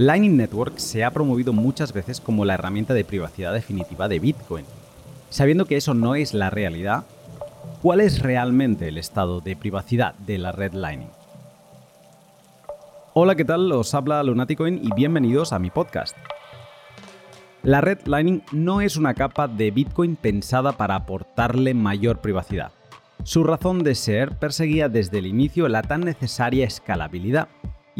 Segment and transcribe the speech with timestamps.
[0.00, 4.64] Lightning Network se ha promovido muchas veces como la herramienta de privacidad definitiva de Bitcoin.
[5.28, 7.04] Sabiendo que eso no es la realidad,
[7.82, 11.10] ¿cuál es realmente el estado de privacidad de la red Lightning?
[13.12, 13.70] Hola, ¿qué tal?
[13.72, 16.16] Os habla Lunaticoin y bienvenidos a mi podcast.
[17.62, 22.72] La red Lightning no es una capa de Bitcoin pensada para aportarle mayor privacidad.
[23.22, 27.48] Su razón de ser perseguía desde el inicio la tan necesaria escalabilidad.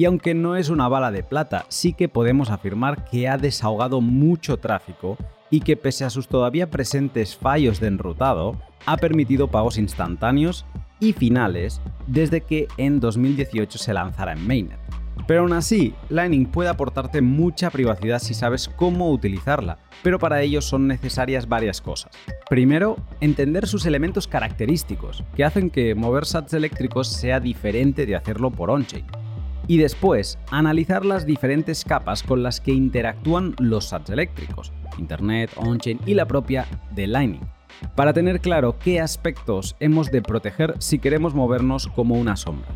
[0.00, 4.00] Y aunque no es una bala de plata, sí que podemos afirmar que ha desahogado
[4.00, 5.18] mucho tráfico
[5.50, 10.64] y que pese a sus todavía presentes fallos de enrutado, ha permitido pagos instantáneos
[11.00, 14.80] y finales desde que en 2018 se lanzara en Mainnet.
[15.26, 20.62] Pero aún así, Lightning puede aportarte mucha privacidad si sabes cómo utilizarla, pero para ello
[20.62, 22.10] son necesarias varias cosas.
[22.48, 28.50] Primero, entender sus elementos característicos, que hacen que mover sats eléctricos sea diferente de hacerlo
[28.50, 29.04] por on-chain.
[29.70, 36.00] Y después, analizar las diferentes capas con las que interactúan los sats eléctricos, Internet, on-chain
[36.06, 37.48] y la propia de Lightning,
[37.94, 42.66] para tener claro qué aspectos hemos de proteger si queremos movernos como una sombra.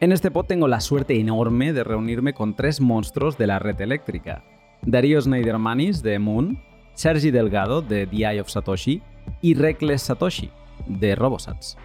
[0.00, 3.78] En este pod tengo la suerte enorme de reunirme con tres monstruos de la red
[3.78, 4.42] eléctrica.
[4.80, 6.62] Darío Schneidermanis de Moon,
[6.94, 9.02] Sergi Delgado de The Eye of Satoshi
[9.42, 10.48] y Reckless Satoshi
[10.86, 11.76] de Robosats.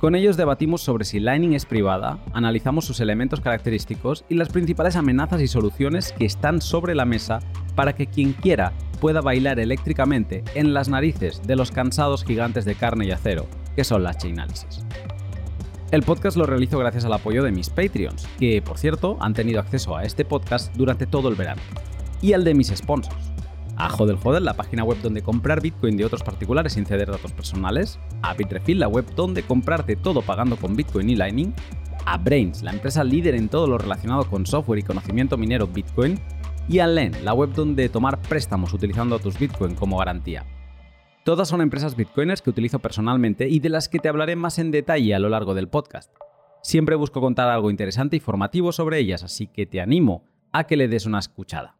[0.00, 4.96] Con ellos debatimos sobre si Lightning es privada, analizamos sus elementos característicos y las principales
[4.96, 7.38] amenazas y soluciones que están sobre la mesa
[7.74, 12.74] para que quien quiera pueda bailar eléctricamente en las narices de los cansados gigantes de
[12.74, 14.84] carne y acero, que son las Chainalysis.
[15.90, 19.60] El podcast lo realizo gracias al apoyo de mis Patreons, que por cierto han tenido
[19.60, 21.62] acceso a este podcast durante todo el verano,
[22.20, 23.33] y al de mis sponsors.
[23.76, 27.32] A Hodel Hodel, la página web donde comprar Bitcoin de otros particulares sin ceder datos
[27.32, 31.52] personales, a Bitrefill, la web donde comprarte todo pagando con Bitcoin y Lightning,
[32.06, 36.20] a Brains, la empresa líder en todo lo relacionado con software y conocimiento minero Bitcoin,
[36.68, 40.46] y a Len, la web donde tomar préstamos utilizando tus Bitcoin como garantía.
[41.24, 44.70] Todas son empresas bitcoiners que utilizo personalmente y de las que te hablaré más en
[44.70, 46.12] detalle a lo largo del podcast.
[46.62, 50.76] Siempre busco contar algo interesante y formativo sobre ellas, así que te animo a que
[50.76, 51.76] le des una escuchada.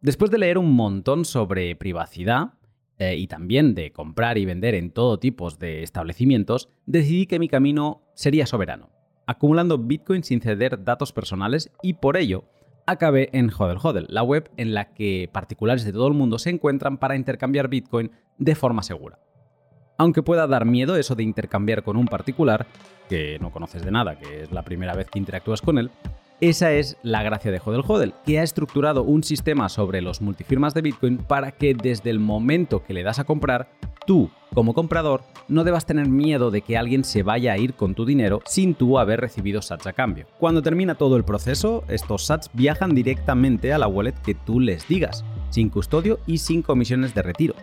[0.00, 2.52] Después de leer un montón sobre privacidad
[2.98, 7.48] eh, y también de comprar y vender en todo tipo de establecimientos, decidí que mi
[7.48, 8.90] camino sería soberano,
[9.26, 12.44] acumulando Bitcoin sin ceder datos personales y por ello
[12.86, 16.50] acabé en Hodel Hodel, la web en la que particulares de todo el mundo se
[16.50, 19.18] encuentran para intercambiar Bitcoin de forma segura.
[19.98, 22.68] Aunque pueda dar miedo eso de intercambiar con un particular,
[23.08, 25.90] que no conoces de nada, que es la primera vez que interactúas con él,
[26.40, 30.72] esa es la gracia de Hodel Hodel, que ha estructurado un sistema sobre los multifirmas
[30.72, 33.68] de Bitcoin para que desde el momento que le das a comprar,
[34.06, 37.94] tú, como comprador, no debas tener miedo de que alguien se vaya a ir con
[37.94, 40.26] tu dinero sin tú haber recibido sats a cambio.
[40.38, 44.86] Cuando termina todo el proceso, estos sats viajan directamente a la wallet que tú les
[44.86, 47.54] digas, sin custodio y sin comisiones de retiro.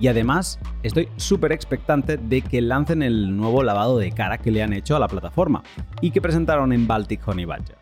[0.00, 4.62] Y además, estoy súper expectante de que lancen el nuevo lavado de cara que le
[4.62, 5.62] han hecho a la plataforma
[6.00, 7.76] y que presentaron en Baltic Honey Badger.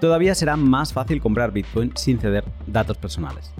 [0.00, 3.52] Todavía será más fácil comprar Bitcoin sin ceder datos personales.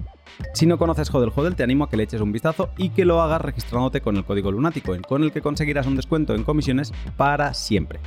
[0.53, 3.21] Si no conoces Hodel te animo a que le eches un vistazo y que lo
[3.21, 7.53] hagas registrándote con el código Lunático, con el que conseguirás un descuento en comisiones para
[7.53, 7.99] siempre.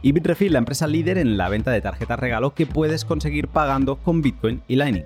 [0.00, 3.96] Y Bitrefill, la empresa líder en la venta de tarjetas regalo que puedes conseguir pagando
[3.96, 5.04] con Bitcoin y Lightning.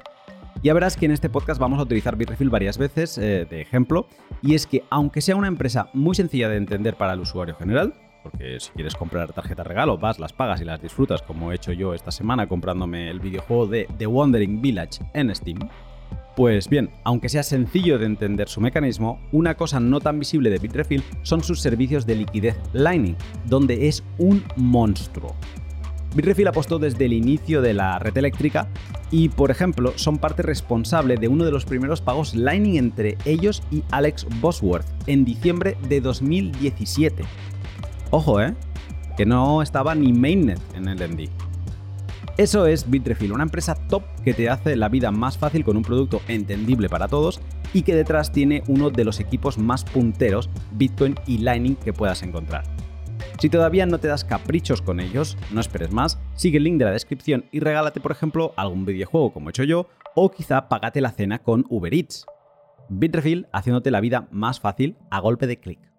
[0.62, 4.07] Ya verás que en este podcast vamos a utilizar Bitrefill varias veces eh, de ejemplo,
[4.43, 7.95] y es que aunque sea una empresa muy sencilla de entender para el usuario general,
[8.22, 11.72] porque si quieres comprar tarjetas regalo, vas, las pagas y las disfrutas, como he hecho
[11.72, 15.59] yo esta semana comprándome el videojuego de The Wandering Village en Steam,
[16.37, 20.59] pues bien, aunque sea sencillo de entender su mecanismo, una cosa no tan visible de
[20.59, 25.37] Bitrefill son sus servicios de liquidez Lightning, donde es un monstruo.
[26.15, 28.69] Bitrefill apostó desde el inicio de la red eléctrica
[29.11, 33.62] y, por ejemplo, son parte responsable de uno de los primeros pagos Lightning entre ellos
[33.71, 37.25] y Alex Bosworth en diciembre de 2017.
[38.14, 38.55] Ojo, ¿eh?
[39.17, 41.31] Que no estaba ni Mainnet en el ND.
[42.37, 45.82] Eso es Bitrefill, una empresa top que te hace la vida más fácil con un
[45.82, 47.41] producto entendible para todos
[47.73, 52.23] y que detrás tiene uno de los equipos más punteros Bitcoin y Lightning que puedas
[52.23, 52.64] encontrar.
[53.38, 56.85] Si todavía no te das caprichos con ellos, no esperes más, sigue el link de
[56.85, 61.00] la descripción y regálate por ejemplo algún videojuego como he hecho yo o quizá pagate
[61.00, 62.26] la cena con Uber Eats.
[62.91, 65.92] Bitrefill haciéndote la vida más fácil a golpe de clic.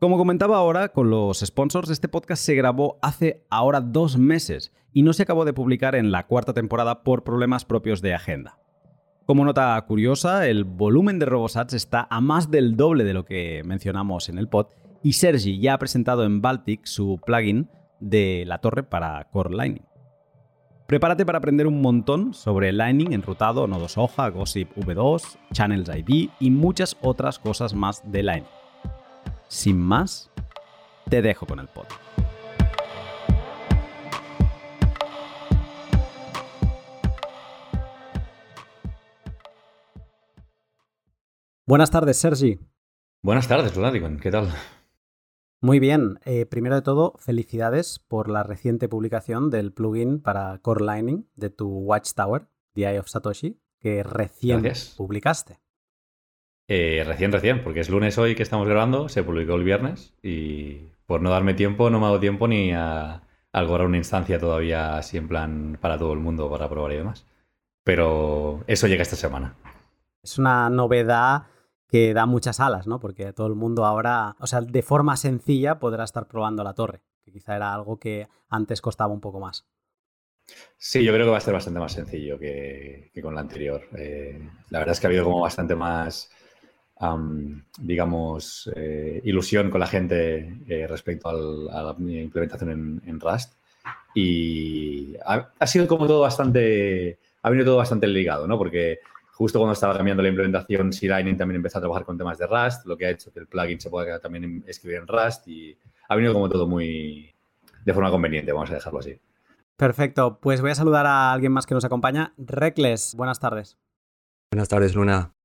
[0.00, 5.02] Como comentaba ahora, con los sponsors, este podcast se grabó hace ahora dos meses y
[5.02, 8.60] no se acabó de publicar en la cuarta temporada por problemas propios de agenda.
[9.26, 13.62] Como nota curiosa, el volumen de RoboSats está a más del doble de lo que
[13.64, 14.68] mencionamos en el pod
[15.02, 17.68] y Sergi ya ha presentado en Baltic su plugin
[17.98, 19.84] de la torre para Core Lightning.
[20.86, 26.50] Prepárate para aprender un montón sobre Lightning, enrutado, nodos hoja, Gossip V2, Channels ID y
[26.52, 28.57] muchas otras cosas más de Lightning.
[29.48, 30.30] Sin más,
[31.08, 31.86] te dejo con el pod.
[41.66, 42.58] Buenas tardes, Sergi.
[43.22, 44.18] Buenas tardes, Lunaticon.
[44.20, 44.52] ¿Qué tal?
[45.60, 46.18] Muy bien.
[46.24, 51.50] Eh, primero de todo, felicidades por la reciente publicación del plugin para Core Lightning de
[51.50, 54.62] tu Watchtower, The Eye of Satoshi, que recién
[54.96, 55.58] publicaste.
[56.68, 60.88] Eh, recién, recién, porque es lunes hoy que estamos grabando, se publicó el viernes y
[61.06, 63.22] por no darme tiempo, no me ha dado tiempo ni a,
[63.52, 67.26] algorar una instancia todavía así en plan para todo el mundo para probar y demás.
[67.82, 69.56] Pero eso llega esta semana.
[70.22, 71.44] Es una novedad
[71.88, 73.00] que da muchas alas, ¿no?
[73.00, 77.00] Porque todo el mundo ahora, o sea, de forma sencilla podrá estar probando la torre,
[77.24, 79.66] que quizá era algo que antes costaba un poco más.
[80.76, 83.88] Sí, yo creo que va a ser bastante más sencillo que, con la anterior.
[83.96, 84.38] Eh,
[84.70, 86.30] la verdad es que ha habido como bastante más,
[87.78, 93.54] digamos, eh, ilusión con la gente eh, respecto a la implementación en, Rust.
[94.14, 98.58] Y ha, ha, sido como todo bastante, ha venido todo bastante ligado, ¿no?
[98.58, 98.98] Porque
[99.38, 102.84] justo cuando estaba cambiando la implementación, C-Lightning también empezó a trabajar con temas de Rust,
[102.86, 105.78] lo que ha hecho que el plugin se pueda también escribir en Rust y
[106.08, 107.32] ha venido como todo muy
[107.84, 109.20] de forma conveniente, vamos a dejarlo así.
[109.76, 112.34] Perfecto, pues voy a saludar a alguien más que nos acompaña.
[112.36, 113.78] Recles, buenas tardes.
[114.50, 115.37] Buenas tardes, Luna.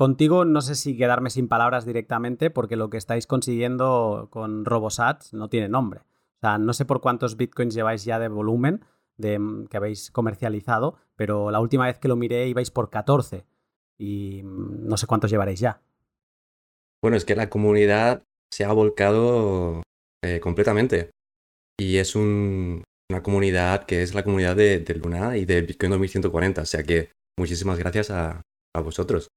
[0.00, 5.34] Contigo no sé si quedarme sin palabras directamente porque lo que estáis consiguiendo con RoboSats
[5.34, 6.00] no tiene nombre.
[6.00, 8.82] O sea, no sé por cuántos bitcoins lleváis ya de volumen,
[9.18, 9.38] de,
[9.68, 13.44] que habéis comercializado, pero la última vez que lo miré ibais por 14
[13.98, 15.82] y mm, no sé cuántos llevaréis ya.
[17.02, 19.82] Bueno, es que la comunidad se ha volcado
[20.24, 21.10] eh, completamente
[21.78, 22.82] y es una
[23.22, 27.78] comunidad que es la comunidad de, Luna y de Bitcoin 2140, o sea que muchísimas
[27.78, 28.40] gracias a,
[28.82, 29.28] vosotros.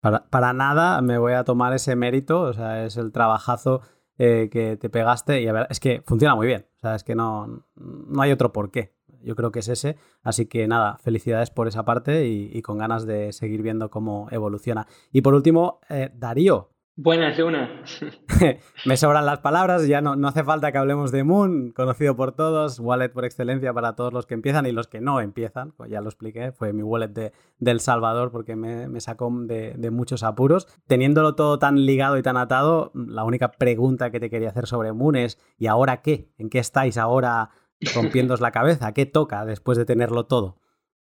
[0.00, 3.80] Para, para, nada me voy a tomar ese mérito, o sea, es el trabajazo
[4.18, 7.04] eh, que te pegaste y a ver, es que funciona muy bien, o sea, es
[7.04, 8.96] que no, no hay otro por qué.
[9.22, 9.96] Yo creo que es ese.
[10.22, 14.86] Así que nada, felicidades por esa parte y, con ganas de seguir viendo cómo evoluciona.
[15.10, 16.70] Y por último, eh, Darío.
[16.98, 17.82] Buenas, Luna.
[18.86, 22.32] Me sobran las palabras, ya no, no hace falta que hablemos de Moon, conocido por
[22.32, 25.90] todos, wallet por excelencia para todos los que empiezan y los que no empiezan, pues
[25.90, 29.90] ya lo expliqué, fue mi wallet de, El Salvador porque me, me sacó de, de,
[29.90, 30.68] muchos apuros.
[30.86, 34.94] Teniéndolo todo tan ligado y tan atado, la única pregunta que te quería hacer sobre
[34.94, 36.32] Moon es, ¿y ahora qué?
[36.38, 37.50] ¿En qué estáis ahora
[37.94, 38.94] rompiéndos la cabeza?
[38.94, 40.60] ¿Qué toca después de tenerlo todo?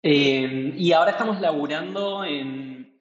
[0.00, 2.97] Eh, y ahora estamos laburando en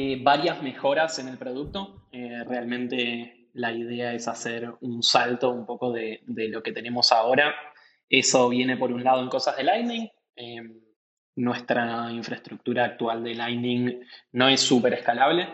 [0.00, 2.06] eh, varias mejoras en el producto.
[2.12, 7.52] Eh, realmente la idea es hacer un salto un poco de, lo que tenemos ahora.
[8.08, 10.08] Eso viene por un lado en cosas de Lightning.
[11.34, 14.00] nuestra infraestructura actual de Lightning
[14.30, 15.48] no es súper escalable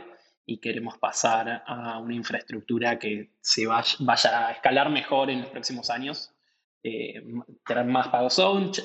[0.45, 5.89] y queremos pasar a una infraestructura que se vaya a escalar mejor en los próximos
[5.89, 6.35] años
[6.83, 7.23] eh,
[7.67, 8.39] tener más pagos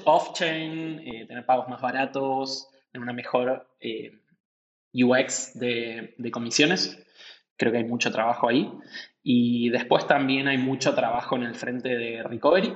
[0.06, 3.68] off-chain, tener pagos más baratos, tener una mejor
[4.94, 7.06] UX de, comisiones.
[7.58, 8.72] Creo que hay mucho trabajo ahí.
[9.24, 12.74] Y después también hay mucho trabajo en el frente de recovery,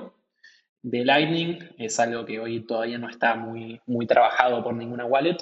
[0.82, 1.58] de Lightning.
[1.78, 5.38] Es algo que hoy todavía no está muy, muy trabajado por ninguna wallet.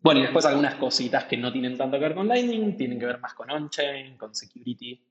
[0.00, 3.06] bueno, y después algunas cositas que no tienen tanto que ver con Lightning, tienen que
[3.06, 5.02] ver más con on-chain, con security,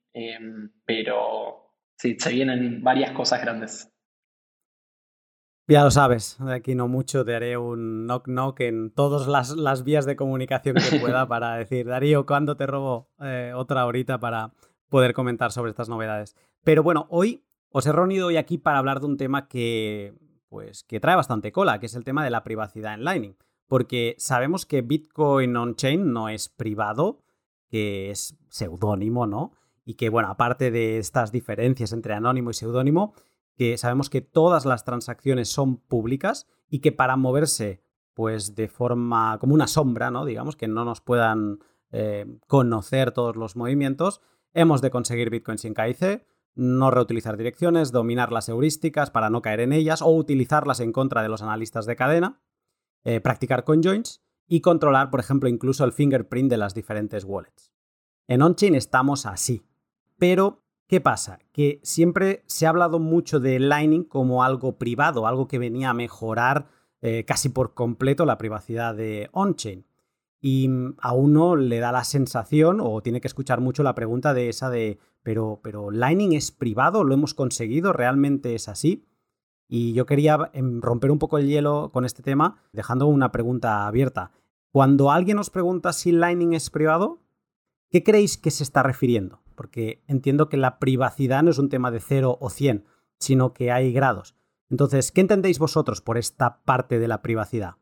[0.86, 3.92] pero sí, se vienen varias cosas grandes.
[5.70, 9.84] Ya lo sabes, de aquí no mucho te haré un knock knock en todas las,
[9.84, 14.54] vías de comunicación que pueda para decir, Darío, ¿cuándo te robo eh, otra horita para
[14.88, 16.38] poder comentar sobre estas novedades?
[16.64, 20.14] Pero bueno, hoy os he reunido hoy aquí para hablar de un tema que,
[20.48, 23.36] pues, que trae bastante cola, que es el tema de la privacidad en Lightning.
[23.68, 27.20] Porque sabemos que Bitcoin on-chain no es privado,
[27.70, 29.52] que es seudónimo, ¿no?
[29.88, 33.14] y que, bueno, aparte de estas diferencias entre anónimo y seudónimo,
[33.58, 37.82] que sabemos que todas las transacciones son públicas y que para moverse,
[38.14, 40.26] pues de forma como una sombra, ¿no?
[40.26, 41.60] Digamos, que no nos puedan
[41.92, 44.22] eh, conocer todos los movimientos,
[44.54, 49.60] hemos de conseguir Bitcoin sin KIC, no reutilizar direcciones, dominar las heurísticas para no caer
[49.60, 52.42] en ellas o utilizarlas en contra de los analistas de cadena,
[53.04, 57.72] eh, practicar conjoins y controlar, por ejemplo, incluso el fingerprint de las diferentes wallets.
[58.28, 59.66] En OnChain estamos así,
[60.18, 61.40] pero, ¿qué pasa?
[61.52, 65.94] Que siempre se ha hablado mucho de Lightning como algo privado, algo que venía a
[65.94, 66.68] mejorar
[67.02, 69.86] eh, casi por completo la privacidad de on-chain.
[70.40, 74.50] Y a uno le da la sensación, o tiene que escuchar mucho la pregunta de
[74.50, 79.06] esa de, pero, pero Lightning es privado, lo hemos conseguido, realmente es así.
[79.68, 83.88] Y yo quería em, romper un poco el hielo con este tema, dejando una pregunta
[83.88, 84.32] abierta.
[84.72, 87.20] Cuando alguien os pregunta si Lightning es privado,
[87.90, 89.42] ¿qué creéis que se está refiriendo?
[89.58, 92.86] Porque entiendo que la privacidad no es un tema de 0 o 100,
[93.20, 94.36] sino que hay grados.
[94.70, 97.78] Entonces, ¿qué entendéis vosotros por esta parte de la privacidad?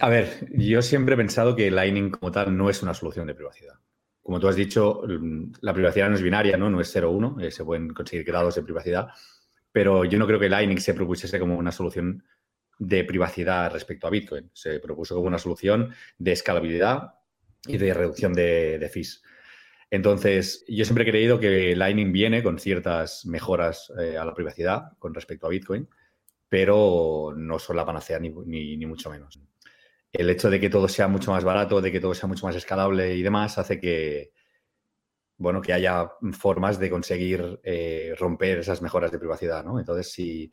[0.00, 3.34] A ver, yo siempre he pensado que Lightning como tal no es una solución de
[3.34, 3.74] privacidad.
[4.22, 5.02] Como tú has dicho,
[5.60, 6.70] la privacidad no es binaria, ¿no?
[6.70, 9.08] No es 0-1, eh, se pueden conseguir grados de privacidad,
[9.72, 12.24] pero yo no creo que Lightning se propusiese como una solución
[12.78, 14.50] de privacidad respecto a Bitcoin.
[14.52, 17.14] Se propuso como una solución de escalabilidad
[17.66, 19.22] y de reducción de, fees.
[19.90, 24.92] Entonces, yo siempre he creído que Lightning viene con ciertas mejoras eh, a la privacidad
[24.98, 25.88] con respecto a Bitcoin,
[26.48, 29.40] pero no son la panacea ni, ni, mucho menos.
[30.12, 32.56] El hecho de que todo sea mucho más barato, de que todo sea mucho más
[32.56, 34.32] escalable y demás, hace que,
[35.38, 39.78] bueno, que haya formas de conseguir eh, romper esas mejoras de privacidad, ¿no?
[39.78, 40.52] Entonces, si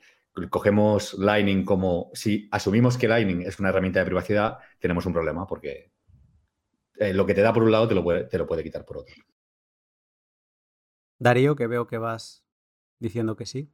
[0.49, 5.47] cogemos Lightning como, si asumimos que Lightning es una herramienta de privacidad, tenemos un problema
[5.47, 5.94] porque
[6.97, 8.85] eh, lo que te da por un lado te lo, puede, te lo puede quitar
[8.85, 9.15] por otro.
[11.19, 12.45] Darío, que veo que vas
[12.99, 13.71] diciendo que sí.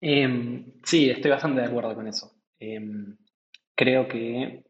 [0.00, 2.32] Em, sí, estoy bastante de acuerdo con eso.
[2.58, 3.16] Em,
[3.74, 4.64] creo que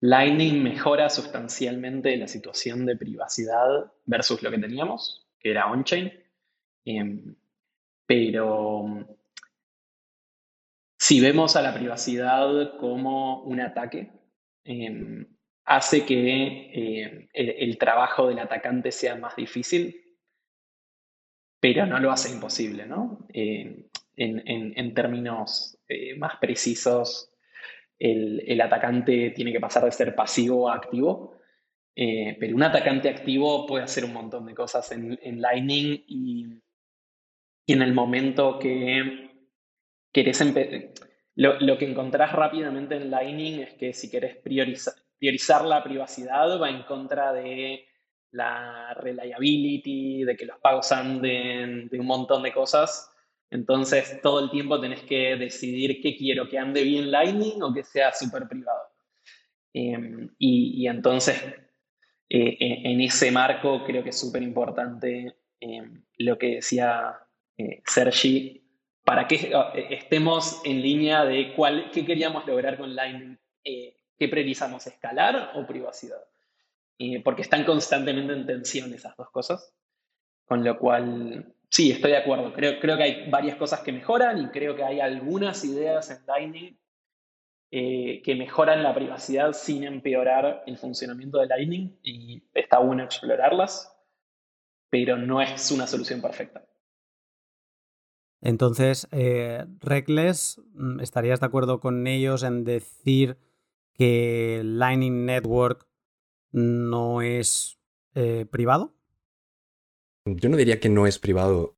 [0.00, 6.12] Lightning mejora sustancialmente la situación de privacidad versus lo que teníamos, que era on-chain.
[6.84, 7.34] Em,
[8.06, 9.06] pero
[10.98, 14.12] si vemos a la privacidad como un ataque,
[15.66, 20.00] hace que eh, el, trabajo del atacante sea más difícil,
[21.60, 23.26] pero no lo hace imposible, ¿no?
[24.16, 27.32] en, términos eh, más precisos,
[27.98, 31.36] el, atacante tiene que pasar de ser pasivo a activo,
[31.96, 36.46] eh, pero un atacante activo puede hacer un montón de cosas en, Lightning y,
[37.66, 39.30] y en el momento que
[40.12, 40.40] querés
[41.34, 46.60] lo, lo, que encontrás rápidamente en Lightning es que si querés priorizar, priorizar la privacidad
[46.60, 47.86] va en contra de
[48.32, 53.10] la reliability, de que los pagos anden, de un montón de cosas.
[53.50, 57.82] Entonces, todo el tiempo tenés que decidir qué quiero, que ande bien Lightning o que
[57.82, 58.82] sea súper privado.
[59.72, 61.42] Em, y, entonces,
[62.28, 67.18] eh, en ese marco, creo que es súper importante em, lo que decía
[67.56, 68.62] eh, Sergi
[69.04, 73.38] para que eh, estemos en línea de cuál, qué queríamos lograr con Lightning.
[74.16, 76.22] Eh, ¿Qué priorizamos, escalar o privacidad?
[76.98, 79.74] Eh, porque están constantemente en tensión esas dos cosas.
[80.44, 82.52] Con lo cual, sí, estoy de acuerdo.
[82.52, 86.24] Creo, creo que hay varias cosas que mejoran y creo que hay algunas ideas en
[86.26, 86.78] Lightning
[87.68, 93.94] que mejoran la privacidad sin empeorar el funcionamiento de Lightning y está bueno explorarlas,
[94.88, 96.64] pero no es una solución perfecta.
[98.40, 103.38] Entonces, eh, Reckless, mm, ¿estarías de acuerdo con ellos en decir
[103.96, 105.86] que Lightning Network
[106.52, 107.78] no es
[108.14, 108.94] eh, privado?
[110.26, 111.76] Yo no diría que no es privado.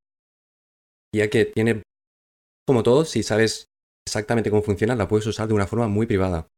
[1.14, 1.82] Ya que tiene,
[2.66, 3.68] como todo, si sabes
[4.06, 6.48] exactamente cómo funciona, la puedes usar de una forma muy privada.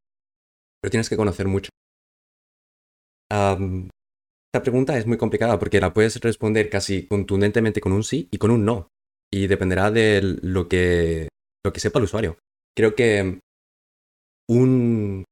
[0.81, 1.71] Pero tienes que conocer mucho.
[3.31, 8.39] esta pregunta es muy complicada porque la puedes responder casi contundentemente con un sí y
[8.39, 8.89] con un no
[9.33, 11.29] y dependerá de lo que,
[11.65, 12.39] lo que sepa el usuario.
[12.77, 13.41] Creo que
[14.49, 15.25] un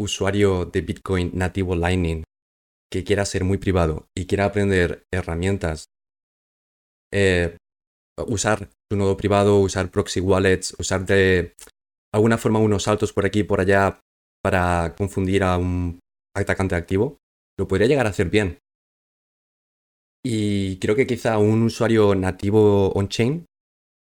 [0.00, 2.24] usuario de Bitcoin nativo Lightning
[2.90, 5.86] que quiera ser muy privado y quiera aprender herramientas,
[7.12, 7.56] eh,
[8.26, 11.54] usar su nodo privado, usar proxy wallets, usar de
[12.12, 14.00] alguna forma unos saltos por aquí y por allá
[14.42, 16.00] para confundir a un
[16.34, 17.18] atacante activo,
[17.58, 18.58] lo podría llegar a hacer bien.
[20.24, 23.46] Y creo que quizá un usuario nativo on-chain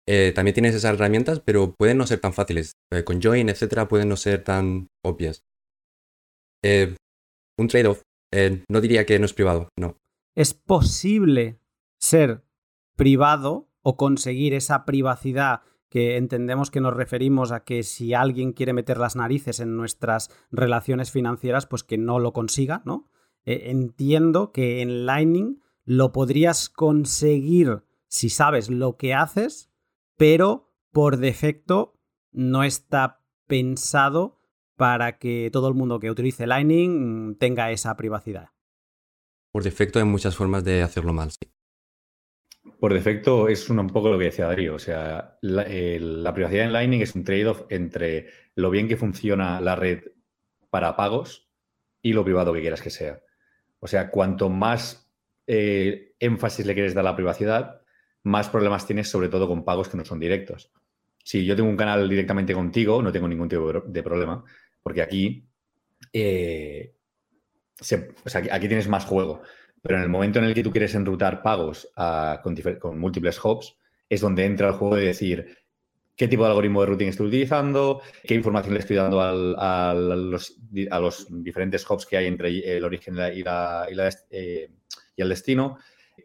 [0.09, 2.73] eh, también tienes esas herramientas, pero pueden no ser tan fáciles.
[2.93, 5.43] Eh, con Join, etcétera, pueden no ser tan obvias.
[6.67, 6.97] Eh,
[7.59, 8.03] un trade-off.
[8.69, 9.97] no diría que no es privado, no.
[10.35, 11.61] ¿Es posible
[11.99, 12.45] ser
[12.97, 18.73] privado o conseguir esa privacidad que entendemos que nos referimos a que si alguien quiere
[18.73, 23.09] meter las narices en nuestras relaciones financieras, pues que no lo consiga, ¿no?
[23.49, 29.71] entiendo que en Lightning lo podrías conseguir si sabes lo que haces,
[30.17, 32.01] pero por defecto
[32.33, 34.36] no está pensado
[34.77, 38.51] para que todo el mundo que utilice Lightning mm, tenga esa privacidad.
[39.53, 41.51] Por defecto hay muchas formas de hacerlo mal, sí.
[42.79, 44.75] Por defecto es un, poco lo que decía Darío.
[44.75, 49.61] O sea, la, la privacidad en Lightning es un trade-off entre lo bien que funciona
[49.61, 50.03] la red
[50.69, 51.49] para pagos
[52.03, 53.21] y lo privado que quieras que sea.
[53.81, 55.11] O sea, cuanto más
[55.47, 57.83] eh, énfasis le quieres dar a la privacidad,
[58.25, 60.73] más problemas tienes sobre todo con pagos que no son directos.
[61.25, 64.45] si yo tengo un canal directamente contigo, no tengo ningún tipo de problema,
[64.87, 65.45] porque aquí,
[66.13, 66.95] eh,
[68.53, 69.43] aquí tienes más juego.
[69.83, 71.91] Pero en el momento en el que tú quieres enrutar pagos
[72.81, 73.77] con, múltiples hubs,
[74.09, 75.57] es donde entra el juego de decir
[76.15, 80.57] qué tipo de algoritmo de routing estoy utilizando, qué información le estoy dando a, los,
[81.31, 83.43] diferentes hubs que hay entre el origen y,
[84.31, 84.71] eh,
[85.17, 85.79] y el destino,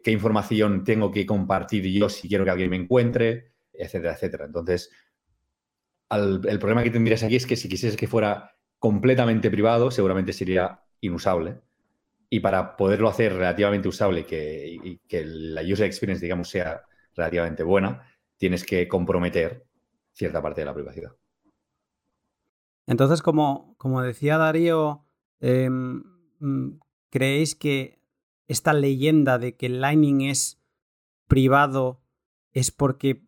[0.04, 4.44] qué información tengo que compartir yo si quiero que alguien me encuentre, etcétera, etcétera.
[4.44, 4.88] Entonces,
[6.16, 10.80] el problema que tendrías aquí es que si quisieras que fuera completamente privado, seguramente sería
[11.00, 11.60] inusable
[12.28, 16.82] y para poderlo hacer relativamente usable y que la user experience, digamos, sea
[17.14, 18.06] relativamente buena,
[18.38, 19.66] tienes que comprometer
[20.12, 21.12] cierta parte de la privacidad.
[22.86, 25.04] Entonces, como, como decía Darío,
[25.40, 26.02] em,
[26.40, 28.00] mm, ¿creéis que
[28.48, 30.58] esta leyenda de que Lightning es
[31.28, 32.00] privado
[32.52, 33.22] es porque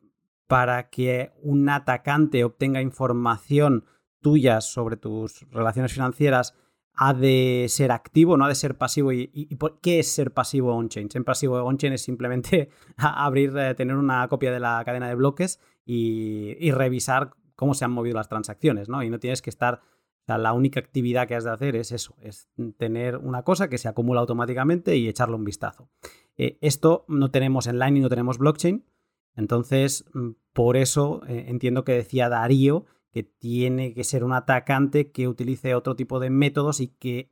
[0.46, 3.84] para que un atacante obtenga información
[4.20, 6.54] tuya sobre tus relaciones financieras
[6.96, 9.12] ha de ser activo, no ha de ser pasivo.
[9.12, 11.10] ¿Y, qué es ser pasivo on-chain?
[11.10, 15.60] Ser pasivo on-chain es simplemente abrir, eh, tener una copia de la cadena de bloques
[15.84, 19.02] y, revisar cómo se han movido las transacciones, ¿no?
[19.02, 19.82] Y no tienes que estar...
[20.26, 22.48] la única actividad que has de hacer es eso, es
[22.78, 25.90] tener una cosa que se acumula automáticamente y echarle un vistazo.
[26.36, 28.84] Eh, esto no tenemos en Lightning, no tenemos blockchain.
[29.36, 35.12] Entonces, mm, por eso eh, entiendo que decía Darío que tiene que ser un atacante
[35.12, 37.30] que utilice otro tipo de métodos y que,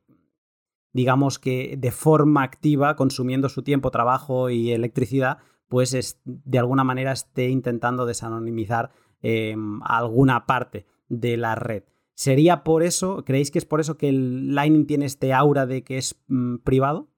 [0.93, 6.85] digamos que de forma activa, consumiendo su tiempo, trabajo y electricidad, pues es, de alguna
[6.85, 8.91] manera esté intentando desanonimizar
[9.21, 11.83] em, alguna parte de la red.
[12.15, 15.83] ¿Sería por eso, creéis que es por eso que el Lightning tiene este aura de
[15.83, 17.09] que es mm, privado?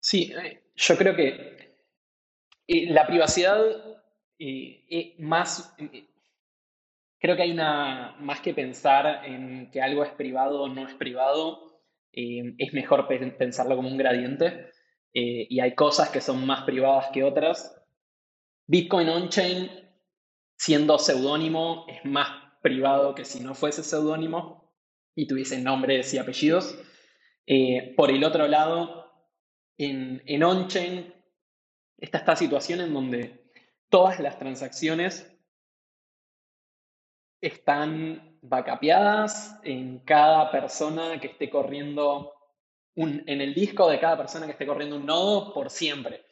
[0.00, 1.51] Sí, eh, yo creo que
[2.72, 3.60] eh, la privacidad
[4.38, 5.74] eh, más
[7.22, 10.94] Creo que hay una, más que pensar en que algo es privado o no es
[10.94, 11.80] privado,
[12.12, 13.06] eh, es mejor
[13.38, 14.72] pensarlo como un gradiente
[15.14, 17.80] eh, y hay cosas que son más privadas que otras.
[18.66, 19.70] Bitcoin on-chain,
[20.56, 22.28] siendo seudónimo, es más
[22.60, 24.74] privado que si no fuese seudónimo
[25.14, 26.76] y tuviese nombres y apellidos.
[27.46, 29.12] Eh, por el otro lado,
[29.78, 31.14] en, en on-chain
[31.98, 33.52] está esta situación en donde
[33.88, 35.28] todas las transacciones
[37.40, 42.32] están backupeadas en cada persona que esté corriendo
[42.94, 46.24] un, en el disco de cada persona que esté corriendo un nodo por siempre.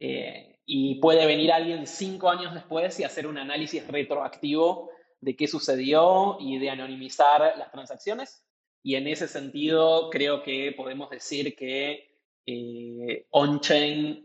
[0.00, 5.46] Eh, y puede venir alguien cinco años después y hacer un análisis retroactivo de qué
[5.46, 8.44] sucedió y de anonimizar las transacciones.
[8.82, 14.23] Y en ese sentido, creo que podemos decir que eh, on-chain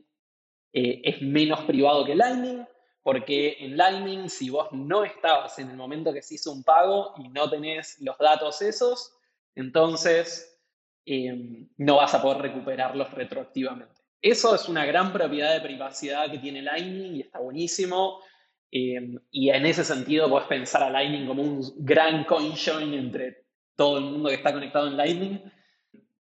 [0.73, 2.65] eh, es menos privado que Lightning,
[3.01, 7.13] porque en Lightning, si vos no estabas en el momento que se hizo un pago
[7.17, 9.15] y no tenés los datos esos,
[9.55, 10.59] entonces
[11.05, 14.01] em, no vas a poder recuperarlos retroactivamente.
[14.21, 18.21] Eso es una gran propiedad de privacidad que tiene Lightning y está buenísimo.
[18.69, 23.97] Em, y en ese sentido, podés pensar a Lightning como un gran coinjoin entre todo
[23.97, 25.41] el mundo que está conectado en Lightning.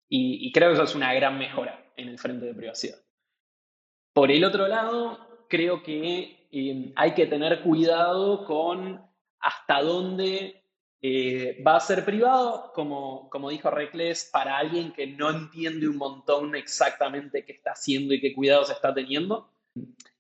[0.09, 2.99] Y, y creo que eso es una gran mejora en el frente de privacidad.
[4.19, 5.17] Por el otro lado,
[5.49, 6.49] creo que
[6.97, 9.01] hay que tener cuidado con
[9.39, 10.65] hasta dónde
[11.01, 15.99] eh, va a ser privado, como, como dijo Recles, para alguien que no entiende un
[15.99, 19.53] montón exactamente qué está haciendo y qué cuidados está teniendo,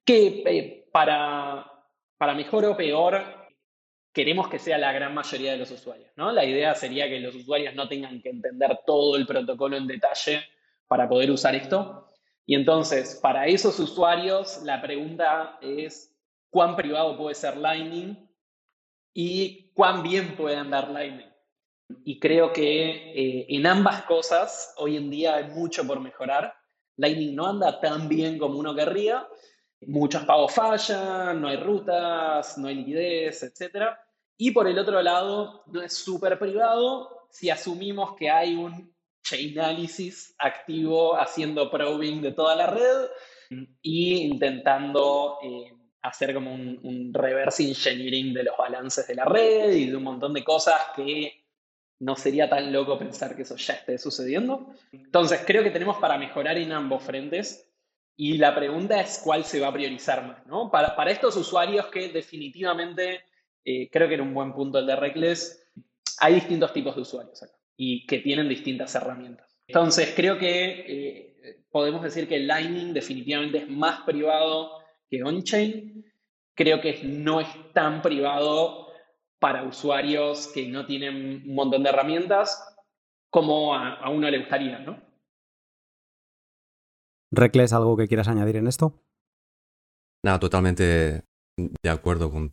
[0.04, 1.68] que eh, para,
[2.16, 3.20] para mejor o peor
[4.12, 6.12] queremos que sea la gran mayoría de los usuarios.
[6.14, 6.30] ¿no?
[6.30, 10.44] La idea sería que los usuarios no tengan que entender todo el protocolo en detalle
[10.87, 12.07] para poder usar esto.
[12.48, 16.16] Y entonces, para esos usuarios, la pregunta es,
[16.48, 18.16] cuán privado puede ser Lightning
[19.12, 21.30] y cuán bien puede andar Lightning.
[22.04, 26.54] Y creo que eh, en ambas cosas hoy en día hay mucho por mejorar.
[26.96, 29.28] Lightning no anda tan bien como uno querría.
[29.82, 33.88] Muchos pagos fallan, no hay rutas, no hay liquidez, etc.
[34.38, 38.90] Y por el otro lado, no es súper privado si asumimos que hay un
[39.22, 43.09] Chainalysis activo haciendo probing de toda la red
[43.83, 49.90] y intentando eh, hacer como un, reverse engineering de los balances de la red y
[49.90, 51.44] de un montón de cosas que
[52.00, 54.72] no sería tan loco pensar que eso ya esté sucediendo.
[54.92, 57.68] Entonces, creo que tenemos para mejorar en ambos frentes
[58.16, 60.70] y la pregunta es cuál se va a priorizar más, ¿no?
[60.70, 63.24] Para, para estos usuarios que definitivamente,
[63.64, 65.64] eh, creo que era un buen punto el de Reckless,
[66.20, 69.56] hay distintos tipos de usuarios acá y que tienen distintas herramientas.
[69.68, 74.72] Entonces, creo que eh, podemos decir que Lightning definitivamente es más privado
[75.08, 76.04] que on-chain.
[76.54, 78.88] creo que no es tan privado
[79.38, 82.76] para usuarios que no tienen un montón de herramientas
[83.30, 85.00] como a, uno le gustaría, ¿no?
[87.30, 89.00] Recles, ¿algo que quieras añadir en esto?
[90.24, 91.22] Nada, totalmente
[91.56, 92.52] de acuerdo con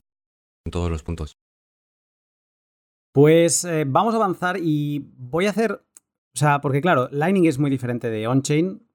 [0.70, 1.36] todos los puntos.
[3.16, 7.58] Pues eh, vamos a avanzar y voy a hacer, o sea, porque claro, Lightning es
[7.58, 8.86] muy diferente de on-chain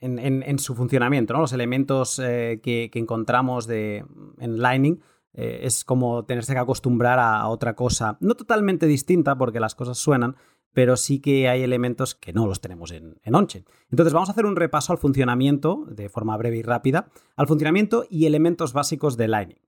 [0.00, 1.38] en, su funcionamiento, ¿no?
[1.38, 4.04] Los elementos eh, que, encontramos de,
[4.38, 4.98] en Lightning
[5.32, 9.96] eh, es como tenerse que acostumbrar a, otra cosa, no totalmente distinta porque las cosas
[9.96, 10.34] suenan,
[10.72, 13.64] pero sí que hay elementos que no los tenemos en, en Onchain.
[13.92, 18.06] Entonces vamos a hacer un repaso al funcionamiento, de forma breve y rápida, al funcionamiento
[18.10, 19.62] y elementos básicos de Lightning.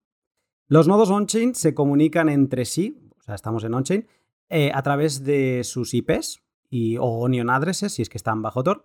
[0.67, 4.07] Los nodos on-chain se comunican entre sí, o sea, estamos en on-chain,
[4.49, 8.65] eh, a través de sus IPs y, o onion addresses, si es que están bajo
[8.65, 8.85] Tor,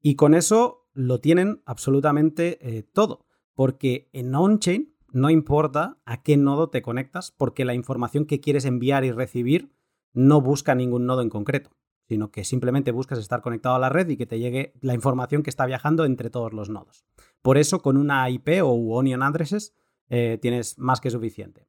[0.00, 6.38] y con eso lo tienen absolutamente eh, todo, porque en on-chain no importa a qué
[6.38, 9.72] nodo te conectas, porque la información que quieres enviar y recibir
[10.14, 11.70] no busca ningún nodo en concreto,
[12.08, 15.42] sino que simplemente buscas estar conectado a la red y que te llegue la información
[15.42, 17.04] que está viajando entre todos los nodos.
[17.42, 19.74] Por eso, con una IP o onion addresses
[20.08, 21.68] eh, tienes más que suficiente.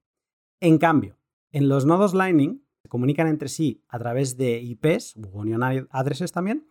[0.59, 1.16] En cambio,
[1.51, 6.31] en los nodos Lightning se comunican entre sí a través de IPs o onion addresses
[6.31, 6.67] también,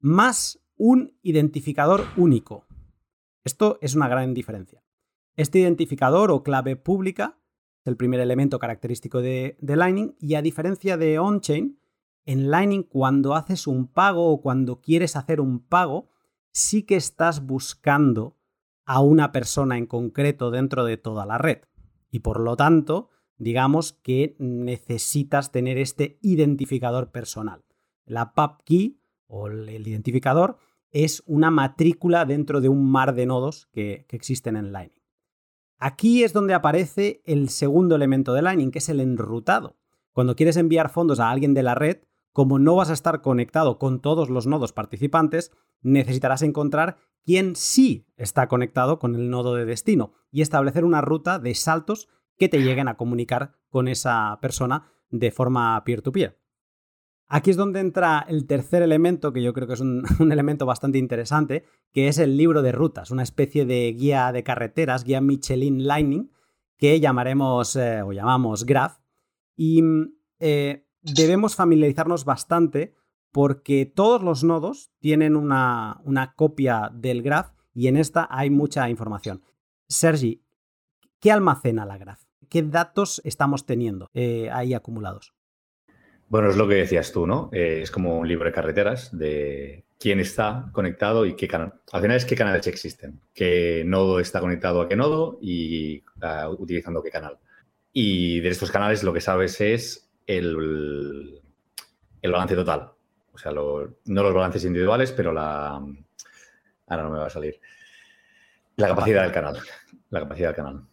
[0.00, 2.66] más un identificador único.
[3.44, 4.82] Esto es una gran diferencia.
[5.36, 7.38] Este identificador o clave pública
[7.80, 11.78] es el primer elemento característico de, Lightning y a diferencia de on-chain,
[12.24, 16.10] en Lightning cuando haces un pago o cuando quieres hacer un pago,
[16.50, 18.36] sí que estás buscando
[18.84, 21.60] a una persona en concreto dentro de toda la red.
[22.10, 27.64] Y por lo tanto, digamos que necesitas tener este identificador personal.
[28.04, 30.58] La PubKey o el identificador
[30.90, 35.02] es una matrícula dentro de un mar de nodos que, que existen en Lightning.
[35.78, 39.76] Aquí es donde aparece el segundo elemento de Lightning, que es el enrutado.
[40.12, 41.98] Cuando quieres enviar fondos a alguien de la red,
[42.32, 48.06] como no vas a estar conectado con todos los nodos participantes, necesitarás encontrar quién sí
[48.16, 52.62] está conectado con el nodo de destino y establecer una ruta de saltos que te
[52.62, 56.38] lleguen a comunicar con esa persona de forma peer-to-peer.
[57.28, 60.98] Aquí es donde entra el tercer elemento, que yo creo que es un, elemento bastante
[60.98, 65.86] interesante, que es el libro de rutas, una especie de guía de carreteras, guía Michelin
[65.86, 66.30] Lightning,
[66.76, 68.98] que llamaremos eh, o llamamos Graph.
[69.56, 69.82] Y
[70.38, 72.94] eh, debemos familiarizarnos bastante
[73.32, 76.00] porque todos los nodos tienen una,
[76.36, 79.42] copia del graph y en esta hay mucha información.
[79.88, 80.42] Sergi,
[81.20, 82.25] ¿qué almacena la graph?
[82.48, 85.34] ¿Qué datos estamos teniendo eh, ahí acumulados?
[86.28, 87.50] Bueno, es lo que decías tú, ¿no?
[87.52, 91.74] Eh, es como un libro de carreteras de quién está conectado y qué canal.
[91.92, 96.48] Al final es qué canales existen, qué nodo está conectado a qué nodo y ah,
[96.48, 97.38] utilizando qué canal.
[97.92, 101.40] Y de estos canales lo que sabes es el,
[102.22, 102.90] el balance total.
[103.32, 105.74] O sea, no los balances individuales, pero la...
[106.88, 107.60] Ahora no me va a salir.
[108.76, 109.58] La capacidad del canal.
[110.10, 110.86] La capacidad del canal.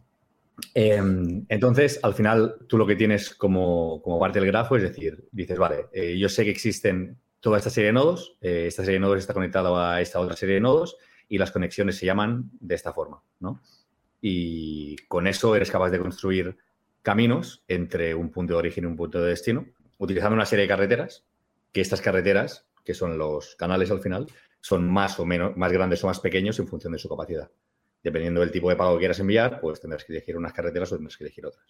[0.74, 5.58] Em, entonces, al final, tú lo que tienes como, parte del grafo es decir, dices,
[5.58, 9.02] vale, eh, yo sé que existen toda esta serie de nodos, eh, esta serie de
[9.02, 12.76] nodos está conectada a esta otra serie de nodos y las conexiones se llaman de
[12.76, 13.62] esta forma, ¿no?
[14.22, 16.58] Y con eso eres capaz de construir
[17.02, 19.66] caminos entre un punto de origen y un punto de destino,
[19.98, 21.26] utilizando una serie de carreteras,
[21.72, 24.28] que estas carreteras, que son los canales al final,
[24.62, 27.50] son más o menos, más grandes o más pequeños en función de su capacidad
[28.04, 30.96] dependiendo del tipo de pago que quieras enviar, pues tendrás que elegir unas carreteras o
[30.96, 31.66] tendrás que elegir otras.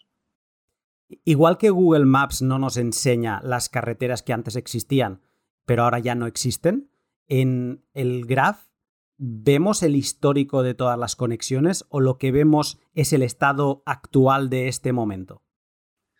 [1.24, 5.22] Igual que Google Maps no nos enseña las carreteras que antes existían,
[5.65, 6.89] pero ahora ya no existen,
[7.28, 8.65] en el graph
[9.17, 14.50] vemos el histórico de todas las conexiones o lo que vemos es el estado actual
[14.50, 15.43] de este momento.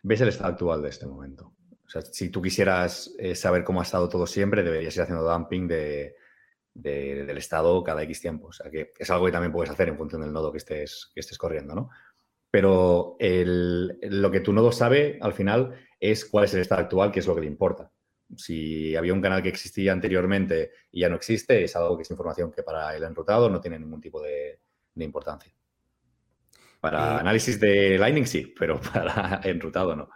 [0.04, 1.56] Ves el estado actual de este momento.
[1.86, 5.30] O sea, si tú quisieras eh, saber cómo ha estado todo siempre, deberías ir haciendo
[5.30, 6.16] dumping de,
[6.74, 8.48] del estado cada X tiempo.
[8.48, 11.12] O sea, que es algo que también puedes hacer en función del nodo que estés,
[11.14, 11.90] que estés corriendo, ¿no?
[12.50, 17.20] Pero lo que tu nodo sabe al final es cuál es el estado actual, que
[17.20, 17.92] es lo que le importa.
[18.36, 22.12] Si había un canal que existía anteriormente y ya no existe, es algo que es
[22.12, 24.60] información que para el enrutado no tiene ningún tipo de,
[24.98, 25.52] importancia.
[26.80, 30.10] Para análisis de Lightning sí, pero para enrutado no.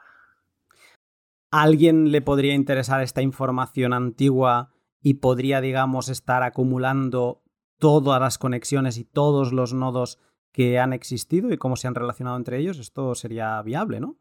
[1.49, 4.76] alguien le podría interesar esta información antigua
[5.07, 7.41] y podría, digamos, estar acumulando
[7.79, 10.19] todas las conexiones y todos los nodos
[10.51, 14.19] que han existido y cómo se han relacionado entre ellos, esto sería viable, ¿no?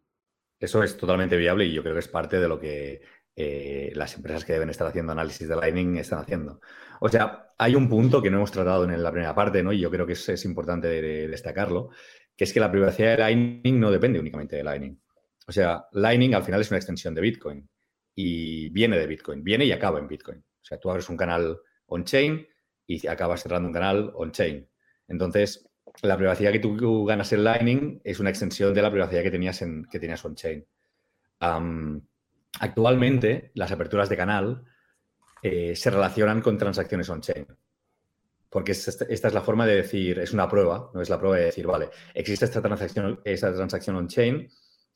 [0.60, 3.02] Eso es totalmente viable y yo creo que es parte de lo que
[3.34, 6.60] eh, las empresas que deben estar haciendo análisis de Lightning están haciendo.
[7.00, 9.72] O sea, hay un punto que no hemos tratado en la primera parte, ¿no?
[9.72, 10.86] Y yo creo que es, importante
[11.26, 11.90] destacarlo,
[12.36, 15.00] que es que la privacidad de Lightning no depende únicamente de Lightning.
[15.48, 17.68] O sea, Lightning al final es una extensión de Bitcoin
[18.14, 20.45] y viene de Bitcoin, viene y acaba en Bitcoin.
[20.66, 22.44] O sea, tú abres un canal on-chain
[22.88, 24.68] y acabas cerrando un canal on-chain.
[25.06, 25.70] Entonces,
[26.02, 29.64] la privacidad que tú ganas en Lightning es una extensión de la privacidad que tenías,
[29.88, 30.66] tenías on-chain.
[32.58, 34.64] actualmente, las aperturas de canal
[35.40, 37.46] eh, se relacionan con transacciones on-chain.
[38.50, 41.44] Porque esta, es la forma de decir, es una prueba, no es la prueba de
[41.44, 44.48] decir, vale, existe esta transacción, esta transacción on-chain,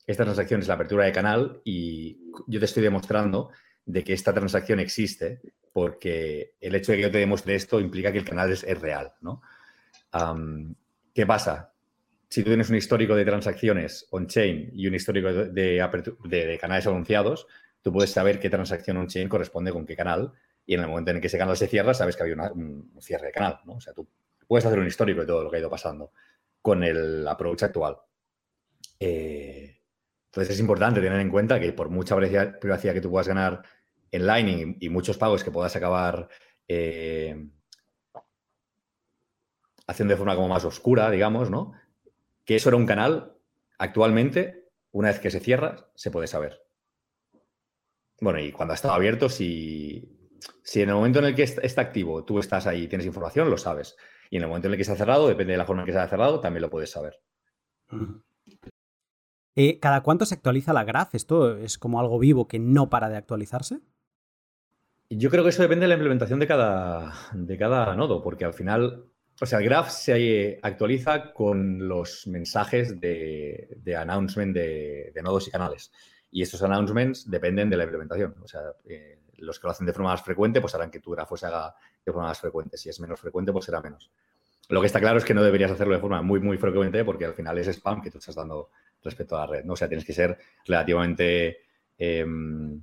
[0.05, 3.51] esta transacción es la apertura de canal y yo te estoy demostrando
[3.85, 5.41] de que esta transacción existe
[5.73, 9.13] porque el hecho de que yo te demuestre esto implica que el canal es, real,
[9.21, 9.41] ¿no?
[11.13, 11.73] ¿Qué pasa?
[12.29, 17.47] Si tú tienes un histórico de transacciones on-chain y un histórico de, canales anunciados,
[17.81, 20.31] tú puedes saber qué transacción on-chain corresponde con qué canal
[20.65, 23.27] y en el momento en que ese canal se cierra, sabes que había un cierre
[23.27, 23.73] de canal, ¿no?
[23.73, 24.07] O sea, tú
[24.47, 26.11] puedes hacer un histórico de todo lo que ha ido pasando
[26.61, 27.97] con el approach actual.
[28.99, 29.80] Eh,
[30.31, 33.63] entonces es importante tener en cuenta que por mucha privacidad que tú puedas ganar
[34.11, 36.29] en Lightning y muchos pagos que puedas acabar
[36.69, 37.49] eh,
[39.87, 41.73] haciendo de forma como más oscura, digamos, ¿no?
[42.45, 43.35] Que eso era un canal,
[43.77, 46.61] actualmente, una vez que se cierra, se puede saber.
[48.21, 50.29] Bueno, y cuando ha estado abierto, si,
[50.63, 53.49] si en el momento en el que está activo tú estás ahí y tienes información,
[53.49, 53.97] lo sabes.
[54.29, 55.91] Y en el momento en el que está cerrado, depende de la forma en que
[55.91, 57.19] se ha cerrado, también lo puedes saber.
[59.55, 61.15] Eh, ¿Cada cuánto se actualiza la graph?
[61.15, 63.79] ¿Esto es como algo vivo que no para de actualizarse?
[65.09, 68.53] Yo creo que eso depende de la implementación de cada, de cada nodo, porque al
[68.53, 69.07] final,
[69.41, 75.91] o sea, el graph se actualiza con los mensajes de, announcement de, nodos y canales.
[76.31, 78.35] Y estos announcements dependen de la implementación.
[78.41, 81.11] O sea, eh, los que lo hacen de forma más frecuente, pues harán que tu
[81.11, 82.77] grafo se haga de forma más frecuente.
[82.77, 84.09] Si es menos frecuente, pues será menos.
[84.69, 87.25] Lo que está claro es que no deberías hacerlo de forma muy, muy frecuente porque
[87.25, 88.69] al final es spam que tú estás dando
[89.03, 89.73] respecto a la red, ¿no?
[89.73, 91.57] O sea, tienes que ser relativamente...
[91.97, 92.81] Em,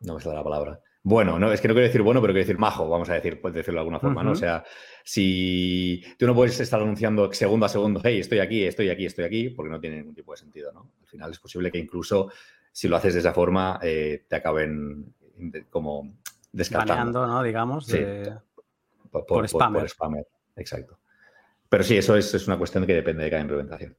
[0.00, 0.80] no me sale la palabra.
[1.02, 3.40] Bueno, no, es que no quiero decir bueno, pero quiero decir majo, vamos a decir,
[3.40, 4.32] puedes decirlo de alguna forma, ¿no?
[4.32, 4.62] O sea,
[5.02, 9.24] si tú no puedes estar anunciando segundo a segundo, hey, estoy aquí, estoy aquí, estoy
[9.24, 10.92] aquí, porque no tiene ningún tipo de sentido, ¿no?
[11.00, 12.30] Al final es posible que incluso
[12.72, 15.14] si lo haces de esa forma, eh, te acaben
[15.70, 16.14] como
[16.52, 17.26] descartando.
[17.26, 17.42] ¿no?
[17.42, 17.98] Digamos, sí,
[19.10, 20.26] por, por, spammer.
[20.56, 20.98] Exacto.
[21.68, 23.96] Pero sí, eso es, es una cuestión que depende de cada implementación.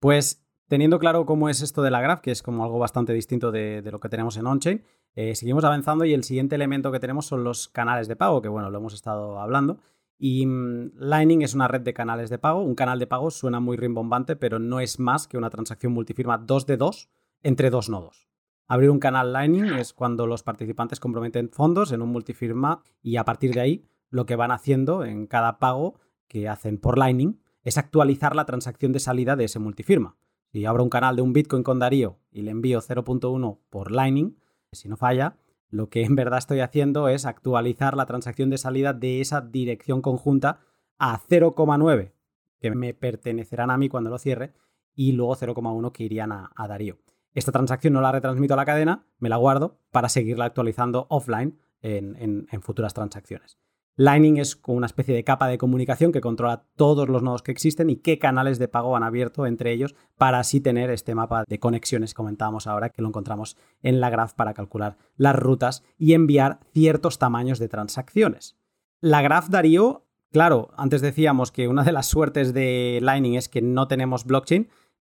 [0.00, 3.52] Pues teniendo claro cómo es esto de la graph, que es como algo bastante distinto
[3.52, 4.82] de, lo que tenemos en OnChain,
[5.14, 8.48] eh, seguimos avanzando y el siguiente elemento que tenemos son los canales de pago, que
[8.48, 9.78] bueno, lo hemos estado hablando.
[10.18, 12.62] Y mm, Lightning es una red de canales de pago.
[12.62, 16.38] Un canal de pago suena muy rimbombante, pero no es más que una transacción multifirma
[16.38, 17.08] 2 de 2
[17.42, 18.28] entre dos nodos.
[18.68, 23.24] Abrir un canal Lightning es cuando los participantes comprometen fondos en un multifirma y a
[23.24, 27.78] partir de ahí lo que van haciendo en cada pago que hacen por Lightning es
[27.78, 30.16] actualizar la transacción de salida de ese multifirma.
[30.52, 34.36] Si abro un canal de un Bitcoin con Darío y le envío 0.1 por Lightning,
[34.72, 35.36] si no falla,
[35.68, 40.02] lo que en verdad estoy haciendo es actualizar la transacción de salida de esa dirección
[40.02, 40.60] conjunta
[40.98, 42.12] a 0,9,
[42.60, 44.52] que me pertenecerán a mí cuando lo cierre,
[44.94, 46.98] y luego 0,1 que irían a, Darío.
[47.32, 51.58] Esta transacción no la retransmito a la cadena, me la guardo para seguirla actualizando offline
[51.80, 53.58] en futuras transacciones.
[53.96, 57.52] Lightning es como una especie de capa de comunicación que controla todos los nodos que
[57.52, 61.44] existen y qué canales de pago han abierto entre ellos para así tener este mapa
[61.46, 65.82] de conexiones que comentábamos ahora, que lo encontramos en la graph para calcular las rutas
[65.98, 68.56] y enviar ciertos tamaños de transacciones.
[69.00, 73.60] La graph Darío, claro, antes decíamos que una de las suertes de Lightning es que
[73.60, 74.68] no tenemos blockchain,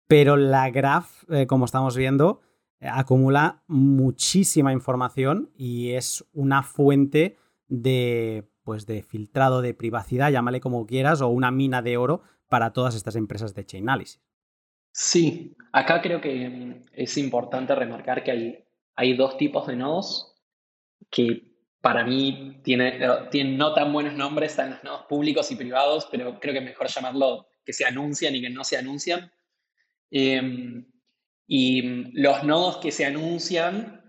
[0.07, 2.41] pero la graph, eh, como estamos viendo,
[2.79, 10.59] eh, acumula muchísima información y es una fuente de pues de filtrado de privacidad, llámale
[10.59, 14.21] como quieras, o una mina de oro para todas estas empresas de Chainalysis.
[14.91, 18.63] Sí, acá creo que mm, es importante remarcar que hay,
[18.95, 20.35] hay dos tipos de nodos
[21.09, 26.39] que para mí tienen, no tan buenos nombres, están los nodos públicos y privados, pero
[26.39, 29.31] creo que es mejor llamarlo que se anuncian y que no se anuncian.
[30.11, 30.85] Em,
[31.47, 34.00] y mm, los nodos que se anuncian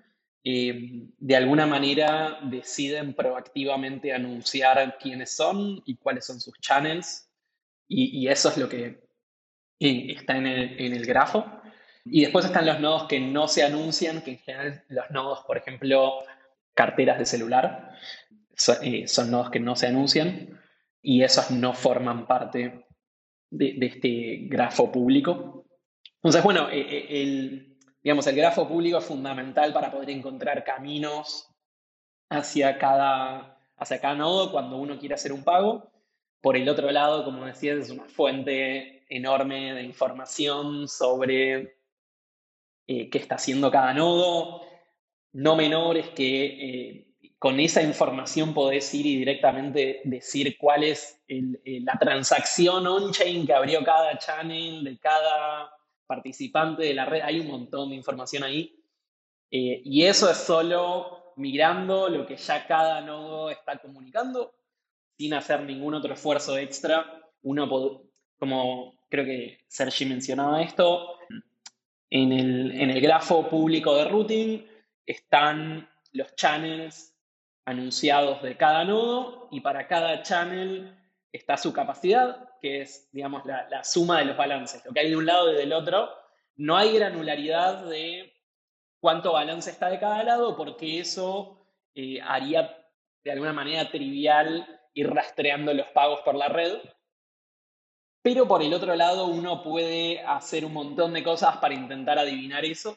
[0.44, 7.28] eh, de alguna manera deciden proactivamente anunciar quiénes son y cuáles son sus channels.
[7.88, 9.02] Y, eso es lo que
[9.78, 11.44] eh, está en el, grafo.
[12.04, 15.58] Y después están los nodos que no se anuncian, que en general los nodos, por
[15.58, 16.24] ejemplo,
[16.74, 17.90] carteras de celular,
[18.82, 20.58] eh, son, nodos que no se anuncian
[21.02, 22.86] y esos no forman parte
[23.50, 25.66] de, de este grafo público.
[26.16, 27.71] Entonces, bueno, el,
[28.02, 31.48] Digamos, el grafo público es fundamental para poder encontrar caminos
[32.28, 35.90] hacia cada, hacia cada nodo cuando uno quiere hacer un pago.
[36.40, 41.76] por el otro lado, como decías, es una fuente enorme de información sobre
[42.88, 44.62] eh, qué está haciendo cada nodo.
[45.32, 51.22] No menor es que eh, con esa información podés ir y directamente decir cuál es
[51.28, 55.70] eh, la transacción on-chain que abrió cada channel de cada
[56.14, 57.22] participante de la red.
[57.22, 58.78] Hay un montón de información ahí.
[59.50, 64.54] y eso es solo mirando lo que ya cada nodo está comunicando
[65.18, 66.96] sin hacer ningún otro esfuerzo extra.
[67.42, 67.68] Uno,
[68.38, 71.18] como creo que Sergi mencionaba esto,
[72.10, 74.66] en el, en el grafo público de routing
[75.06, 77.14] están los channels
[77.64, 80.94] anunciados de cada nodo y para cada channel
[81.32, 84.82] está su capacidad, que es, digamos, la, suma de los balances.
[84.84, 86.08] Lo que hay de un lado y del otro,
[86.56, 88.32] no hay granularidad de
[89.00, 91.58] cuánto balance está de cada lado, porque eso
[91.94, 92.78] eh, haría
[93.24, 96.78] de alguna manera trivial ir rastreando los pagos por la red.
[98.22, 102.64] Pero por el otro lado, uno puede hacer un montón de cosas para intentar adivinar
[102.64, 102.96] eso.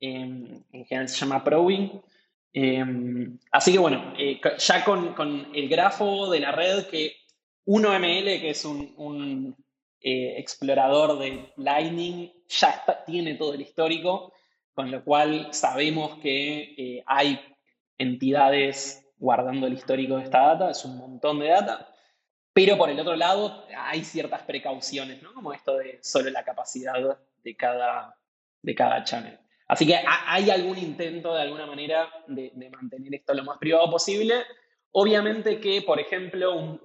[0.00, 2.02] en general se llama probing.
[2.54, 7.16] Em, así que bueno, eh, ya con, el grafo de la red que
[7.66, 9.56] 1ML, que es un,
[10.00, 14.32] eh, explorador de Lightning, ya tiene todo el histórico,
[14.74, 17.40] con lo cual sabemos que eh, hay
[17.98, 21.88] entidades guardando el histórico de esta data, es un montón de data.
[22.52, 25.32] Pero por el otro lado, hay ciertas precauciones, ¿no?
[25.32, 26.94] Como esto de solo la capacidad
[27.42, 28.18] de cada,
[28.60, 29.38] de cada channel.
[29.68, 29.96] Así que
[30.26, 34.42] hay algún intento de alguna manera de, mantener esto lo más privado posible.
[34.90, 36.78] Obviamente que, por ejemplo,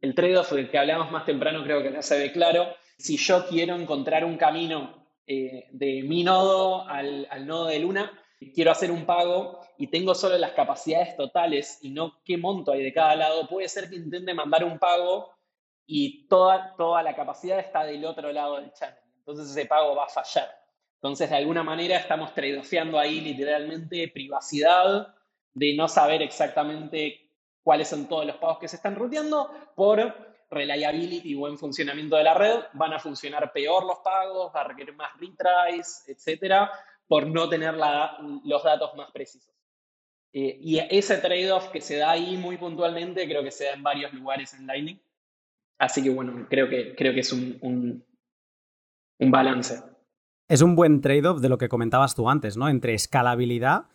[0.00, 2.68] el trade-off del que hablamos más temprano creo que ya se ve claro.
[2.98, 8.12] Si yo quiero encontrar un camino eh, de mi nodo al, al nodo de Luna,
[8.54, 12.82] quiero hacer un pago y tengo solo las capacidades totales y no qué monto hay
[12.82, 15.30] de cada lado, puede ser que intente mandar un pago
[15.86, 18.98] y toda, toda la capacidad está del otro lado del channel.
[19.18, 20.48] Entonces ese pago va a fallar.
[21.02, 25.14] Entonces, de alguna manera estamos tradeofeando ahí literalmente privacidad
[25.54, 27.29] de no saber exactamente
[27.62, 32.24] cuáles son todos los pagos que se están ruteando por reliability y buen funcionamiento de
[32.24, 32.60] la red.
[32.74, 36.70] Van a funcionar peor los pagos, va a requerir más retries, etcétera,
[37.06, 37.74] por no tener
[38.44, 39.54] los datos más precisos.
[40.32, 43.82] Eh, y ese trade-off que se da ahí muy puntualmente, creo que se da en
[43.82, 45.00] varios lugares en Lightning.
[45.78, 48.04] Así que bueno, creo que, creo que es un,
[49.18, 49.82] un balance.
[50.48, 52.68] Es un buen trade-off de lo que comentabas tú antes, ¿no?
[52.68, 53.86] Entre escalabilidad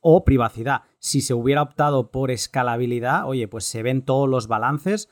[0.00, 0.82] o privacidad.
[0.98, 5.08] Si se hubiera optado por escalabilidad, oye, pues se ven todos los balances,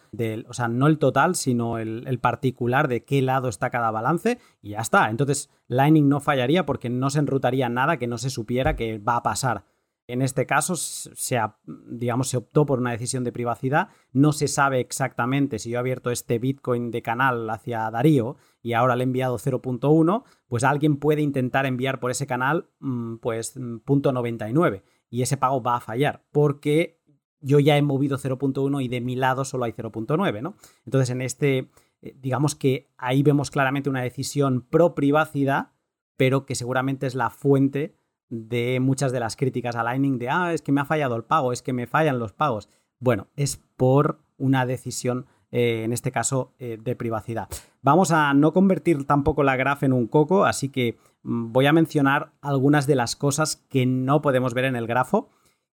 [0.47, 4.71] o sea, no el total, sino el, particular de qué lado está cada balance y
[4.71, 5.09] ya está.
[5.09, 9.17] Entonces, Lightning no fallaría porque no se enrutaría nada que no se supiera que va
[9.17, 9.65] a pasar.
[10.09, 13.91] En este caso, se, digamos, se optó por una decisión de privacidad.
[14.13, 18.73] No se sabe exactamente si yo he abierto este Bitcoin de canal hacia Darío y
[18.73, 23.55] ahora le he enviado 0.1, pues alguien puede intentar enviar por ese canal mm, pues
[23.55, 27.03] 0.99 y ese pago va a fallar porque
[27.41, 30.57] yo ya he movido 0.1 y de mi lado solo hay 0.9, ¿no?
[30.87, 35.73] Entonces, en este, eh, digamos que ahí vemos claramente una decisión pro privacidad,
[36.17, 37.95] pero que seguramente es la fuente
[38.31, 41.25] de muchas de las críticas a Lightning de, ah, es que me ha fallado el
[41.25, 42.69] pago, es que me fallan los pagos.
[42.99, 47.49] Bueno, es por una decisión, eh, en este caso, eh, de privacidad.
[47.83, 51.73] Vamos a no convertir tampoco la graph en un coco, así que mm, voy a
[51.73, 55.31] mencionar algunas de las cosas que no podemos ver en el grafo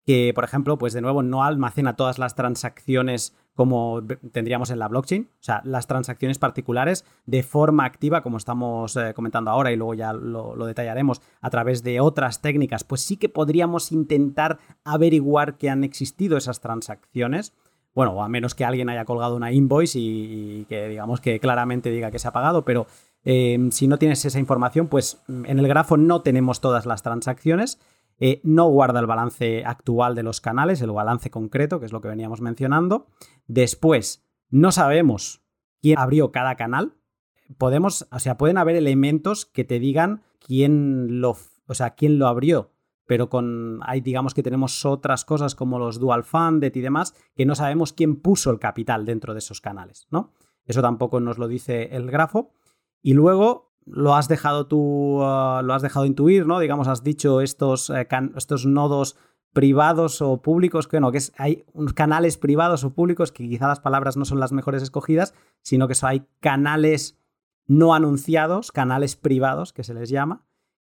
[0.05, 4.89] que, por ejemplo, pues de nuevo no almacena todas las transacciones como tendríamos en la
[4.89, 9.77] blockchain, o sea, las transacciones particulares de forma activa, como estamos eh, comentando ahora y
[9.77, 15.59] luego ya lo, detallaremos a través de otras técnicas, pues sí que podríamos intentar averiguar
[15.59, 17.53] que han existido esas transacciones.
[17.95, 22.11] Bueno, a menos que alguien haya colgado una invoice y, que digamos que claramente diga
[22.11, 22.87] que se ha pagado, pero
[23.25, 27.79] eh, si no tienes esa información, pues en el grafo no tenemos todas las transacciones.
[28.21, 32.03] Eh, no guarda el balance actual de los canales, el balance concreto, que es lo
[32.03, 33.09] que veníamos mencionando.
[33.47, 35.43] Después, no sabemos
[35.81, 36.95] quién abrió cada canal.
[37.57, 42.29] Podemos, o sea, pueden haber elementos que te digan quién lo, o sea, quién lo
[42.29, 42.73] abrió,
[43.07, 47.47] pero con hay digamos que tenemos otras cosas como los dual funded y demás que
[47.47, 50.33] no sabemos quién puso el capital dentro de esos canales, ¿no?
[50.65, 52.53] Eso tampoco nos lo dice el grafo.
[53.03, 56.59] Y luego lo has dejado tú, ah, lo has dejado intuir, ¿no?
[56.59, 58.07] Digamos, has dicho estos, eh,
[58.37, 59.17] estos nodos
[59.53, 63.67] privados o públicos, que no, que es, hay unos canales privados o públicos, que quizá
[63.67, 67.19] las palabras no son las mejores escogidas, sino que hay canales
[67.67, 70.45] no anunciados, canales privados, que se les llama,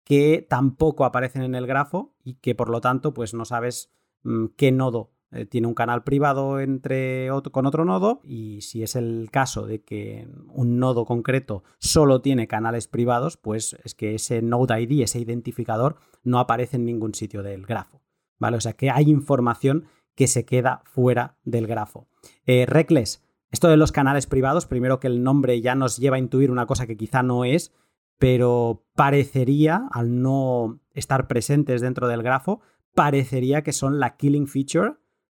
[0.05, 4.47] que tampoco aparecen en el grafo y que por lo tanto, pues no sabes mm,
[4.57, 9.29] qué nodo eh, tiene un canal privado entre con otro nodo y si es el
[9.31, 14.81] caso de que un nodo concreto solo tiene canales privados, pues es que ese node
[14.81, 18.01] ID, ese identificador, no aparece en ningún sitio del grafo.
[18.39, 18.57] ¿Vale?
[18.57, 22.09] O sea que hay información que se queda fuera del grafo.
[22.47, 26.20] Eh, Reckless, esto de los canales privados, primero que el nombre ya nos lleva a
[26.20, 27.72] intuir una cosa que quizá no es,
[28.18, 32.61] pero parecería, al no estar presentes dentro del grafo,
[32.95, 34.95] parecería que son la killing feature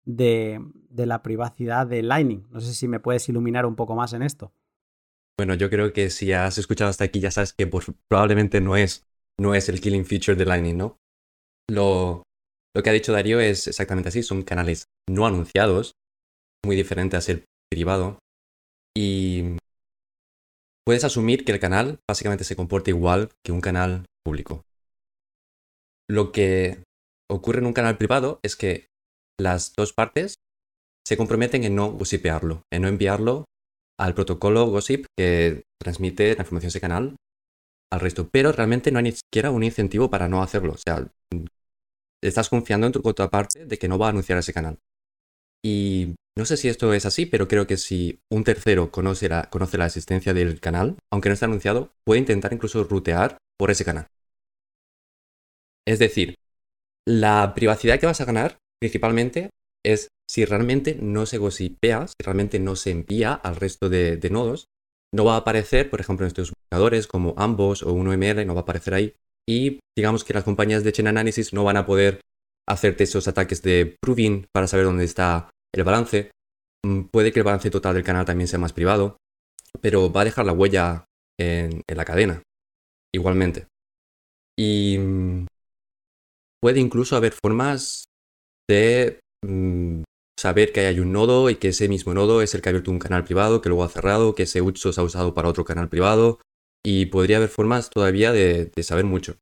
[0.09, 0.61] de,
[0.97, 2.47] la privacidad de Lightning.
[2.51, 4.53] No sé si me puedes iluminar un poco más en esto.
[5.39, 7.71] Bueno, yo creo que si has escuchado hasta aquí ya sabes que
[8.09, 9.07] probablemente no es,
[9.39, 10.97] no es el killing feature de Lightning, ¿no?
[11.71, 12.23] Lo,
[12.75, 15.93] lo que ha dicho Darío es exactamente así, son canales no anunciados,
[16.65, 18.19] muy diferente a ser privado.
[18.97, 19.59] Y
[20.85, 24.63] puedes asumir que el canal básicamente se comporta igual que un canal público.
[26.11, 26.83] Lo que
[27.31, 28.88] ocurre en un canal privado es que
[29.39, 30.37] las dos partes
[31.07, 33.45] se comprometen en no gossipearlo, en no enviarlo
[33.99, 37.17] al protocolo gossip que transmite la información ese canal
[37.91, 38.29] al resto.
[38.29, 40.75] Pero realmente no hay ni siquiera un incentivo para no hacerlo.
[40.75, 41.09] O sea,
[42.23, 44.79] estás confiando en tu contraparte de que no va a anunciar ese canal.
[45.65, 49.51] Y no sé si esto es así, pero creo que si un tercero conoce la,
[49.51, 53.85] conoce la existencia del canal, aunque no esté anunciado, puede intentar incluso rutear por ese
[53.85, 54.07] canal.
[55.87, 56.37] Es decir,
[57.07, 59.51] la privacidad que vas a ganar principalmente
[59.85, 64.67] es si realmente no se gossipea, si realmente no se envía al resto de, nodos,
[65.15, 68.61] no va a aparecer, por ejemplo, en estos buscadores como ambos o 1ML, no va
[68.61, 69.15] a aparecer ahí.
[69.49, 72.21] Y digamos que las compañías de Chain Analysis no van a poder
[72.69, 76.31] hacerte esos ataques de proving para saber dónde está el balance.
[76.85, 79.17] Mm, puede que el balance total del canal también sea más privado,
[79.81, 81.07] pero va a dejar la huella
[81.41, 82.43] en, la cadena,
[83.15, 83.67] igualmente.
[84.59, 85.47] Y mm,
[86.61, 88.08] puede incluso haber formas
[88.69, 90.03] de mm,
[90.39, 92.91] saber que hay un nodo y que ese mismo nodo es el que ha abierto
[92.91, 95.65] un canal privado, que luego ha cerrado, que ese uso se ha usado para otro
[95.65, 96.41] canal privado.
[96.85, 99.37] Y podría haber formas todavía de, saber mucho.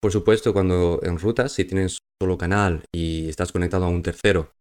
[0.00, 4.52] Por supuesto, cuando en rutas, si tienes solo canal y estás conectado a un tercero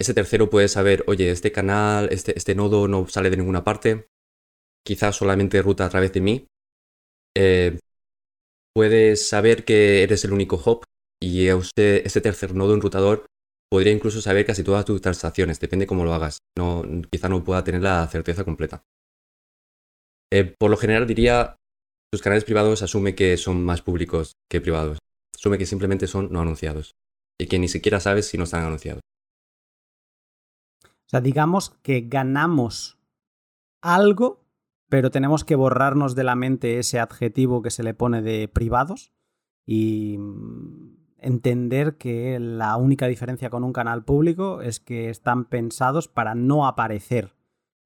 [0.00, 4.06] ese tercero puede saber, oye, este canal, este, este nodo no sale de ninguna parte,
[4.86, 6.46] quizás solamente ruta a través de mí.
[7.36, 7.78] Eh,
[8.72, 10.84] puedes saber que eres el único hop
[11.20, 13.26] y ese tercer nodo enrutador
[13.70, 16.38] podría incluso saber casi todas tus transacciones, depende cómo lo hagas.
[16.56, 18.82] No, quizá no pueda tener la certeza completa.
[20.32, 21.56] Eh, por lo general diría,
[22.12, 24.98] tus canales privados asume que son más públicos que privados.
[25.36, 26.94] Asume que simplemente son no anunciados
[27.40, 29.02] y que ni siquiera sabes si no están anunciados.
[30.84, 32.98] O sea, digamos que ganamos
[33.82, 34.44] algo,
[34.90, 39.12] pero tenemos que borrarnos de la mente ese adjetivo que se le pone de privados
[39.66, 46.08] y mm, entender que la única diferencia con un canal público es que están pensados
[46.08, 47.34] para no aparecer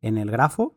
[0.01, 0.77] en el grafo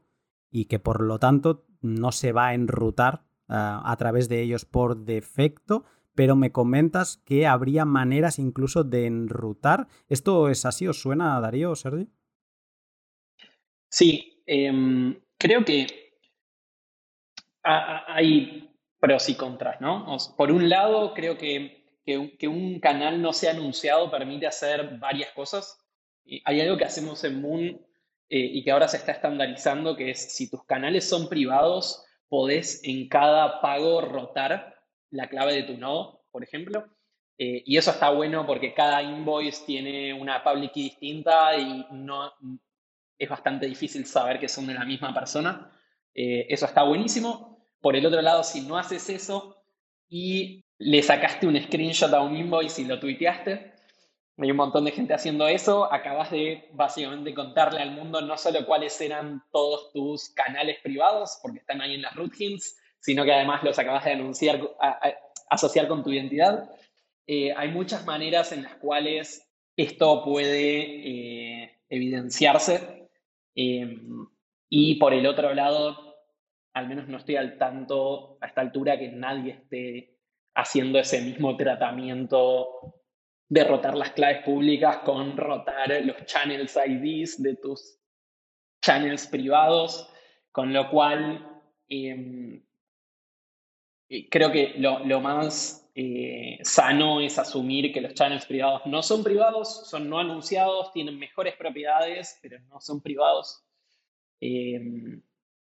[0.50, 4.66] y que por lo tanto no se va a enrutar ah, a través de ellos
[4.66, 5.84] por defecto,
[6.16, 9.88] pero me comentas que habría maneras incluso de enrutar.
[10.08, 10.88] ¿Esto es así?
[10.88, 12.08] ¿Os suena, Darío o Sergi?
[13.90, 15.88] Sí, em, creo que
[17.64, 20.18] hay pros y contras, ¿no?
[20.38, 25.80] Por un lado, creo que, que, un canal no sea anunciado permite hacer varias cosas.
[26.46, 27.64] hay algo que hacemos en Moon
[28.30, 32.82] eh, y que ahora se está estandarizando, que es si tus canales son privados, podés
[32.84, 34.76] en cada pago rotar
[35.10, 36.86] la clave de tu nodo, por ejemplo.
[37.38, 42.32] Eh, y eso está bueno porque cada invoice tiene una public key distinta y no,
[43.18, 45.72] es bastante difícil saber que son de la misma persona.
[46.14, 47.68] Eh, eso está buenísimo.
[47.82, 49.64] Por el otro lado, si no haces eso
[50.10, 53.76] y le sacaste un screenshot a un invoice y lo tuiteaste,
[54.38, 58.66] hay un montón de gente haciendo eso, acabas de básicamente contarle al mundo no solo
[58.66, 63.32] cuáles eran todos tus canales privados, porque están ahí en las root hints, sino que
[63.32, 64.60] además los acabas de anunciar,
[65.50, 66.70] asociar con tu identidad.
[67.28, 69.48] Eh, hay muchas maneras en las cuales
[69.78, 73.08] esto puede eh, evidenciarse.
[73.56, 74.28] Em,
[74.70, 76.18] y por el otro lado,
[76.74, 80.15] al menos no estoy al tanto a esta altura que nadie esté
[80.56, 82.96] haciendo ese mismo tratamiento
[83.48, 88.00] de rotar las claves públicas con rotar los channels IDs de tus
[88.82, 90.10] channels privados,
[90.52, 92.64] con lo cual em,
[94.10, 99.24] eh, creo que lo, más eh, sano es asumir que los channels privados no son
[99.24, 103.64] privados, son no anunciados, tienen mejores propiedades, pero no son privados.
[104.40, 105.22] Em,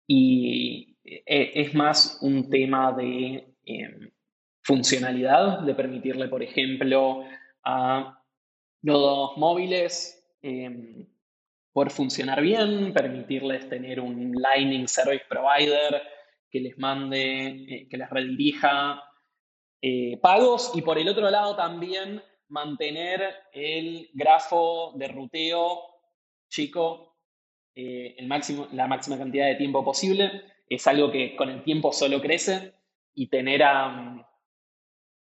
[0.06, 4.10] y eh, es más un tema de em,
[4.66, 7.24] funcionalidad, de permitirle, por ejemplo,
[7.64, 8.20] a
[8.82, 9.96] nodos móviles
[10.42, 11.06] em,
[11.72, 16.02] por funcionar bien, permitirles tener un Lightning Service Provider
[16.50, 19.02] que les mande, eh, que les redirija
[19.80, 25.80] eh, pagos y por el otro lado también mantener el grafo de ruteo
[26.48, 27.16] chico
[27.74, 30.42] eh, el máximo, la máxima cantidad de tiempo posible.
[30.68, 32.74] Es algo que con el tiempo solo crece
[33.14, 34.25] y tener a,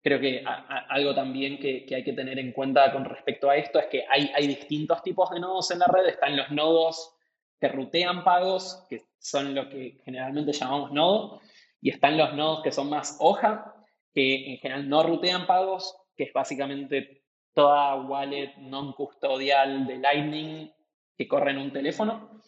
[0.06, 0.44] creo que
[0.90, 4.32] algo también que, hay que tener en cuenta con respecto a esto es que hay,
[4.36, 6.06] hay distintos tipos de nodos en la red.
[6.06, 7.12] Están los nodos
[7.60, 11.42] que rutean pagos, que son lo que generalmente llamamos nodo,
[11.82, 13.74] y están los nodos que son más hoja,
[14.14, 17.24] que en general no rutean pagos, que es básicamente
[17.56, 20.72] toda wallet non custodial de Lightning
[21.18, 22.44] que corre en un teléfono.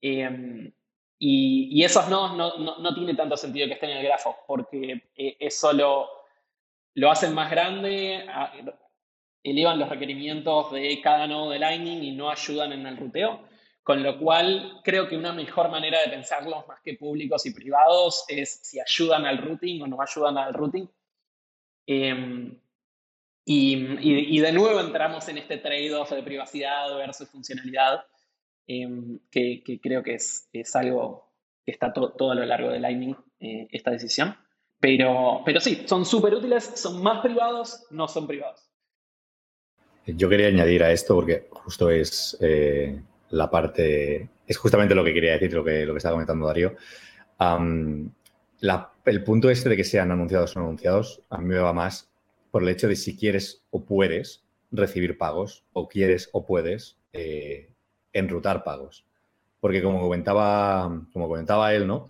[0.00, 0.72] Em,
[1.18, 5.36] y, esos nodos no, no, tiene tanto sentido que estén en el grafo, porque eh,
[5.40, 6.21] es solo,
[6.94, 8.26] lo hacen más grande,
[9.42, 13.48] elevan los requerimientos de cada nodo de Lightning y no ayudan en el ruteo.
[13.82, 18.24] Con lo cual, creo que una mejor manera de pensarlos más que públicos y privados
[18.28, 20.88] es si ayudan al routing o no ayudan al routing.
[21.86, 22.60] Em,
[23.44, 28.04] y, de nuevo entramos en este trade-off de privacidad versus funcionalidad,
[28.68, 31.32] em, que, creo que es, es, algo
[31.64, 34.36] que está todo a lo largo de Lightning, eh, esta decisión.
[34.82, 38.68] Pero, pero sí, son súper útiles, son más privados, no son privados.
[40.04, 45.14] Yo quería añadir a esto porque justo es eh, la parte, es justamente lo que
[45.14, 46.74] quería decir, lo que, lo que estaba comentando Darío.
[49.04, 52.10] el punto este de que sean anunciados o no anunciados, a mí me va más
[52.50, 57.70] por el hecho de si quieres o puedes recibir pagos o quieres o puedes eh,
[58.12, 59.04] enrutar pagos.
[59.60, 62.08] Porque como comentaba, como comentaba él, ¿no?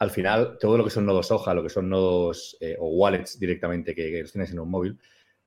[0.00, 3.38] Al final, todo lo que son nodos hoja, lo que son nodos eh, o wallets
[3.38, 4.98] directamente que, que, tienes en un móvil,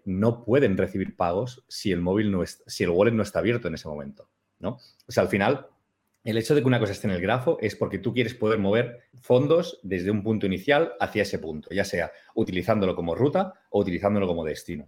[0.05, 3.67] no pueden recibir pagos si el móvil no es, si el wallet no está abierto
[3.67, 4.29] en ese momento,
[4.59, 4.77] ¿no?
[5.07, 5.67] O sea, al final,
[6.23, 8.59] el hecho de que una cosa esté en el grafo es porque tú quieres poder
[8.59, 13.81] mover fondos desde un punto inicial hacia ese punto, ya sea utilizándolo como ruta o
[13.81, 14.87] utilizándolo como destino.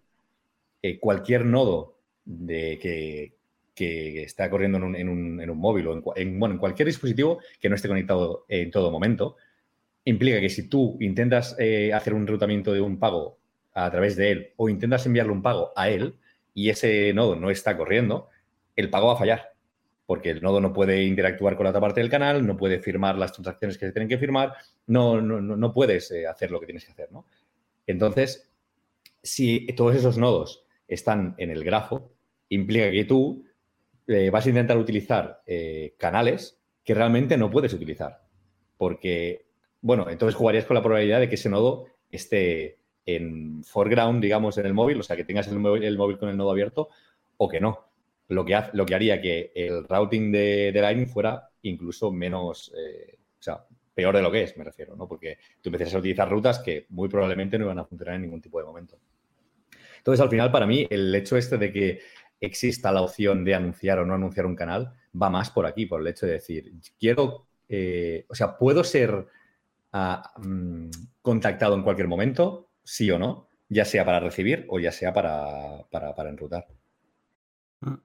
[0.81, 3.33] Eh, cualquier nodo de que,
[3.77, 8.45] está corriendo en un, móvil o en, bueno, en cualquier dispositivo que no esté conectado
[8.47, 9.35] en todo momento,
[10.05, 13.39] implica que si tú intentas eh, hacer un enrutamiento de un pago
[13.73, 16.15] a través de él o intentas enviarle un pago a él
[16.53, 18.29] y ese nodo no está corriendo,
[18.75, 19.51] el pago va a fallar
[20.05, 23.17] porque el nodo no puede interactuar con la otra parte del canal, no puede firmar
[23.17, 24.53] las transacciones que se tienen que firmar,
[24.85, 27.25] no, no, no puedes eh, hacer lo que tienes que hacer, ¿no?
[27.87, 28.51] Entonces,
[29.23, 32.11] si todos esos nodos están en el grafo,
[32.49, 33.45] implica que tú
[34.05, 35.41] eh, vas a intentar utilizar
[35.97, 38.21] canales que realmente no puedes utilizar.
[38.77, 39.44] Porque,
[39.85, 44.65] bueno, entonces jugarías con la probabilidad de que ese nodo esté en foreground, digamos, en
[44.65, 46.89] el móvil, o sea, que tengas el móvil, el móvil con el nodo abierto
[47.37, 47.85] o que no
[48.29, 53.43] lo que, lo que haría que el routing de, Lightning fuera incluso menos, eh, o
[53.43, 53.63] sea,
[53.93, 55.07] peor de lo que es, me refiero, ¿no?
[55.07, 58.41] Porque tú empiezas a utilizar rutas que muy probablemente no van a funcionar en ningún
[58.41, 58.97] tipo de momento.
[59.97, 61.99] Entonces, al final, para mí, el hecho este de que
[62.39, 66.01] exista la opción de anunciar o no anunciar un canal va más por aquí, por
[66.01, 69.27] el hecho de decir, quiero, eh, o sea, puedo ser
[69.95, 70.89] ah, mm,
[71.21, 75.85] contactado en cualquier momento, sí o no, ya sea para recibir o ya sea para,
[75.89, 76.67] para, para enrutar.
[77.81, 77.95] Mm.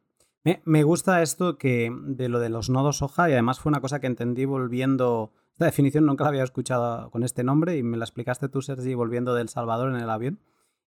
[0.64, 4.01] Me, gusta esto que de lo de los nodos hoja y además fue una cosa
[4.01, 5.32] que entendí volviendo.
[5.53, 8.95] Esta definición nunca la había escuchado con este nombre y me la explicaste tú, Sergi,
[8.95, 10.41] volviendo del Salvador en el avión.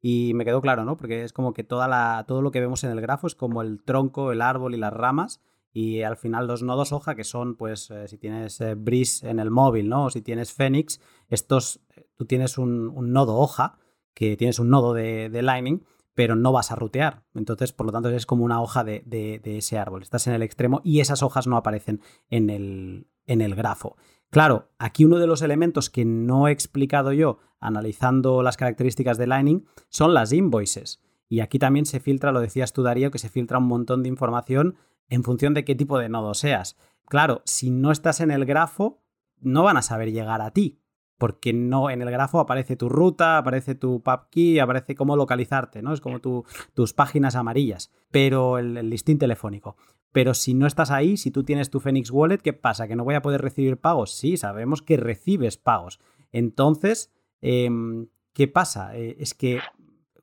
[0.02, 0.96] Y me quedó claro, ¿no?
[0.96, 3.62] Porque es como que toda la, todo lo que vemos en el grafo es como
[3.62, 5.40] el tronco, el árbol y las ramas.
[5.72, 8.76] Y al final los nodos hoja, que son, pues, eh, si tienes eh,
[9.22, 10.06] en el móvil, ¿no?
[10.06, 13.78] O si tienes Phoenix, estos, eh, tú tienes un, nodo hoja,
[14.14, 15.84] que tienes un nodo de, de Lightning,
[16.18, 17.22] pero no vas a rutear.
[17.32, 20.02] Entonces, por lo tanto, es como una hoja de, ese árbol.
[20.02, 23.96] Estás en el extremo y esas hojas no aparecen en el, en el grafo.
[24.28, 29.28] Claro, aquí uno de los elementos que no he explicado yo analizando las características de
[29.28, 31.00] Lightning son las invoices.
[31.28, 34.08] Y aquí también se filtra, lo decías tú Darío, que se filtra un montón de
[34.08, 34.74] información
[35.08, 36.76] en función de qué tipo de nodo seas.
[37.06, 39.02] Claro, si no estás en el grafo,
[39.40, 40.80] no van a saber llegar a ti
[41.18, 45.92] porque no en el grafo aparece tu ruta, aparece tu key, aparece cómo localizarte, ¿no?
[45.92, 49.76] Es como tus páginas amarillas, pero el, listín telefónico.
[50.12, 52.86] Pero si no estás ahí, si tú tienes tu Phoenix Wallet, ¿qué pasa?
[52.86, 54.12] ¿Que no voy a poder recibir pagos?
[54.12, 55.98] Sí, sabemos que recibes pagos.
[56.32, 58.96] Entonces, em, ¿qué pasa?
[58.96, 59.58] Eh, es que,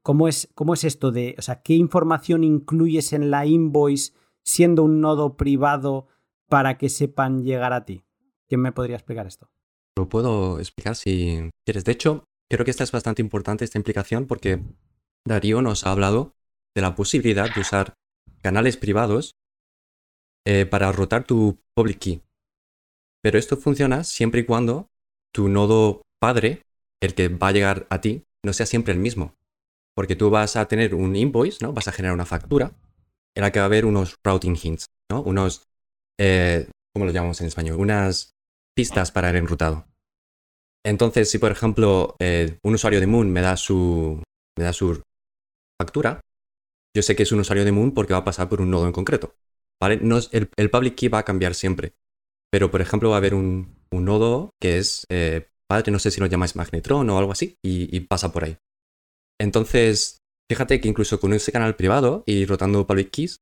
[0.01, 4.13] ¿cómo es, ¿cómo es esto de, o sea, qué información incluyes en la invoice
[4.45, 6.07] siendo un nodo privado
[6.47, 8.03] para que sepan llegar a ti?
[8.47, 9.49] ¿Quién me podría explicar esto?
[9.97, 11.83] Lo puedo explicar si quieres.
[11.83, 14.61] De hecho, creo que esta es bastante importante, esta implicación, porque
[15.25, 16.35] Darío nos ha hablado
[16.75, 17.95] de la posibilidad de usar
[18.41, 19.35] canales privados
[20.45, 22.21] eh, para rotar tu public key.
[23.23, 24.91] Pero esto funciona siempre y cuando
[25.33, 26.61] tu nodo padre,
[27.01, 29.33] el que va a llegar a ti, no sea siempre el mismo.
[29.95, 31.73] Porque tú vas a tener un invoice, ¿no?
[31.73, 32.73] Vas a generar una factura
[33.35, 35.21] en la que va a haber unos routing hints, ¿no?
[35.21, 35.67] Unos,
[36.19, 37.79] eh, ¿cómo lo llamamos en español?
[37.79, 38.31] Unas
[38.75, 39.87] pistas para el enrutado.
[40.85, 44.21] Entonces, si por ejemplo eh, un usuario de Moon me da su,
[45.81, 46.21] factura,
[46.95, 48.85] yo sé que es un usuario de Moon porque va a pasar por un nodo
[48.85, 49.35] en concreto.
[49.81, 51.93] el, public key va a cambiar siempre.
[52.51, 56.11] Pero, por ejemplo, va a haber un, un nodo que es eh, padre, no sé
[56.11, 58.57] si lo llamáis Magnetron o algo así, y, pasa por ahí.
[59.39, 60.19] Entonces,
[60.49, 63.37] fíjate que incluso con ese canal privado y rotando public keys,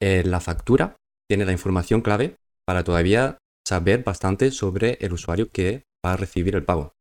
[0.00, 0.96] eh, la factura
[1.28, 6.54] tiene la información clave para todavía saber bastante sobre el usuario que va a recibir
[6.54, 6.94] el pago.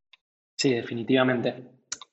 [0.57, 1.63] Sí, definitivamente.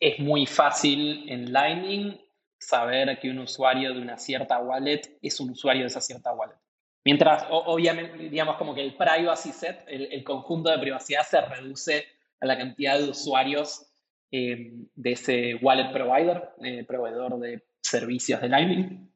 [0.00, 2.18] Es muy fácil en Lightning
[2.58, 6.56] saber que un usuario de una cierta wallet es un usuario de esa cierta wallet.
[7.04, 12.06] Mientras, obviamente, digamos como que el privacy set, el, conjunto de privacidad se reduce
[12.40, 13.86] a la cantidad de usuarios
[14.30, 19.10] eh, de ese wallet provider, eh, proveedor de servicios de Lightning.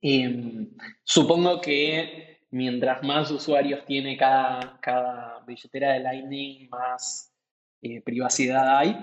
[0.00, 0.68] Eh,
[1.02, 7.32] supongo que mientras más usuarios tiene cada, cada billetera de Lightning, más
[8.04, 8.96] privacidad hay.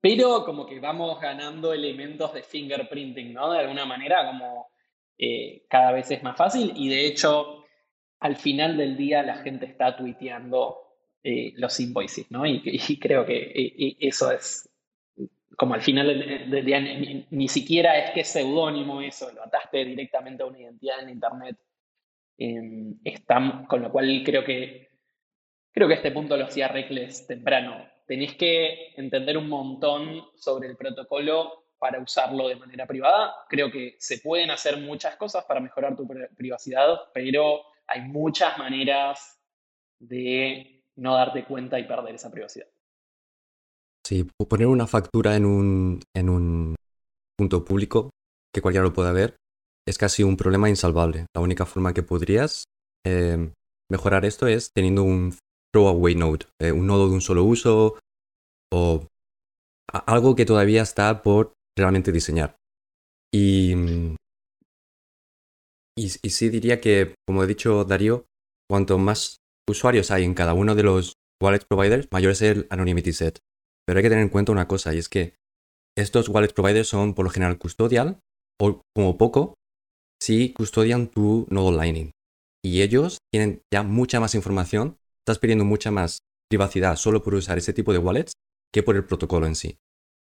[0.00, 3.52] Pero como que vamos ganando elementos de fingerprinting, ¿no?
[3.52, 4.68] De alguna manera, como
[5.68, 7.64] cada vez es más fácil y de hecho
[8.20, 10.85] al final del día la gente está tuiteando
[11.28, 12.46] eh, los invoices, ¿no?
[12.46, 12.60] Y,
[13.00, 14.70] creo que eh, eso es
[15.56, 16.78] como al final del, día
[17.30, 21.56] ni, siquiera es que es seudónimo eso, lo ataste directamente a una identidad en internet.
[22.38, 22.96] Em,
[23.66, 24.88] con lo cual creo que
[25.72, 27.84] creo que este punto lo hacía Reckless temprano.
[28.06, 33.34] Tenés que entender un montón sobre el protocolo para usarlo de manera privada.
[33.48, 36.06] Creo que se pueden hacer muchas cosas para mejorar tu
[36.36, 39.40] privacidad, pero hay muchas maneras
[39.98, 42.66] de no darte cuenta y perder esa privacidad.
[44.06, 46.76] Sí, poner una factura en un, en un
[47.36, 48.10] punto público
[48.54, 49.36] que cualquiera lo pueda ver
[49.86, 51.26] es casi un problema insalvable.
[51.34, 52.64] La única forma que podrías
[53.06, 53.50] eh,
[53.90, 55.34] mejorar esto es teniendo un
[55.72, 57.98] throwaway node, eh, un nodo de un solo uso
[58.72, 59.06] o
[59.92, 62.56] algo que todavía está por realmente diseñar.
[63.32, 63.74] Y,
[65.96, 68.24] y, sí diría que, como he dicho Darío,
[68.68, 69.38] cuanto más
[69.68, 73.38] usuarios hay en cada uno de los wallet providers, mayor es el anonymity set.
[73.86, 75.34] Pero hay que tener en cuenta una cosa, y es que
[75.96, 78.20] estos wallet providers son por lo general custodial,
[78.60, 79.54] o como poco,
[80.20, 82.10] si custodian tu nodo Lightning.
[82.64, 87.58] Y ellos tienen ya mucha más información, estás pidiendo mucha más privacidad solo por usar
[87.58, 88.32] ese tipo de wallets
[88.72, 89.76] que por el protocolo en sí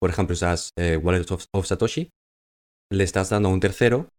[0.06, 2.12] por ejemplo, usas eh, Wallet of, Satoshi,
[2.92, 4.10] le estás dando a un tercero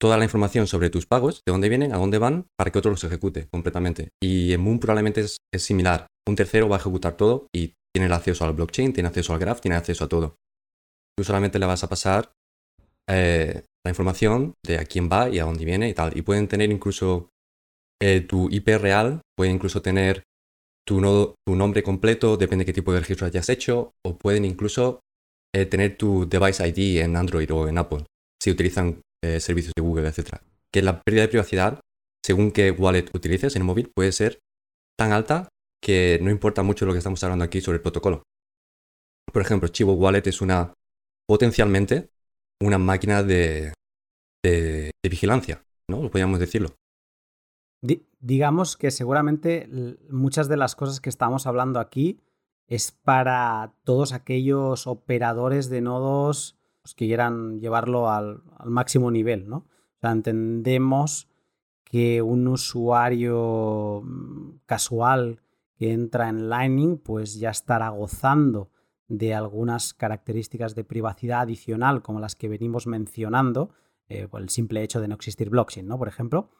[0.00, 2.90] toda la información sobre tus pagos, de dónde vienen, a dónde van, para que otro
[2.90, 4.10] los ejecute completamente.
[4.22, 6.06] Y en Moon probablemente es, similar.
[6.28, 9.38] Un tercero va a ejecutar todo y tiene el acceso al blockchain, tiene acceso al
[9.38, 10.36] graph, tiene acceso a todo.
[11.16, 12.32] Tú solamente le vas a pasar
[13.08, 16.16] eh, la información de a quién va y a dónde viene y tal.
[16.16, 17.30] Y pueden tener incluso
[18.02, 20.24] eh, tu IP real, pueden incluso tener
[20.86, 21.00] tu,
[21.46, 25.00] tu nombre completo, depende de qué tipo de registro hayas hecho, o pueden incluso
[25.54, 28.04] eh, tener tu device ID en Android o en Apple,
[28.42, 30.38] si utilizan eh, servicios de Google, etc.
[30.72, 31.80] Que la pérdida de privacidad,
[32.24, 34.38] según qué wallet utilices en el móvil, puede ser
[34.98, 35.48] tan alta
[35.82, 38.22] que no importa mucho lo que estamos hablando aquí sobre el protocolo.
[39.32, 40.72] Por ejemplo, Chivo Wallet es una
[41.26, 42.10] potencialmente
[42.62, 43.72] una máquina de,
[45.02, 46.10] vigilancia, ¿no?
[46.10, 46.74] Podríamos decirlo
[48.24, 49.68] digamos que seguramente
[50.08, 52.20] muchas de las cosas que estamos hablando aquí
[52.66, 59.56] es para todos aquellos operadores de nodos pues, quieran llevarlo al, máximo nivel, ¿no?
[59.56, 61.30] O sea, entendemos
[61.82, 65.40] que un usuario mm, casual
[65.76, 68.70] que entra en Lightning, pues ya estará gozando
[69.08, 73.70] de algunas características de privacidad adicional, como las que venimos mencionando,
[74.10, 75.96] eh, por el simple hecho de no existir blockchain, ¿no?
[75.96, 76.50] Por ejemplo,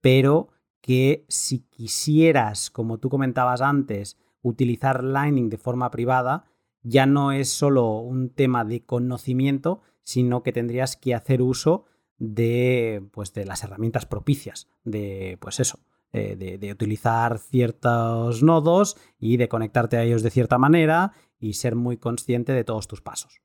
[0.00, 0.48] pero
[0.80, 6.49] que si quisieras, como tú comentabas antes, utilizar Lightning de forma privada,
[6.82, 11.86] ya no es solo un tema de conocimiento, sino que tendrías que hacer uso
[12.18, 15.78] de, pues, de las herramientas propicias, de, pues eso,
[16.12, 21.96] de, utilizar ciertos nodos y de conectarte a ellos de cierta manera y ser muy
[21.96, 23.40] consciente de todos tus pasos.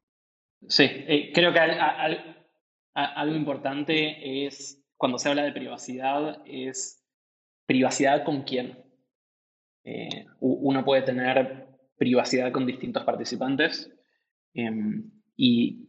[0.68, 1.60] Sí, eh, creo que
[2.94, 7.04] algo importante es, cuando se habla de privacidad, es
[7.66, 8.84] privacidad con quién.
[9.84, 11.64] Eh, uno puede tener
[11.98, 13.91] privacidad con distintos participantes
[14.54, 15.86] em, y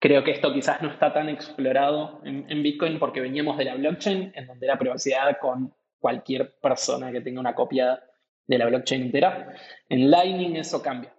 [0.00, 4.32] Creo que esto quizás no está tan explorado en, Bitcoin porque veníamos de la blockchain,
[4.34, 8.00] en donde era privacidad con cualquier persona que tenga una copia
[8.46, 9.52] de la blockchain entera.
[9.88, 11.12] En Lightning eso cambia.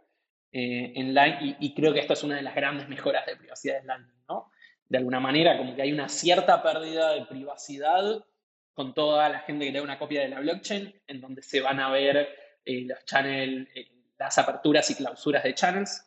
[0.51, 3.81] Eh, en y, y, creo que esto es una de las grandes mejoras de privacidad
[3.81, 4.49] de Lightning, ¿no?
[4.87, 8.25] De alguna manera, como que hay una cierta pérdida de privacidad
[8.73, 11.81] con toda la gente que tenga una copia de la blockchain, en donde se van
[11.81, 12.29] a ver
[12.69, 16.05] eh, eh, las aperturas y clausuras de channels.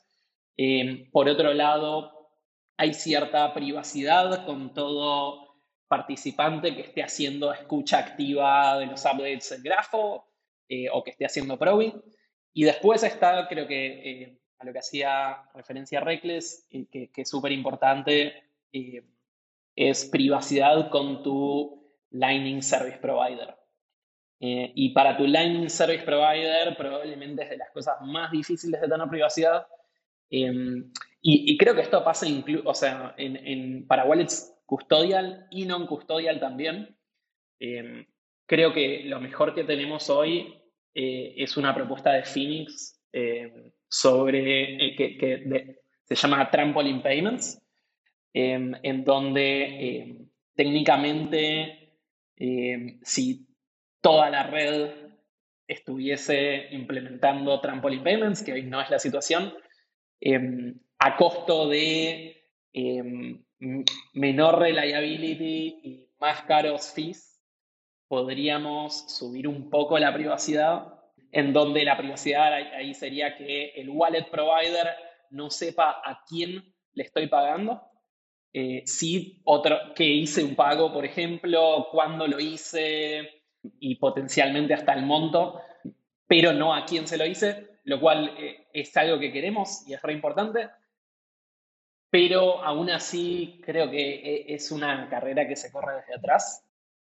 [1.11, 2.23] por otro lado,
[2.77, 5.53] hay cierta privacidad con todo
[5.93, 10.27] participante que esté haciendo escucha activa de los updates del grafo
[10.67, 12.03] eh, o que esté haciendo probing.
[12.55, 17.29] Y después está, creo que eh, a lo que hacía referencia Reckless, eh, que, es
[17.29, 18.43] súper importante,
[19.77, 23.55] es privacidad con tu Lightning Service Provider.
[24.45, 29.09] Y para tu Lightning Service Provider probablemente es de las cosas más difíciles de tener
[29.09, 29.65] privacidad
[30.33, 30.91] Em,
[31.21, 32.27] y, creo que esto pasa
[32.65, 36.97] o sea, en, para wallets custodial y non custodial también.
[37.61, 38.07] Em,
[38.47, 40.55] creo que lo mejor que tenemos hoy
[40.95, 47.61] eh, es una propuesta de Phoenix em, sobre eh, que, se llama Trampoline Payments,
[48.35, 51.99] en donde técnicamente
[53.03, 53.47] si
[54.03, 54.91] toda la red
[55.67, 59.55] estuviese implementando Trampoline Payments, que hoy no es la situación,
[60.25, 62.37] Em, a costo de
[62.73, 63.45] em,
[64.15, 67.43] menor reliability y más caros fees,
[68.07, 70.95] podríamos subir un poco la privacidad,
[71.33, 74.91] en donde la privacidad ahí sería que el wallet provider
[75.31, 77.83] no sepa a quién le estoy pagando,
[78.53, 83.42] eh, si otro, que hice un pago, por ejemplo, cuándo lo hice
[83.79, 85.61] y potencialmente hasta el monto,
[86.27, 89.95] pero no a quién se lo hice, lo cual eh, es algo que queremos y
[89.95, 90.69] es re importante,
[92.11, 96.63] pero aún así creo que eh, es una carrera que se corre desde atrás.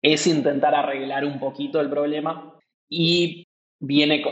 [0.00, 3.46] Es intentar arreglar un poquito el problema y
[3.78, 4.22] viene,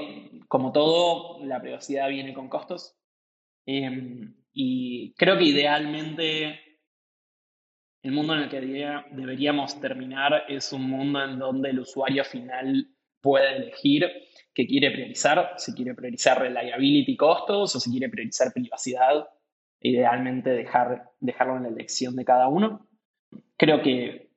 [0.49, 2.97] como todo, la privacidad viene con costos.
[3.67, 6.61] Em, y creo que idealmente
[8.05, 12.87] el mundo en el que deberíamos terminar es un mundo en donde el usuario final
[13.23, 14.07] puede elegir
[14.53, 19.27] que quiere priorizar, si quiere priorizar reliability costos o si quiere priorizar privacidad,
[19.81, 22.87] idealmente dejar, dejarlo en la elección de cada uno.
[23.57, 24.29] Creo que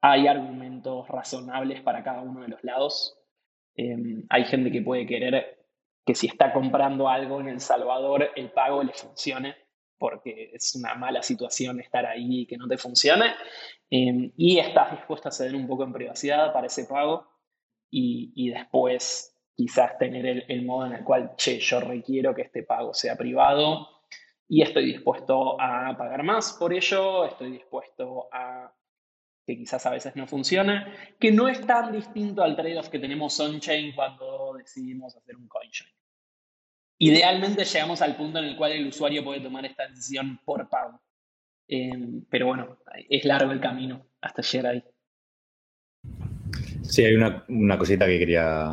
[0.00, 3.18] hay argumentos razonables para cada uno de los lados.
[3.76, 5.66] Em, hay gente que puede querer
[6.06, 9.56] que si está comprando algo en El Salvador, el pago le funcione,
[10.04, 13.32] porque es una mala situación estar ahí y que no te funcione.
[13.88, 17.26] Em, y estás dispuesto a ceder un poco en privacidad para ese pago
[17.90, 22.64] y, y después quizás tener el, modo en el cual, che, yo requiero que este
[22.64, 23.88] pago sea privado
[24.46, 28.70] y estoy dispuesto a pagar más por ello, estoy dispuesto a
[29.46, 30.84] que quizás a veces no funcione,
[31.18, 36.03] que no es tan distinto al trade-off que tenemos on-chain cuando decidimos hacer un coin-chain.
[36.98, 41.00] Idealmente llegamos al punto en el cual el usuario puede tomar esta decisión por pago.
[41.66, 42.78] Em, pero bueno,
[43.08, 44.84] es largo el camino hasta llegar ahí.
[46.82, 48.68] Sí, hay una, cosita que quería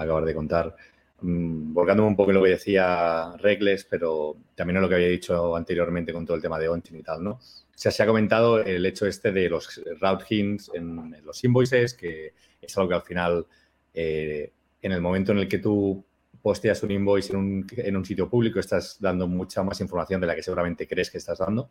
[0.00, 0.76] acabar de contar.
[1.20, 5.08] Mm, volcándome un poco en lo que decía Regles, pero también en lo que había
[5.08, 7.40] dicho anteriormente con todo el tema de on y tal, ¿no?
[7.74, 12.76] Se ha comentado el hecho este de los route hints en, los invoices, que es
[12.78, 13.46] algo que al final,
[13.92, 16.02] eh, en el momento en el que tú
[16.46, 20.28] posteas un invoice en un, en un sitio público, estás dando mucha más información de
[20.28, 21.68] la que seguramente crees que estás dando.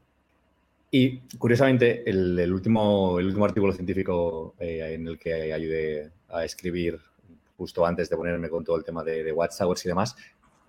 [0.91, 6.99] Y curiosamente, el, último, el último artículo científico eh, en el que ayudé a escribir
[7.55, 10.13] justo antes de ponerme con todo el tema de, de y demás,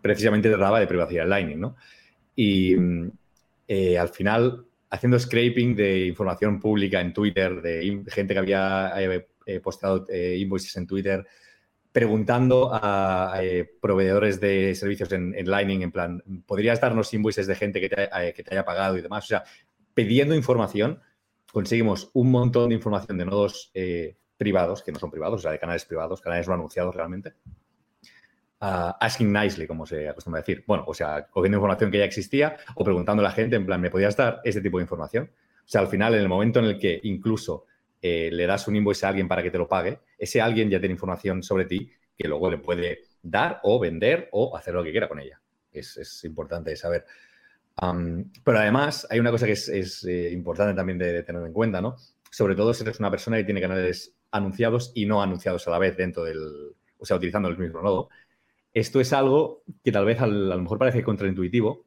[0.01, 1.75] precisamente trataba de privacidad Lightning, ¿no?
[2.37, 2.77] Y
[3.67, 9.59] eh, al final, haciendo scraping de información pública en Twitter, de gente que había eh,
[9.59, 11.27] posteado invoices en Twitter,
[11.97, 13.41] preguntando a,
[13.81, 18.43] proveedores de servicios en, Lightning, en plan, ¿podrías darnos invoices de gente que te, que
[18.43, 19.25] te haya pagado y demás?
[19.25, 19.45] O sea,
[19.95, 21.01] pidiendo información,
[21.51, 25.53] conseguimos un montón de información de nodos eh, privados, que no son privados, o sea,
[25.53, 27.33] de canales privados, canales no anunciados realmente.
[28.61, 30.65] asking nicely, como se acostumbra a decir.
[30.67, 33.81] Bueno, o sea, cogiendo información que ya existía o preguntando a la gente, en plan,
[33.81, 35.31] ¿me podías dar este tipo de información?
[35.65, 37.65] O sea, al final, en el momento en el que incluso
[38.03, 40.81] eh, le das un invoice a alguien para que te lo pague, ese alguien ya
[40.81, 44.91] tiene información sobre ti que luego le puede dar o vender o hacer lo que
[44.91, 45.41] quiera con ella.
[45.71, 47.05] Es, es importante saber
[48.45, 51.97] pero además hay una cosa que es, eh, importante también de, tener en cuenta, ¿no?
[52.31, 55.79] Sobre todo si eres una persona que tiene canales anunciados y no anunciados a la
[55.79, 58.09] vez dentro del, o sea, utilizando el mismo nodo.
[58.73, 61.85] Esto es algo que tal vez a lo mejor parece contraintuitivo,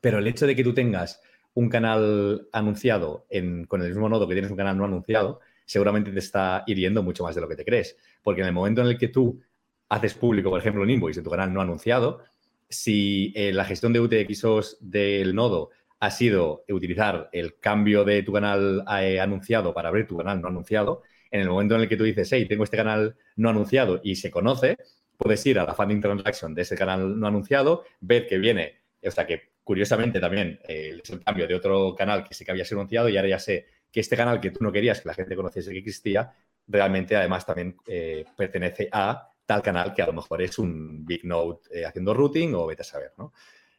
[0.00, 1.20] pero el hecho de que tú tengas
[1.54, 3.26] un canal anunciado
[3.68, 7.24] con el mismo nodo que tienes un canal no anunciado, seguramente te está hiriendo mucho
[7.24, 7.96] más de lo que te crees.
[8.22, 9.40] Porque en el momento en el que tú
[9.88, 12.22] haces público, por ejemplo, un invoice de tu canal no anunciado,
[12.68, 18.32] si eh, la gestión de UTXOs del nodo ha sido utilizar el cambio de tu
[18.32, 21.96] canal eh, anunciado para abrir tu canal no anunciado, en el momento en el que
[21.96, 24.76] tú dices, hey, tengo este canal no anunciado y se conoce,
[25.16, 29.10] puedes ir a la funding transaction de ese canal no anunciado, ver que viene, o
[29.10, 32.64] sea, que curiosamente también eh, es el cambio de otro canal que sí que había
[32.64, 35.14] sido anunciado y ahora ya sé que este canal que tú no querías que la
[35.14, 36.32] gente conociese que existía,
[36.66, 41.24] realmente además también eh, pertenece a tal canal que a lo mejor es un big
[41.24, 43.32] node eh, haciendo routing o vete a saber, ¿no?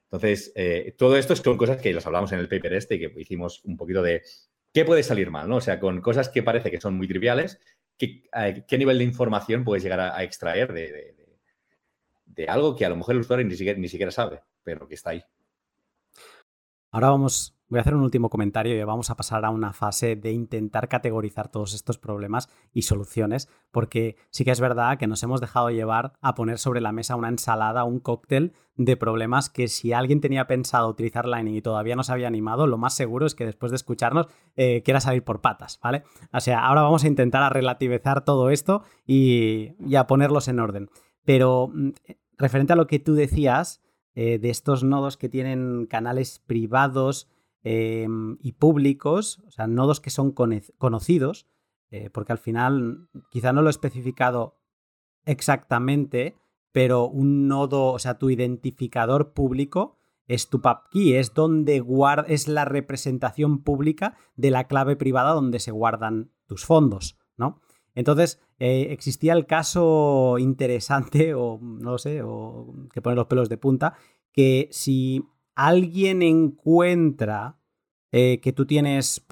[0.05, 0.53] Entonces,
[0.95, 3.76] todo esto son cosas que los hablamos en el paper este y que hicimos un
[3.76, 4.22] poquito de
[4.72, 5.55] qué puede salir mal, ¿no?
[5.55, 7.59] O sea, con cosas que parece que son muy triviales,
[7.97, 11.16] qué, nivel de información puedes llegar a, extraer de,
[12.26, 14.95] de, algo que a lo mejor el usuario ni siquiera, ni siquiera sabe, pero que
[14.95, 15.24] está ahí.
[16.94, 20.16] Ahora vamos, voy a hacer un último comentario y vamos a pasar a una fase
[20.16, 25.24] de intentar categorizar todos estos problemas y soluciones, porque sí que es verdad que nos
[25.24, 29.70] hemos dejado llevar a poner sobre la mesa una ensalada, un cóctel de problemas que
[29.70, 33.26] si alguien tenía pensado utilizar Lightning y todavía no se había animado, lo más seguro
[33.26, 36.04] es que después de escucharnos eh, quiera salir por patas, ¿vale?
[36.32, 40.60] O sea, ahora vamos a intentar a relativizar todo esto y, y a ponerlos en
[40.60, 40.91] orden.
[41.26, 41.89] Pero mm,
[42.38, 43.82] referente a lo que tú decías,
[44.16, 47.30] eh, de estos nodos que tienen canales privados
[47.64, 51.47] em, y públicos, o sea, nodos que son conocidos,
[51.89, 54.57] eh, porque al final quizá no lo he especificado
[55.26, 56.36] exactamente,
[56.72, 59.97] pero un nodo, o sea, tu identificador público
[60.28, 65.59] es tu PubKey, es donde guarda, es la representación pública de la clave privada donde
[65.59, 67.61] se guardan tus fondos, ¿no?
[67.96, 73.58] Entonces, eh, existía el caso interesante, o no sé, o que pone los pelos de
[73.58, 73.96] punta,
[74.32, 75.26] que si
[75.56, 77.60] alguien encuentra
[78.12, 79.26] eh, que tú tienes,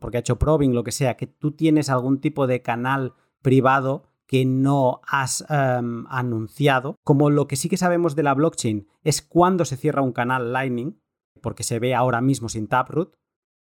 [0.00, 4.04] porque ha hecho probing, lo que sea, que tú tienes algún tipo de canal privado
[4.26, 9.20] que no has em, anunciado, como lo que sí que sabemos de la blockchain es
[9.20, 10.98] cuando se cierra un canal Lightning,
[11.42, 13.14] porque se ve ahora mismo sin Taproot,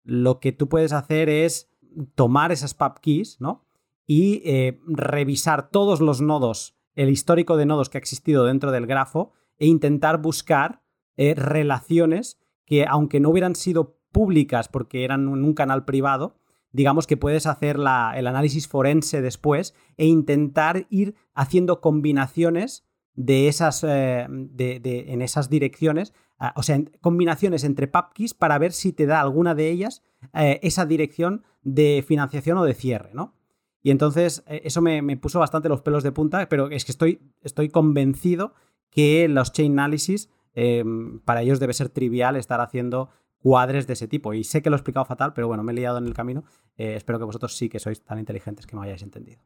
[0.02, 1.70] lo que tú puedes hacer es
[2.14, 3.67] tomar esas pub keys, ¿no?
[4.08, 8.86] Y eh, revisar todos los nodos, el histórico de nodos que ha existido dentro del
[8.86, 10.82] grafo e intentar buscar
[11.18, 16.38] eh, relaciones que, aunque no hubieran sido públicas porque eran en un canal privado,
[16.72, 23.84] digamos que puedes hacer el análisis forense después e intentar ir haciendo combinaciones de esas,
[23.84, 29.20] eh, en esas direcciones, ah, o sea, combinaciones entre PubKeys para ver si te da
[29.20, 30.02] alguna de ellas
[30.32, 33.37] esa dirección de financiación o de cierre, ¿no?
[33.82, 37.20] Y entonces eh, eso me, puso bastante los pelos de punta, pero es que estoy,
[37.42, 38.54] estoy convencido
[38.90, 44.08] que los chain analysis em, para ellos debe ser trivial estar haciendo cuadres de ese
[44.08, 44.34] tipo.
[44.34, 46.44] Y sé que lo he explicado fatal, pero bueno, me he liado en el camino.
[46.76, 49.40] Eh, espero que vosotros sí que sois tan inteligentes que me hayáis entendido.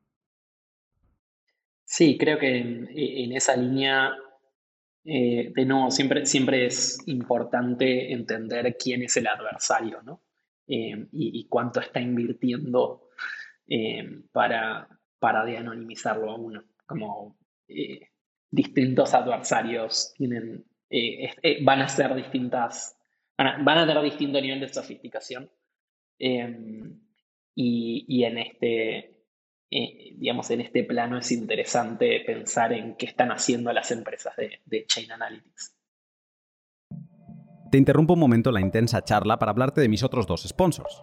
[1.84, 4.14] Sí, creo que en, esa línea,
[5.04, 10.22] eh, de nuevo, siempre, siempre es importante entender quién es el adversario, ¿no?
[10.64, 13.08] y, cuánto está invirtiendo
[13.68, 14.88] eh, para,
[15.18, 16.64] para de anonimizarlo a uno.
[16.86, 17.38] Como
[17.68, 18.08] eh,
[18.50, 21.30] distintos adversarios tienen, eh,
[21.62, 22.96] van a ser distintas,
[23.36, 25.50] van a, tener distinto nivel de sofisticación.
[26.18, 27.00] Em,
[27.54, 29.24] y, en este,
[29.68, 35.12] digamos, en este plano es interesante pensar en qué están haciendo las empresas de Chain
[35.12, 35.76] Analytics.
[37.72, 41.02] Te interrumpo un momento la intensa charla para hablarte de mis otros dos sponsors.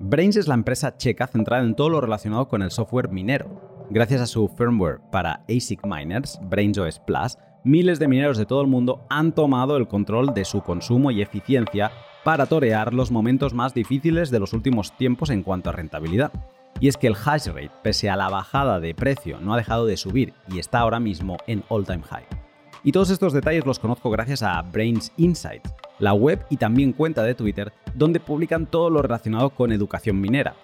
[0.00, 3.86] Brains es la empresa checa centrada en todo lo relacionado con el software minero.
[3.90, 8.66] Gracias a su firmware para ASIC miners, BrainsOS Plus, miles de mineros de todo el
[8.66, 11.92] mundo han tomado el control de su consumo y eficiencia
[12.24, 16.32] para torear los momentos más difíciles de los últimos tiempos en cuanto a rentabilidad.
[16.80, 19.86] Y es que el hash rate, pese a la bajada de precio, no ha dejado
[19.86, 22.43] de subir y está ahora mismo en all time high.
[22.86, 27.22] Y todos estos detalles los conozco gracias a Brains Insights, la web y también cuenta
[27.22, 30.54] de Twitter donde publican todo lo relacionado con educación minera.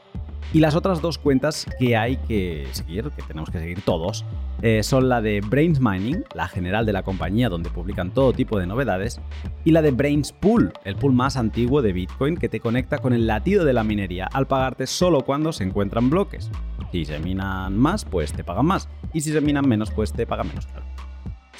[0.52, 4.26] Y las otras dos cuentas que hay que seguir, que tenemos que seguir todos,
[4.60, 8.58] eh, son la de Brains Mining, la general de la compañía donde publican todo tipo
[8.58, 9.18] de novedades,
[9.64, 13.14] y la de Brains Pool, el pool más antiguo de Bitcoin que te conecta con
[13.14, 16.50] el latido de la minería al pagarte solo cuando se encuentran bloques.
[16.92, 20.26] Si se minan más, pues te pagan más, y si se minan menos, pues te
[20.26, 20.66] pagan menos.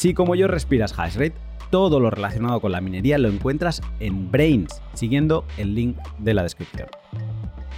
[0.01, 1.34] Si como yo respiras hashrate,
[1.68, 6.42] todo lo relacionado con la minería lo encuentras en Brains, siguiendo el link de la
[6.42, 6.88] descripción.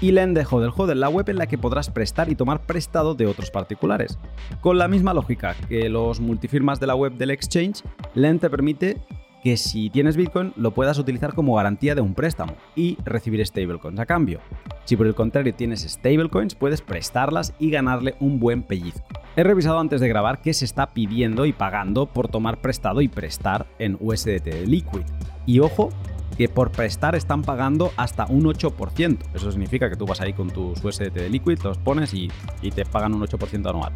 [0.00, 3.26] Y Len de Hodel la web en la que podrás prestar y tomar prestado de
[3.26, 4.20] otros particulares.
[4.60, 7.82] Con la misma lógica que los multifirmas de la web del exchange,
[8.14, 8.98] Len te permite
[9.42, 13.98] que si tienes Bitcoin lo puedas utilizar como garantía de un préstamo y recibir stablecoins
[13.98, 14.40] a cambio.
[14.84, 19.04] Si por el contrario tienes stablecoins, puedes prestarlas y ganarle un buen pellizco.
[19.36, 23.08] He revisado antes de grabar qué se está pidiendo y pagando por tomar prestado y
[23.08, 25.02] prestar en USDT Liquid.
[25.46, 25.90] Y ojo,
[26.36, 29.18] que por prestar están pagando hasta un 8%.
[29.34, 32.28] Eso significa que tú vas ahí con tus USDT de Liquid, los pones y,
[32.74, 33.92] te pagan un 8% anual.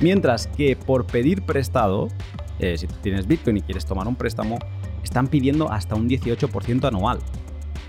[0.00, 2.08] Mientras que por pedir prestado,
[2.58, 4.58] eh, si tienes Bitcoin y quieres tomar un préstamo,
[5.08, 7.18] están pidiendo hasta un 18% anual.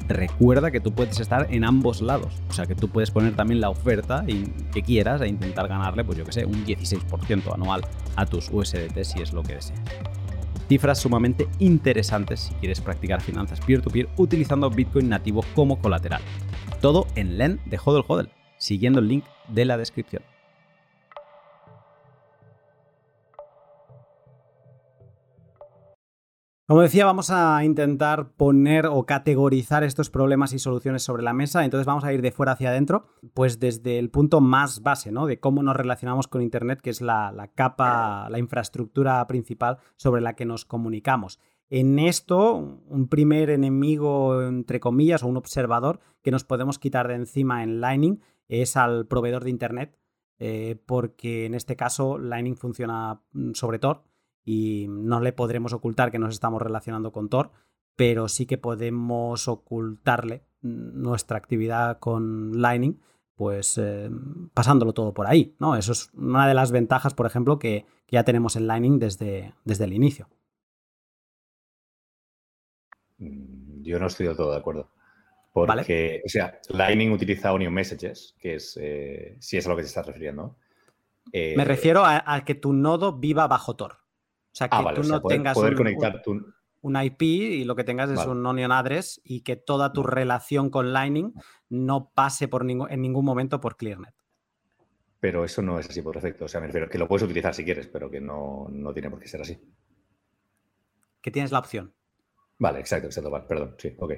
[0.07, 3.59] Recuerda que tú puedes estar en ambos lados, o sea que tú puedes poner también
[3.61, 4.25] la oferta
[4.73, 7.81] que quieras e intentar ganarle, pues yo que sé, un 16% anual
[8.15, 9.79] a tus USDT si es lo que deseas.
[10.67, 16.21] Cifras sumamente interesantes si quieres practicar finanzas peer-to-peer utilizando Bitcoin nativo como colateral.
[16.81, 20.23] Todo en LEN de Hodel Hodel, siguiendo el link de la descripción.
[26.69, 31.65] Como decía, vamos a intentar poner o categorizar estos problemas y soluciones sobre la mesa.
[31.65, 35.25] Entonces vamos a ir de fuera hacia adentro, pues desde el punto más base, ¿no?
[35.25, 40.35] De cómo nos relacionamos con Internet, que es la, capa, la infraestructura principal sobre la
[40.35, 41.39] que nos comunicamos.
[41.71, 47.15] En esto, un primer enemigo, entre comillas, o un observador que nos podemos quitar de
[47.15, 49.97] encima en Lightning es al proveedor de Internet,
[50.37, 54.03] eh, porque en este caso Lightning funciona mm, sobre Tor
[54.43, 57.51] y no le podremos ocultar que nos estamos relacionando con Tor,
[57.95, 62.99] pero sí que podemos ocultarle nuestra actividad con Lightning,
[63.35, 64.09] pues eh,
[64.53, 65.75] pasándolo todo por ahí, ¿no?
[65.75, 69.85] Eso es una de las ventajas, por ejemplo, que, ya tenemos en Lightning desde, desde
[69.85, 70.27] el inicio.
[73.19, 74.89] Mm, yo no estoy del todo de acuerdo.
[75.51, 79.81] Porque, o sea, Lightning utiliza Onion Messages, que es, eh, si es a lo que
[79.81, 80.57] te estás refiriendo.
[81.33, 83.99] Me eh, refiero a, que tu nodo viva bajo Tor.
[84.59, 86.21] O sea, ah, que tú no tengas un, conectar
[86.81, 90.69] un, IP y lo que tengas es un onion address y que toda tu relación
[90.69, 91.33] con Lightning
[91.69, 94.13] no pase por en ningún momento por ClearNet.
[95.21, 96.43] Pero eso no es así por defecto.
[96.43, 99.19] O sea, me refiero que lo puedes utilizar si quieres, pero que no, tiene por
[99.19, 99.57] qué ser así.
[101.21, 101.93] Que tienes la opción.
[102.57, 103.29] Vale, exacto, exacto.
[103.29, 103.75] Vale, perdón.
[103.77, 104.13] Sí, ok.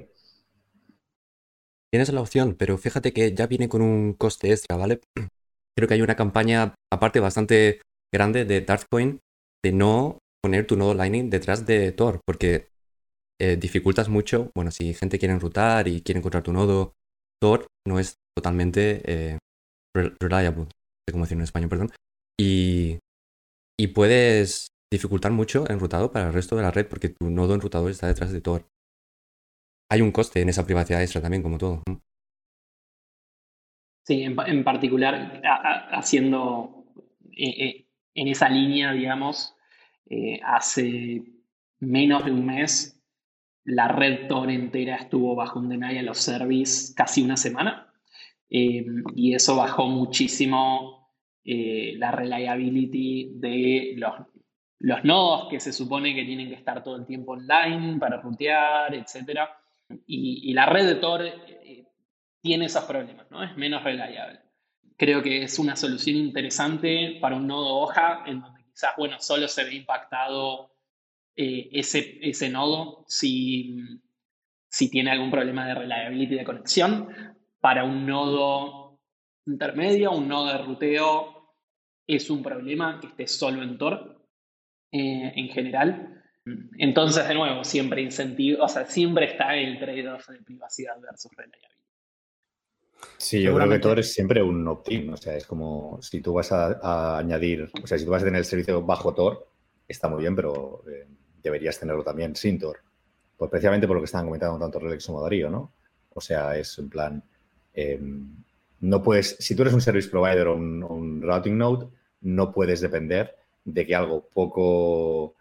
[1.88, 5.00] Tienes la opción, pero fíjate que ya viene con un coste extra, ¿vale?
[5.76, 7.80] Creo que hay una campaña, aparte, bastante
[8.12, 9.20] grande de Darkcoin
[9.62, 12.68] de no poner tu nodo Lightning detrás de Tor, porque
[13.40, 16.94] eh, dificultas mucho, bueno, si gente quiere enrutar y quiere encontrar tu nodo,
[17.40, 19.38] Tor no es totalmente eh,
[20.20, 20.68] reliable,
[21.10, 21.90] como decirlo en español, perdón,
[22.38, 22.98] y,
[23.78, 27.90] y puedes dificultar mucho enrutado para el resto de la red porque tu nodo enrutador
[27.90, 28.66] está detrás de Tor.
[29.90, 31.82] Hay un coste en esa privacidad extra también, como todo.
[34.06, 35.40] Sí, en, particular,
[35.92, 36.86] haciendo
[37.36, 39.54] eh, en esa línea, digamos,
[40.06, 41.22] eh, hace
[41.80, 43.00] menos de un mes
[43.64, 47.92] la red Tor entera estuvo bajo un denial of service casi una semana
[48.50, 48.84] eh,
[49.14, 51.10] y eso bajó muchísimo
[51.44, 54.14] eh, la reliability de los,
[54.78, 58.94] los nodos que se supone que tienen que estar todo el tiempo online para rutear,
[58.94, 59.40] etc.
[60.06, 61.24] Y, la red de Tor
[62.40, 63.42] tiene esos problemas, ¿no?
[63.42, 64.40] Es menos reliable
[65.02, 68.40] creo que es una solución interesante para un nodo hoja en
[68.72, 70.72] quizás, bueno, solo se ve impactado
[71.36, 73.78] eh, ese, ese nodo si,
[74.68, 77.08] si tiene algún problema de reliability de conexión.
[77.60, 79.00] Para un nodo
[79.46, 81.54] intermedio, un nodo de ruteo,
[82.06, 84.26] es un problema que esté solo en Tor
[84.90, 86.22] eh, en general.
[86.78, 91.72] Entonces, de nuevo, siempre incentivo, o sea, siempre está el trade-off de privacidad versus reliability.
[93.18, 95.12] Sí, yo creo que todo es siempre un opt-in.
[95.12, 98.24] O sea, es como si tú vas a, añadir, o sea, si tú vas a
[98.24, 99.48] tener el servicio bajo Tor,
[99.86, 101.06] está muy bien, pero eh,
[101.42, 102.80] deberías tenerlo también sin Tor.
[103.36, 105.72] Pues precisamente por lo que estaban comentando tanto Relax como Darío, ¿no?
[106.14, 107.22] O sea, es en plan,
[107.74, 108.28] em,
[108.80, 111.88] no puedes, si tú eres un service provider o un, routing node,
[112.20, 115.34] no puedes depender de que algo poco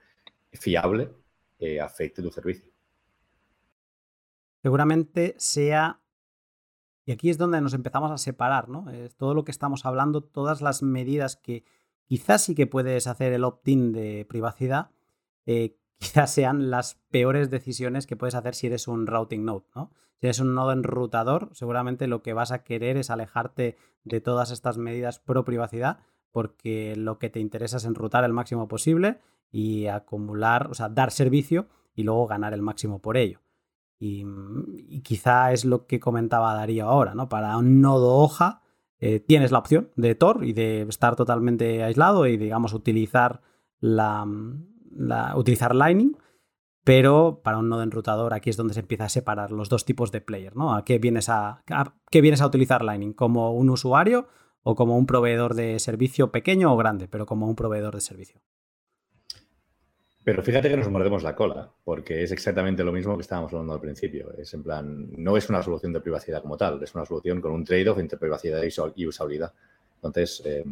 [0.51, 1.09] fiable
[1.59, 2.69] eh, afecte tu servicio.
[4.61, 6.00] Seguramente sea
[7.05, 8.89] y aquí es donde nos empezamos a separar, ¿no?
[8.89, 11.63] Es todo lo que estamos hablando, todas las medidas que
[12.05, 14.91] quizás sí que puedes hacer el opt-in de privacidad,
[15.45, 19.91] eh, quizás sean las peores decisiones que puedes hacer si eres un routing node, ¿no?
[20.19, 24.51] Si eres un nodo enrutador, seguramente lo que vas a querer es alejarte de todas
[24.51, 25.99] estas medidas pro privacidad,
[26.31, 29.19] porque lo que te interesa es enrutar el máximo posible
[29.51, 33.41] y acumular, o sea, dar servicio y luego ganar el máximo por ello.
[34.01, 34.25] Y,
[35.03, 37.29] quizá es lo que comentaba Darío ahora, ¿no?
[37.29, 38.63] Para un nodo hoja
[38.97, 43.41] eh, tienes la opción de Tor y de estar totalmente aislado y, digamos, utilizar,
[43.79, 44.25] la,
[45.35, 46.17] utilizar Lightning.
[46.83, 50.11] pero para un nodo enrutador aquí es donde se empieza a separar los dos tipos
[50.11, 50.73] de player, ¿no?
[50.73, 51.63] ¿A qué vienes a,
[52.09, 53.13] qué vienes a utilizar Lightning?
[53.13, 54.27] ¿Como un usuario
[54.63, 58.41] o como un proveedor de servicio pequeño o grande, pero como un proveedor de servicio?
[60.23, 63.73] Pero fíjate que nos mordemos la cola, porque es exactamente lo mismo que estábamos hablando
[63.73, 64.31] al principio.
[64.37, 67.51] Es en plan, no es una solución de privacidad como tal, es una solución con
[67.51, 68.61] un trade-off entre privacidad
[68.95, 69.51] y usabilidad.
[69.95, 70.63] Entonces, eh,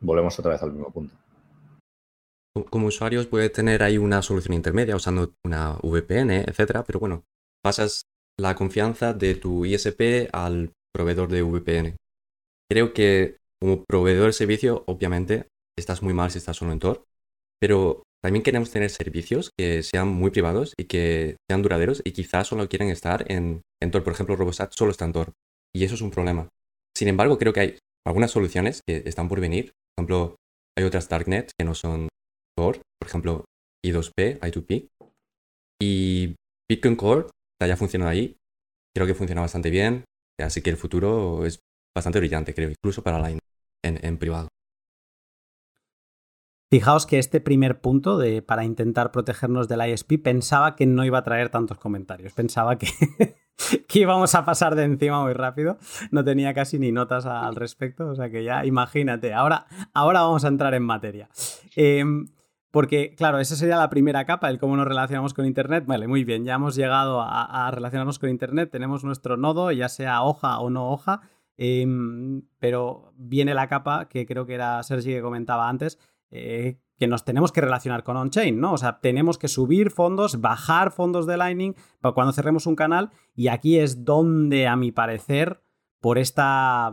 [0.00, 1.14] volvemos otra vez al mismo punto.
[2.70, 7.24] Como usuarios puede tener ahí una solución intermedia usando una VPN, etcétera, pero bueno,
[7.62, 8.06] pasas
[8.38, 11.96] la confianza de tu ISP al proveedor de VPN.
[12.70, 17.04] Creo que como proveedor de servicio, obviamente, estás muy mal si estás solo en Tor,
[17.60, 22.48] pero también queremos tener servicios que sean muy privados y que sean duraderos y quizás
[22.48, 24.02] solo quieren estar en, en Tor.
[24.02, 25.32] Por ejemplo, Robosat solo está en Tor
[25.74, 26.48] y eso es un problema.
[26.96, 29.72] Sin embargo, creo que hay algunas soluciones que están por venir.
[29.94, 30.36] Por ejemplo,
[30.76, 32.08] hay otras darknets que no son
[32.56, 33.44] Tor, por ejemplo,
[33.84, 34.88] I2P, I2P.
[35.80, 36.34] Y
[36.70, 37.26] Bitcoin Core
[37.60, 38.36] ya funcionando ahí.
[38.94, 40.04] Creo que funciona bastante bien.
[40.40, 41.60] Así que el futuro es
[41.94, 43.40] bastante brillante, creo, incluso para Line
[43.84, 44.48] en, en privado.
[46.76, 51.16] Fijaos que este primer punto de para intentar protegernos del ISP pensaba que no iba
[51.16, 52.34] a traer tantos comentarios.
[52.34, 52.86] Pensaba que,
[53.88, 55.78] que íbamos a pasar de encima muy rápido.
[56.10, 58.10] No tenía casi ni notas al respecto.
[58.10, 59.32] O sea que ya imagínate.
[59.32, 59.64] Ahora,
[59.94, 61.30] ahora vamos a entrar en materia.
[61.76, 62.26] Em,
[62.70, 65.84] porque, claro, esa sería la primera capa, el cómo nos relacionamos con Internet.
[65.86, 70.22] Vale, muy bien, ya hemos llegado a, relacionarnos con Internet, tenemos nuestro nodo, ya sea
[70.24, 71.22] hoja o no hoja,
[71.56, 75.98] em, pero viene la capa que creo que era Sergi que comentaba antes,
[76.30, 78.72] eh, que nos tenemos que relacionar con on-chain, ¿no?
[78.72, 83.10] O sea, tenemos que subir fondos, bajar fondos de Lightning para cuando cerremos un canal
[83.34, 85.62] y aquí es donde, a mi parecer,
[86.00, 86.92] por, esta,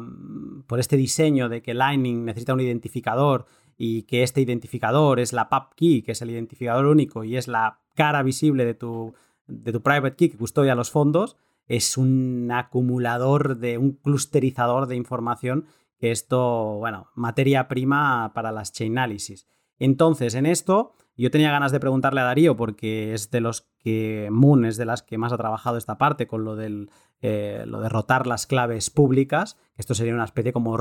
[0.67, 3.45] por este diseño de que Lightning necesita un identificador
[3.77, 7.47] y que este identificador es la pub key, que es el identificador único y es
[7.47, 9.13] la cara visible de tu,
[9.47, 14.95] de tu private key que custodia los fondos, es un acumulador de un clusterizador de
[14.95, 15.65] información
[16.11, 19.47] esto, bueno, materia prima para las chain analysis.
[19.79, 24.29] Entonces, en esto, yo tenía ganas de preguntarle a Darío, porque es de los que
[24.31, 26.89] Moon es de las que más ha trabajado esta parte con lo, del,
[27.21, 29.57] eh, lo de rotar las claves públicas.
[29.75, 30.77] Esto sería una especie como,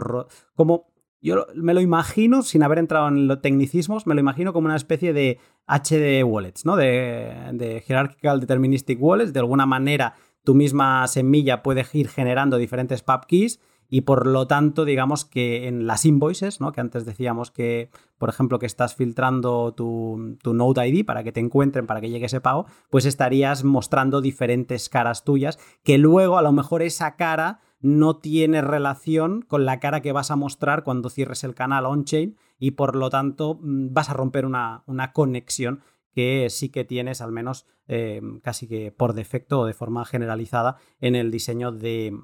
[0.54, 0.86] como
[1.20, 4.76] yo me lo imagino, sin haber entrado en los tecnicismos, me lo imagino como una
[4.76, 6.76] especie de HD wallets, ¿no?
[6.76, 9.32] De, de Hierarchical Deterministic Wallets.
[9.32, 13.60] De alguna manera, tu misma semilla puede ir generando diferentes pub keys
[13.94, 16.72] y por lo tanto, digamos que en las invoices, ¿no?
[16.72, 21.30] que antes decíamos que, por ejemplo, que estás filtrando tu, tu, Node ID para que
[21.30, 26.38] te encuentren, para que llegue ese pago, pues estarías mostrando diferentes caras tuyas, que luego
[26.38, 30.84] a lo mejor esa cara no tiene relación con la cara que vas a mostrar
[30.84, 35.12] cuando cierres el canal on-chain y por lo tanto mm, vas a romper una, una
[35.12, 35.82] conexión
[36.14, 40.76] que sí que tienes, al menos eh, casi que por defecto o de forma generalizada,
[40.98, 42.16] en el diseño de,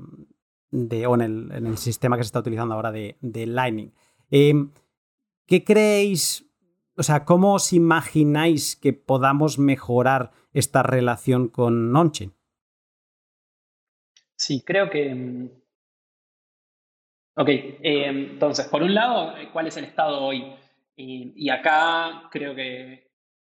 [0.71, 3.93] de, o en el, sistema que se está utilizando ahora de, Lightning.
[4.31, 4.73] Em,
[5.47, 6.47] ¿Qué creéis?
[6.97, 12.35] O sea, ¿cómo os imagináis que podamos mejorar esta relación con Nonchain?
[14.37, 15.15] Sí, creo que.
[15.15, 15.51] Mm,
[17.37, 20.55] ok, em, entonces, por un lado, ¿cuál es el estado hoy?
[21.01, 23.09] y acá creo que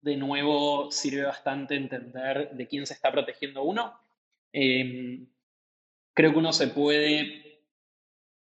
[0.03, 3.99] de nuevo sirve bastante entender de quién se está protegiendo uno.
[4.53, 5.27] Em,
[6.21, 7.63] creo que uno se puede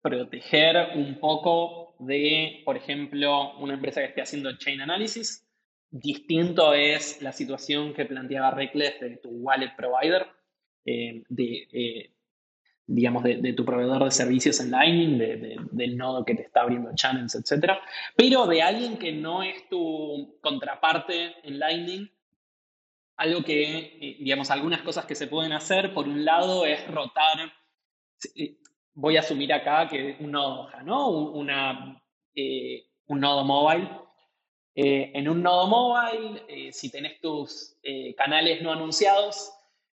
[0.02, 5.48] proteger un poco de, por ejemplo, una empresa que esté haciendo chain analysis.
[5.92, 10.26] Distinto es la situación que planteaba Reckless de tu wallet provider,
[10.84, 12.12] eh, de, eh,
[12.88, 17.36] digamos, de, tu proveedor de servicios en Lightning, del nodo que te está abriendo channels,
[17.36, 17.74] etc.
[18.16, 22.10] Pero de alguien que no es tu contraparte en Lightning,
[23.16, 27.59] algo que, eh, digamos, algunas cosas que se pueden hacer, por un lado, es rotar
[29.00, 31.34] voy a asumir acá que un nodo ¿no?
[32.36, 33.90] Eh, un nodo mobile.
[34.76, 37.78] Eh, en un nodo mobile, eh, si tenés tus
[38.16, 39.52] canales no anunciados,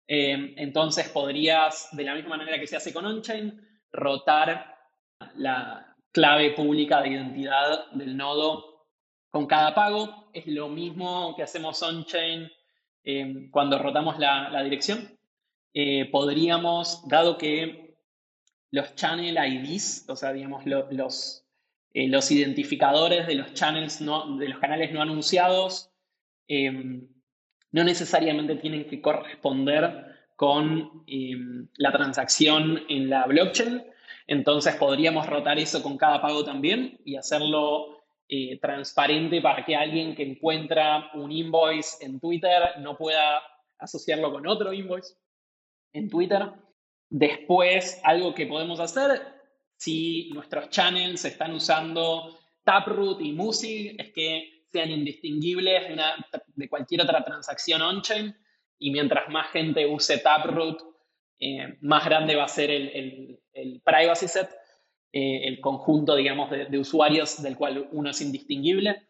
[0.09, 4.77] entonces podrías, de la misma manera que se hace con OnChain, rotar
[5.37, 8.87] la clave pública de identidad del nodo
[9.31, 10.31] con cada pago.
[10.33, 12.51] Es lo mismo que hacemos OnChain
[13.51, 15.19] cuando rotamos la, la dirección.
[16.13, 17.86] podríamos, dado que
[18.77, 21.45] los channel IDs, o sea, digamos, los,
[21.95, 25.91] eh, los identificadores de los, channels no, de los canales no anunciados,
[26.47, 27.09] em,
[27.73, 30.05] no necesariamente tienen que corresponder
[30.37, 33.83] con em, la transacción en la blockchain.
[34.27, 40.15] Entonces podríamos rotar eso con cada pago también y hacerlo eh, transparente para que alguien
[40.15, 43.41] que encuentra un invoice en Twitter no pueda
[43.79, 45.15] asociarlo con otro invoice
[45.95, 46.43] en Twitter.
[47.09, 49.23] Después, algo que podemos hacer,
[49.77, 56.03] si nuestros channels están usando Taproot y Musi, es que sean indistinguibles de,
[56.55, 58.35] de cualquier otra transacción on-chain
[58.79, 60.83] y mientras más gente use Taproot,
[61.39, 63.41] eh, más grande va a ser el,
[63.85, 64.51] privacy set,
[65.13, 69.07] eh, el conjunto, digamos, de, usuarios del cual uno es indistinguible,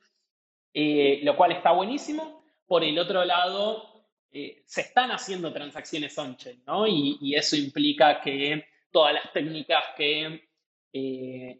[0.74, 2.44] eh, lo cual está buenísimo.
[2.66, 3.95] Por el otro lado,
[4.30, 6.86] se están haciendo transacciones on-chain, ¿no?
[6.86, 10.48] Y, eso implica que todas las técnicas que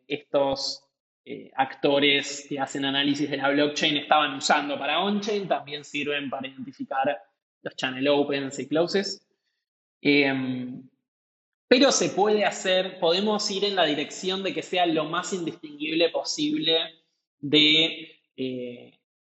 [0.06, 0.82] estos
[1.55, 7.18] actores que hacen análisis de la blockchain estaban usando para on-chain también sirven para identificar
[7.62, 9.26] los channel opens y closes.
[10.01, 10.88] Em,
[11.68, 16.10] pero se puede hacer, podemos ir en la dirección de que sea lo más indistinguible
[16.10, 16.78] posible
[17.40, 18.93] de eh,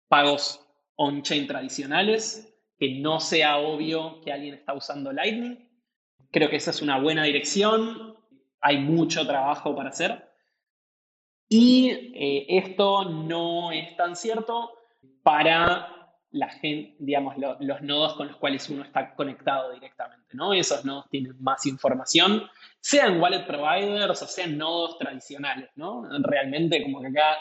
[0.09, 2.50] pagos on-chain tradicionales,
[2.81, 5.69] que no sea obvio que alguien está usando Lightning.
[6.31, 8.17] Creo que esa es una buena dirección,
[8.59, 10.31] hay mucho trabajo para hacer.
[11.47, 14.71] Y eh, esto no es tan cierto
[15.23, 20.55] para la gente, digamos, los nodos con los cuales uno está conectado directamente, ¿no?
[20.55, 22.45] Esos nodos tienen más información,
[22.81, 26.09] sean wallet providers o sean nodos tradicionales, ¿no?
[26.23, 27.41] Realmente como que acá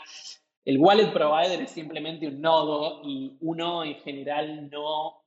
[0.65, 5.19] el wallet provider es simplemente un nodo y uno en general no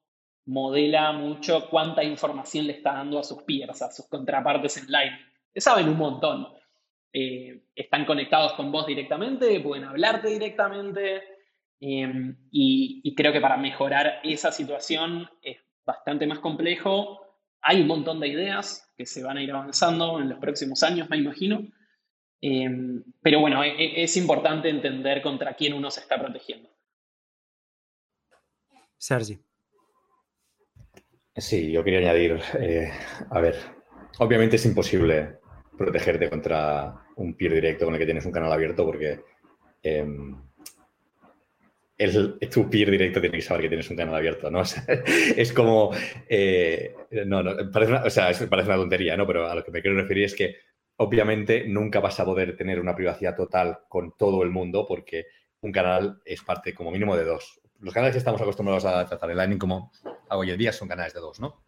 [0.47, 5.27] modela mucho cuánta información le está dando a sus peers, a sus contrapartes en Lightning.
[5.57, 6.49] Saben un montón.
[7.13, 11.23] Eh, están conectados con vos directamente, pueden hablarte directamente,
[11.85, 17.21] Em, y, creo que para mejorar esa situación es bastante más complejo.
[17.61, 21.11] Hay un montón de ideas que se van a ir avanzando en los próximos años,
[21.11, 21.67] me imagino.
[22.41, 26.71] Em, pero bueno, e, e, es, importante entender contra quién uno se está protegiendo.
[28.97, 29.41] Sergi.
[31.37, 32.91] Sí, yo quería añadir, eh,
[33.31, 33.57] a ver,
[34.19, 35.39] obviamente es imposible
[35.79, 39.21] protegerte contra un peer directo con el que tienes un canal abierto porque
[39.83, 40.37] em,
[41.97, 44.63] el, tu peer directo tiene que saber que tienes un canal abierto, ¿no?
[45.37, 45.93] es como,
[46.29, 46.95] eh,
[47.25, 49.27] no, no, parece una, o sea, parece una tontería, ¿no?
[49.27, 50.57] Pero a lo que me quiero referir es que
[50.97, 55.27] obviamente nunca vas a poder tener una privacidad total con todo el mundo porque
[55.61, 57.62] un canal es parte como mínimo de dos.
[57.83, 59.91] Los canales que estamos acostumbrados a tratar en Lightning como
[60.31, 61.63] hoy en día son canales de dos, ¿no?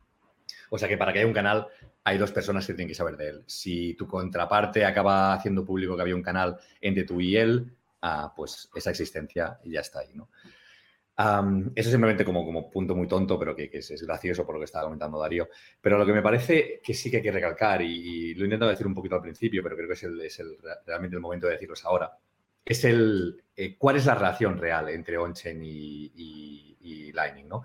[0.71, 1.67] O sea que para que haya un canal
[2.05, 3.45] hay dos personas que tienen que saber de él.
[3.47, 7.77] Si tu contraparte acaba haciendo público que había un canal entre tú y él,
[8.37, 10.29] pues esa existencia ya está ahí, ¿no?
[11.77, 14.85] eso simplemente como, como punto muy tonto, pero que, es, gracioso por lo que estaba
[14.85, 15.49] comentando Darío.
[15.81, 18.71] Pero lo que me parece que sí que hay que recalcar, y, lo he intentado
[18.71, 21.85] decir un poquito al principio, pero creo que es, el, realmente el momento de decirlos
[21.85, 22.17] ahora,
[22.65, 27.63] es el eh, cuál es la relación real entre on-chain y, Lightning, ¿no?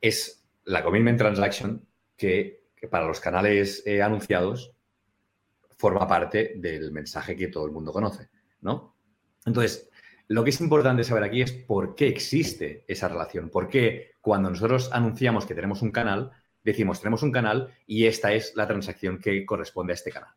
[0.00, 1.86] Es la commitment transaction
[2.16, 4.72] que, para los canales eh, anunciados
[5.76, 8.28] forma parte del mensaje que todo el mundo conoce,
[8.62, 8.96] ¿no?
[9.46, 9.88] Entonces,
[10.26, 13.48] lo que es importante saber aquí es por qué existe esa relación.
[13.48, 16.32] Por qué cuando nosotros anunciamos que tenemos un canal,
[16.64, 20.34] decimos tenemos un canal y esta es la transacción que corresponde a este canal.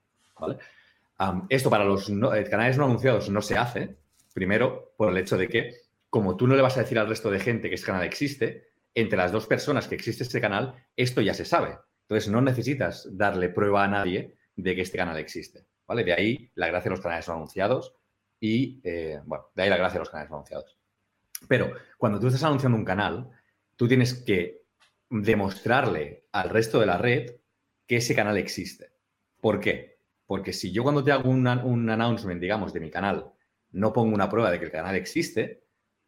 [1.50, 3.98] Esto para los eh, canales no anunciados no se hace,
[4.34, 5.74] primero por el hecho de que
[6.10, 8.68] como tú no le vas a decir al resto de gente que este canal existe,
[8.94, 11.78] entre las dos personas que existe este canal, esto ya se sabe.
[12.04, 15.66] Entonces no necesitas darle prueba a nadie de que este canal existe.
[15.88, 16.04] ¿vale?
[16.04, 17.96] De ahí la gracia de los canales no anunciados
[18.40, 20.78] y, eh, bueno, de ahí la gracia de los canales anunciados.
[21.48, 23.30] Pero cuando tú estás anunciando un canal,
[23.76, 24.64] tú tienes que
[25.10, 27.32] demostrarle al resto de la red
[27.88, 28.92] que ese canal existe.
[29.42, 29.93] ¿Por qué?
[30.26, 33.32] Porque si yo cuando te hago un announcement, digamos, de mi canal,
[33.72, 35.64] no pongo una prueba de que el canal existe,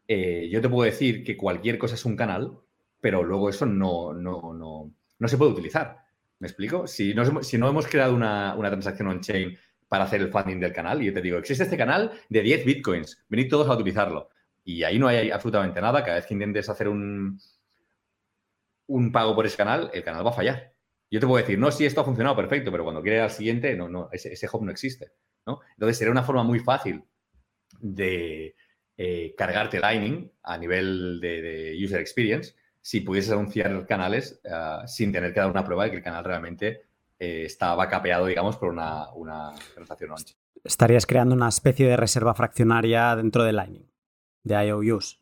[0.07, 2.57] eh, yo te puedo decir que cualquier cosa es un canal,
[3.01, 5.97] pero luego eso no, no, no, no se puede utilizar.
[6.39, 6.87] ¿Me explico?
[6.87, 10.73] Si no, si no hemos creado una, una transacción on-chain para hacer el funding del
[10.73, 11.01] canal.
[11.01, 14.29] Y yo te digo, existe este canal de 10 bitcoins, venid todos a utilizarlo.
[14.63, 16.03] Y ahí no hay absolutamente nada.
[16.03, 17.39] Cada vez que intentes hacer un,
[18.87, 20.74] un pago por ese canal, el canal va a fallar.
[21.15, 23.73] Yo te puedo decir, no, sí, esto ha funcionado perfecto, pero cuando quiere al siguiente,
[23.73, 25.13] no, no, ese, ese hub no existe.
[25.47, 25.61] ¿no?
[25.71, 27.05] Entonces sería una forma muy fácil
[27.79, 28.53] de
[28.97, 35.33] eh, cargarte Lightning a nivel de, user experience si pudieses anunciar canales ah, sin tener
[35.33, 36.81] que dar una prueba de que el canal realmente
[37.17, 40.17] eh, estaba capeado, digamos, por una, una transacción on
[40.65, 43.89] Estarías creando una especie de reserva fraccionaria dentro de Lightning,
[44.43, 45.21] de IOUs.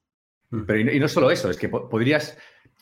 [0.66, 2.36] Pero y no, solo eso, es que podrías,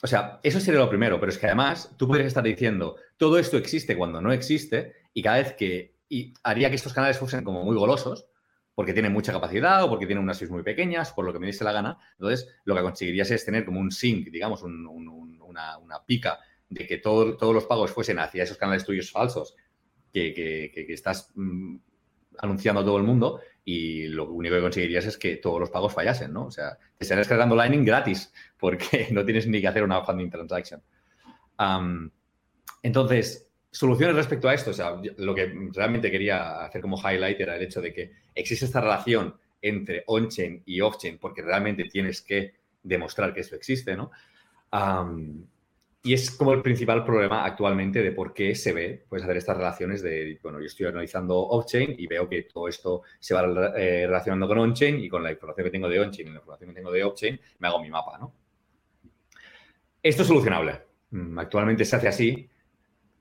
[0.04, 3.38] o sea, eso sería lo primero, pero es que además tú podrías estar diciendo, todo
[3.38, 7.44] esto existe cuando no existe y cada vez que, y haría que estos canales fuesen
[7.44, 8.26] como muy golosos,
[8.74, 11.48] porque tiene mucha capacidad o porque tiene unas SIS muy pequeñas, por lo que me
[11.48, 12.00] dice la gana.
[12.14, 17.54] Entonces, lo que conseguirías es tener como un sync, digamos, una, pica de que todos
[17.54, 19.56] los pagos fuesen hacia esos canales tuyos falsos
[20.12, 21.76] que, estás mm,
[22.40, 25.94] anunciando a todo el mundo y lo único que conseguirías es que todos los pagos
[25.94, 26.46] fallasen, ¿no?
[26.46, 30.30] O sea, te estarías cargando Lightning gratis porque no tienes ni que hacer una funding
[30.30, 30.82] transaction.
[32.82, 37.56] entonces, soluciones respecto a esto, o sea, lo que realmente quería hacer como highlight era
[37.56, 42.56] el hecho de que existe esta relación entre on-chain y off-chain porque realmente tienes que
[42.84, 44.12] demostrar que eso existe, ¿no?
[46.04, 49.58] Y es como el principal problema actualmente de por qué se ve, pues, hacer estas
[49.58, 53.44] relaciones de, bueno, yo estoy analizando off-chain y veo que todo esto se va
[53.78, 56.70] eh, relacionando con on-chain y con la información que tengo de on-chain y la información
[56.72, 58.34] que tengo de off-chain me hago mi mapa, ¿no?
[60.02, 60.82] Esto es solucionable.
[61.12, 62.50] Mm, actualmente se hace así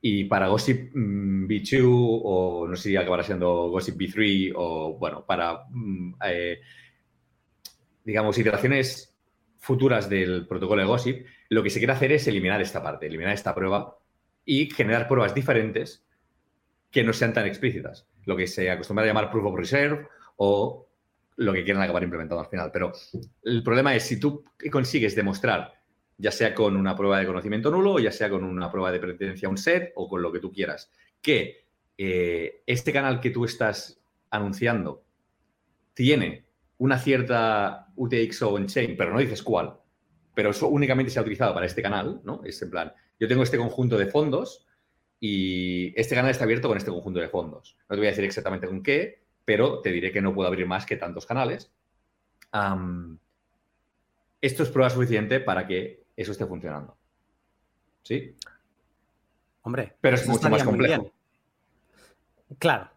[0.01, 5.25] y para Gossip mm, B2 o no sé si acabará siendo Gossip B3 o, bueno,
[5.27, 6.61] para, mm, eh,
[8.05, 9.15] digamos, iteraciones
[9.59, 13.35] futuras del protocolo de Gossip, lo que se quiere hacer es eliminar esta parte, eliminar
[13.35, 13.99] esta prueba
[14.45, 16.07] y generar pruebas diferentes
[16.91, 18.07] que no sean tan explícitas.
[18.25, 20.07] Lo que se acostumbra a llamar proof of reserve
[20.37, 20.89] o
[21.37, 22.71] lo que quieran acabar implementando al final.
[22.73, 22.93] Pero
[23.43, 25.75] el problema es si tú consigues demostrar,
[26.19, 29.01] ya sea con una prueba de conocimiento nulo, o ya sea con una prueba de
[29.01, 31.67] pertenencia a un set o con lo que tú quieras, que
[31.99, 34.01] eh, este canal que tú estás
[34.31, 35.03] anunciando
[35.95, 36.47] tiene
[36.79, 39.80] una cierta UTX o on-chain, pero no dices cuál,
[40.41, 42.41] pero eso únicamente se ha utilizado para este canal, ¿no?
[42.47, 44.67] Es en plan, yo tengo este conjunto de fondos
[45.21, 47.77] y este canal está abierto con este conjunto de fondos.
[47.83, 50.67] No te voy a decir exactamente con qué, pero te diré que no puedo abrir
[50.67, 51.71] más que tantos canales.
[54.41, 56.97] esto es prueba suficiente para que eso esté funcionando.
[58.03, 58.35] ¿Sí?
[59.61, 61.13] Hombre, pero es mucho más complejo.
[62.59, 62.89] Claro.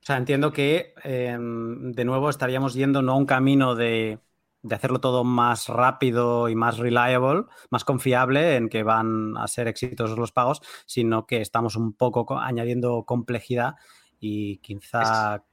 [0.00, 4.20] O sea, entiendo que em, de nuevo estaríamos yendo no a un camino de
[4.66, 9.68] de hacerlo todo más rápido y más reliable, más confiable en que van a ser
[9.68, 13.74] exitosos los pagos, sino que estamos un poco añadiendo complejidad
[14.18, 15.44] y quizá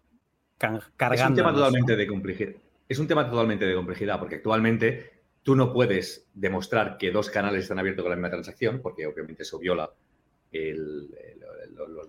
[0.58, 1.14] cargando.
[1.14, 2.54] Es un tema totalmente de complejidad.
[2.90, 7.64] Es un tema totalmente de complejidad porque actualmente tú no puedes demostrar que dos canales
[7.64, 9.92] están abiertos con la misma transacción porque obviamente eso viola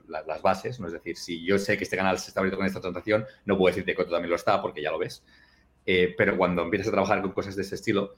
[0.09, 0.87] las bases, ¿no?
[0.87, 3.57] Es decir, si yo sé que este canal se está abierto con esta transacción, no
[3.57, 5.25] puedo decirte que otro también lo está porque ya lo ves.
[5.87, 8.15] Eh, pero cuando empiezas a trabajar con cosas de ese estilo,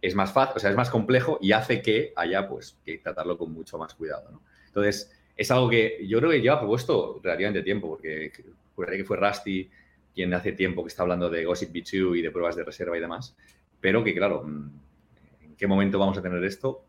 [0.00, 3.38] es más fácil, o sea, es más complejo y hace que haya pues que tratarlo
[3.38, 4.30] con mucho más cuidado.
[4.32, 4.42] ¿no?
[4.66, 8.32] Entonces, es algo que yo creo que lleva propuesto relativamente tiempo, porque
[8.74, 9.70] juraría que fue Rusty
[10.14, 13.00] quien hace tiempo que está hablando de Gossip B2 y de pruebas de reserva y
[13.00, 13.36] demás,
[13.80, 14.70] pero que claro, mm,
[15.42, 16.84] ¿en qué momento vamos a tener esto?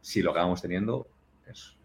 [0.00, 1.08] Si lo acabamos teniendo,
[1.48, 1.76] es,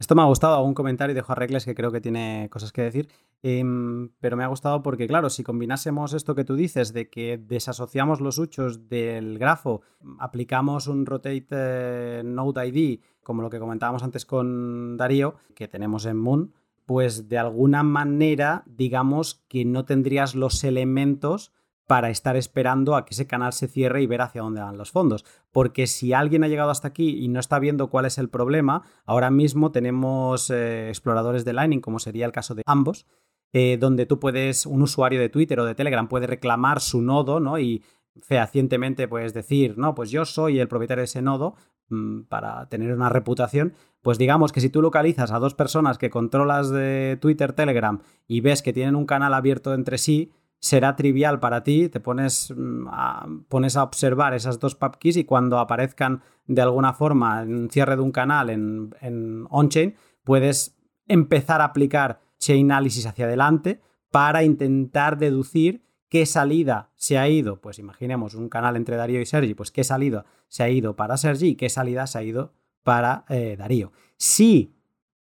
[0.00, 2.80] esto me ha gustado, algún comentario de Juan Regles que creo que tiene cosas que
[2.80, 3.10] decir,
[3.42, 7.36] em, pero me ha gustado porque, claro, si combinásemos esto que tú dices de que
[7.36, 9.82] desasociamos los huchos del grafo,
[10.18, 16.06] aplicamos un rotate eh, node ID, como lo que comentábamos antes con Darío, que tenemos
[16.06, 16.54] en Moon,
[16.86, 21.52] pues de alguna manera, digamos que no tendrías los elementos
[21.90, 24.92] para estar esperando a que ese canal se cierre y ver hacia dónde van los
[24.92, 25.24] fondos.
[25.50, 28.84] Porque si alguien ha llegado hasta aquí y no está viendo cuál es el problema,
[29.06, 33.08] ahora mismo tenemos eh, exploradores de Lightning, como sería el caso de ambos,
[33.52, 37.40] eh, donde tú puedes, un usuario de Twitter o de Telegram puede reclamar su nodo,
[37.40, 37.58] ¿no?
[37.58, 37.82] Y
[38.22, 41.56] fehacientemente puedes decir, no, pues yo soy el propietario de ese nodo
[41.88, 46.08] mm, para tener una reputación, pues digamos que si tú localizas a dos personas que
[46.08, 50.30] controlas de Twitter, Telegram y ves que tienen un canal abierto entre sí,
[50.60, 55.24] será trivial para ti, te pones mm, a, pones a observar esas dos pubkeys y
[55.24, 60.76] cuando aparezcan de alguna forma en cierre de un canal en, en on-chain, puedes
[61.08, 63.80] empezar a aplicar chain analysis hacia adelante
[64.10, 69.26] para intentar deducir qué salida se ha ido, pues imaginemos un canal entre Darío y
[69.26, 72.52] Sergi, pues qué salida se ha ido para Sergi y qué salida se ha ido
[72.82, 73.92] para eh, Darío.
[74.16, 74.74] Si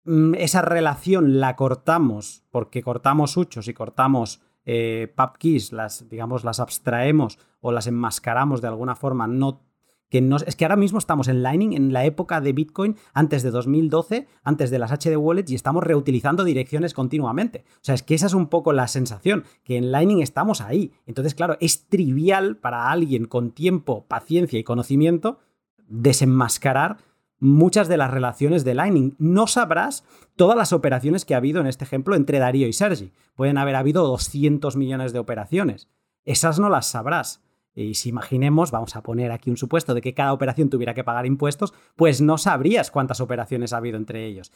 [0.04, 6.60] mm, esa relación la cortamos porque cortamos huchos y cortamos eh, keys, las, digamos, las
[6.60, 9.62] abstraemos o las enmascaramos de alguna forma, no
[10.10, 13.44] que no, es que ahora mismo estamos en Lightning en la época de Bitcoin antes
[13.44, 17.64] de 2012, antes de las HD Wallets y estamos reutilizando direcciones continuamente.
[17.76, 20.92] O sea, es que esa es un poco la sensación, que en Lightning estamos ahí.
[21.06, 25.38] Entonces, claro, es trivial para alguien con tiempo, paciencia y conocimiento
[25.86, 26.98] desenmascarar
[27.40, 29.16] muchas de las relaciones de Lightning.
[29.18, 30.04] No sabrás
[30.36, 33.12] todas las operaciones que ha habido en este ejemplo entre Darío y Sergi.
[33.34, 35.88] Pueden haber habido 200 millones de operaciones.
[36.24, 37.42] Esas no las sabrás.
[37.74, 41.04] Y si imaginemos, vamos a poner aquí un supuesto de que cada operación tuviera que
[41.04, 44.52] pagar impuestos, pues no sabrías cuántas operaciones ha habido entre ellos.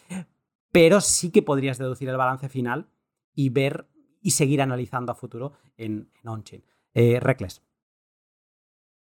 [0.70, 2.88] Pero sí que podrías deducir el balance final
[3.34, 3.88] y ver
[4.20, 6.64] y seguir analizando a futuro en, on-chain.
[6.92, 7.62] Eh, Reckless.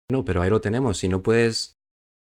[0.09, 0.99] No, pero ahí lo tenemos.
[0.99, 1.80] Si no puedes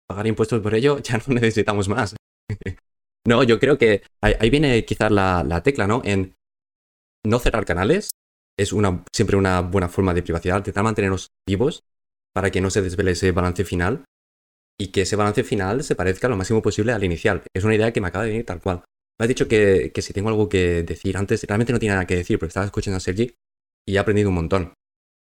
[0.08, 2.16] pagar impuestos por ello, ya no necesitamos más.
[3.28, 6.02] no, yo creo que ahí, viene quizás la, tecla, ¿no?
[6.04, 6.36] En
[7.26, 8.12] no cerrar canales
[8.58, 11.84] es una, siempre una buena forma de privacidad, intentar mantenernos vivos
[12.34, 14.06] para que no se desvele ese balance final
[14.80, 17.44] y que ese balance final se parezca lo máximo posible al inicial.
[17.56, 18.84] Es una idea que me acaba de venir tal cual.
[19.20, 22.08] Me has dicho que, que si tengo algo que decir antes, realmente no tiene nada
[22.08, 23.34] que decir, porque estaba escuchando a Sergi
[23.88, 24.74] y he aprendido un montón.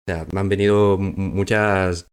[0.09, 2.09] O sea, me han venido muchas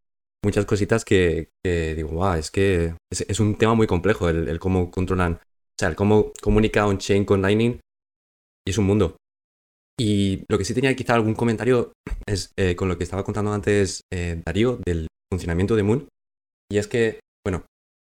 [0.46, 5.34] muchas cositas que, digo, wow, es que es, un tema muy complejo el, cómo controlan,
[5.34, 7.80] o sea, el cómo comunica on-chain con Lightning
[8.66, 9.18] y es un mundo.
[10.00, 11.94] Y lo que sí tenía quizá algún comentario
[12.26, 16.08] es eh, con lo que estaba contando antes eh, Darío del funcionamiento de Moon.
[16.72, 17.66] Y es que, bueno,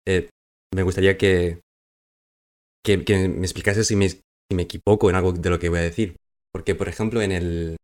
[0.07, 0.29] eh,
[0.73, 1.59] me gustaría que,
[2.83, 2.97] que,
[3.27, 4.21] me explicase si me, si
[4.53, 6.15] me equivoco en algo de lo que voy a decir.
[6.51, 7.77] Porque, por ejemplo, en el,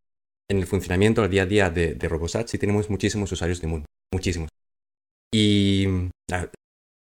[0.50, 3.68] en el funcionamiento al día a día de, de Robosat sí tenemos muchísimos usuarios de
[3.68, 4.50] Moon muchísimos.
[5.34, 5.86] Y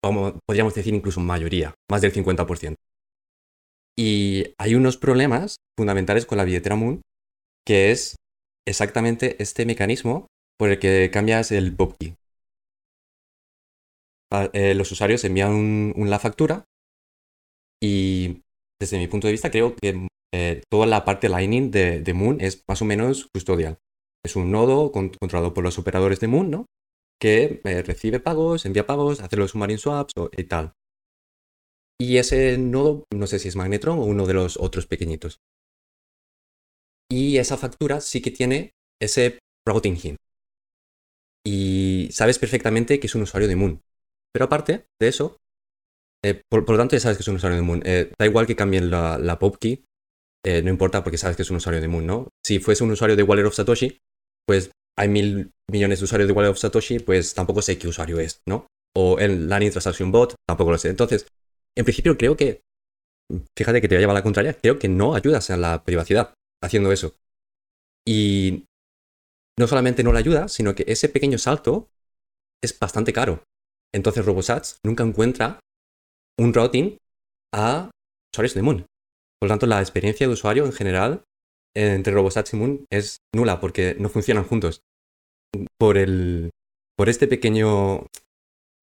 [0.01, 2.75] podríamos decir incluso mayoría, más del 50%.
[3.97, 7.01] Y hay unos problemas fundamentales con la billetera Moon,
[7.65, 8.15] que es
[8.67, 10.27] exactamente este mecanismo
[10.57, 12.15] por el que cambias el pop key.
[14.31, 16.65] Ah, eh, los usuarios envían la factura
[17.81, 18.41] y
[18.81, 22.63] desde mi punto de vista creo que eh, toda la parte Lightning de, Moon es
[22.67, 23.77] más o menos custodial.
[24.25, 26.65] Es un nodo controlado por los operadores de Moon, ¿no?
[27.19, 30.73] Que eh, recibe pagos, envía pagos, hace los submarine swaps y tal.
[31.99, 35.39] Y ese nodo, no sé si es Magnetron o uno de los otros pequeñitos.
[37.09, 38.71] Y esa factura sí que tiene
[39.01, 40.17] ese routing hint.
[41.45, 43.81] Y sabes perfectamente que es un usuario de Moon.
[44.33, 45.37] Pero aparte de eso,
[46.23, 47.81] eh, por, lo tanto ya sabes que es un usuario de Moon.
[47.85, 49.85] Eh, da igual que cambien la, la pop key,
[50.45, 52.29] no importa porque sabes que es un usuario de Moon, ¿no?
[52.45, 53.97] Si fuese un usuario de Wallet of Satoshi,
[54.45, 58.19] pues hay mil millones de usuarios de Wallet of Satoshi, pues tampoco sé qué usuario
[58.19, 58.67] es, ¿no?
[58.95, 60.89] O el Lightning Transaction Bot, tampoco lo sé.
[60.89, 61.27] Entonces,
[61.75, 62.61] en principio creo que,
[63.57, 66.33] fíjate que te voy a llevar la contraria, creo que no ayudas a la privacidad
[66.63, 67.15] haciendo eso.
[68.07, 68.65] Y
[69.59, 71.89] no solamente no la ayuda, sino que ese pequeño salto
[72.63, 73.43] es bastante caro.
[73.93, 75.59] Entonces RoboSats nunca encuentra
[76.39, 76.97] un routing
[77.53, 77.89] a
[78.33, 78.85] usuarios de Moon.
[79.39, 81.23] Por lo tanto, la experiencia de usuario en general
[81.75, 84.81] entre RoboSats y Moon es nula porque no funcionan juntos.
[85.77, 86.51] Por, el,
[86.97, 88.07] por este pequeño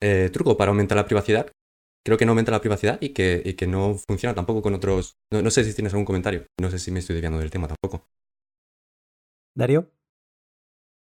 [0.01, 1.51] eh, truco para aumentar la privacidad,
[2.05, 5.17] creo que no aumenta la privacidad y que, que no funciona tampoco con otros...
[5.31, 8.09] No, sé si tienes algún comentario, no sé si me estoy desviando del tema tampoco.
[9.55, 9.91] Darío.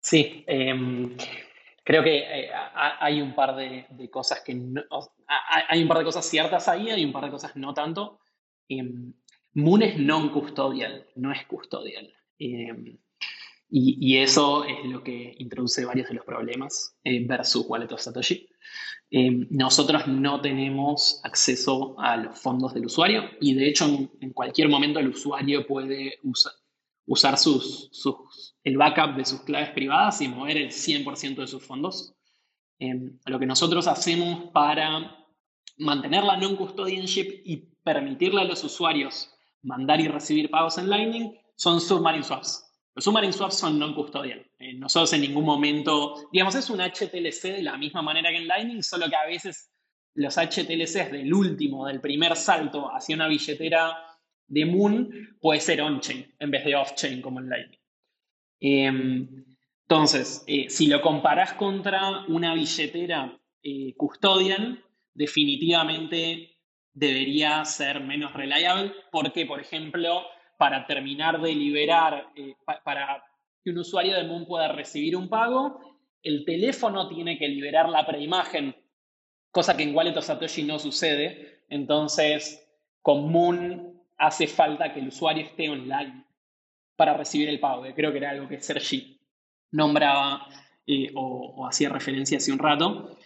[0.00, 1.16] Sí, em,
[1.84, 6.68] creo que eh, hay un par de, cosas que hay un par de cosas ciertas
[6.68, 8.20] ahí, hay un par de cosas no tanto.
[8.68, 9.12] Em,
[9.56, 12.12] Moon es non-custodial, no es custodial.
[12.38, 12.98] Eh,
[13.70, 18.50] y, eso es lo que introduce varios de los problemas eh, versus Wallet of Satoshi.
[19.10, 23.86] Eh, nosotros no tenemos acceso a los fondos del usuario y de hecho
[24.20, 26.18] en, cualquier momento el usuario puede
[27.06, 32.14] usar sus, el backup de sus claves privadas y mover el 100% de sus fondos.
[32.78, 35.16] lo que nosotros hacemos para
[35.78, 39.32] mantener la non-custodianship y permitirle a los usuarios
[39.66, 42.62] mandar y recibir pagos en Lightning son submarine swaps.
[42.94, 44.46] Los submarine swaps son non-custodial.
[44.58, 48.46] Eh, nosotros en ningún momento, digamos, es un HTLC de la misma manera que en
[48.46, 49.70] Lightning, solo que a veces
[50.14, 53.98] los HTLCs del último, del primer salto hacia una billetera
[54.46, 57.80] de Moon puede ser on-chain en vez de off-chain como en Lightning.
[58.60, 59.44] Em,
[59.82, 64.82] entonces, eh, si lo comparas contra una billetera eh, custodial,
[65.12, 66.55] definitivamente
[66.96, 70.22] debería ser menos reliable porque, por ejemplo,
[70.56, 73.22] para terminar de liberar, eh, para
[73.62, 78.06] que un usuario de Moon pueda recibir un pago, el teléfono tiene que liberar la
[78.06, 78.74] preimagen,
[79.50, 81.64] cosa que en Wallet of Satoshi no sucede.
[81.68, 82.66] Entonces,
[83.02, 86.24] con Moon hace falta que el usuario esté online
[86.96, 89.20] para recibir el pago, creo que era algo que Sergi
[89.72, 90.46] nombraba
[90.86, 93.18] eh, o, hacía referencia hace un rato.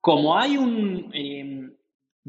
[0.00, 1.79] Como hay un, eh,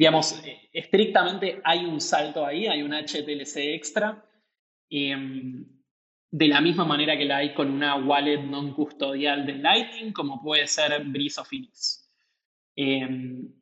[0.02, 4.26] digamos, eh, estrictamente hay un salto ahí, hay un HTLC extra,
[4.90, 5.64] em,
[6.32, 10.41] de la misma manera que la hay con una wallet non custodial de Lightning, como
[10.41, 12.10] puede ser Breeze of Phoenix.
[12.76, 13.53] Em,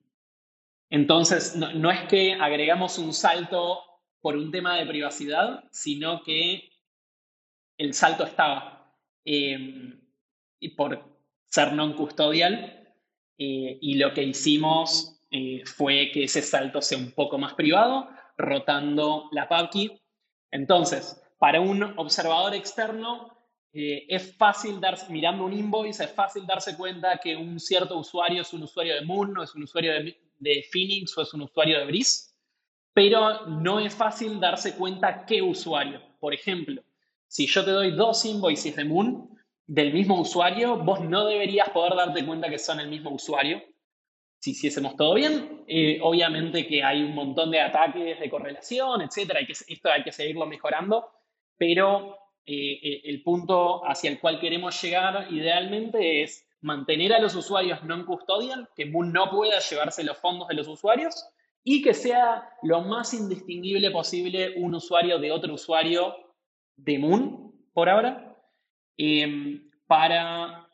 [0.90, 3.84] entonces, no, es que agregamos un salto
[4.22, 6.70] por un tema de privacidad, sino que
[7.78, 8.96] el salto estaba
[9.26, 10.00] em,
[10.78, 11.04] por
[11.48, 12.54] ser non custodial
[13.38, 18.10] eh, y lo que hicimos eh, fue que ese salto sea un poco más privado,
[18.38, 20.02] rotando la PubKey.
[20.52, 23.40] Entonces, para un observador externo
[23.72, 28.42] eh, es fácil darse, mirando un invoice, es fácil darse cuenta que un cierto usuario
[28.42, 31.80] es un usuario de Moon, o es un usuario de, Phoenix o es un usuario
[31.80, 32.32] de Breeze,
[32.94, 36.02] pero no es fácil darse cuenta qué usuario.
[36.20, 36.82] Por ejemplo,
[37.28, 39.30] si yo te doy dos invoices de Moon
[39.68, 43.62] del mismo usuario, vos no deberías poder darte cuenta que son el mismo usuario.
[44.40, 49.46] Si hiciésemos todo bien, eh, obviamente que hay un montón de ataques de correlación, etcétera,
[49.46, 51.10] que, esto hay que seguirlo mejorando,
[51.58, 57.36] pero eh, eh, el punto hacia el cual queremos llegar idealmente es mantener a los
[57.36, 61.16] usuarios non custodial, que Moon no pueda llevarse los fondos de los usuarios
[61.64, 66.16] y que sea lo más indistinguible posible un usuario de otro usuario
[66.78, 68.36] de Moon, por ahora,
[69.88, 70.70] para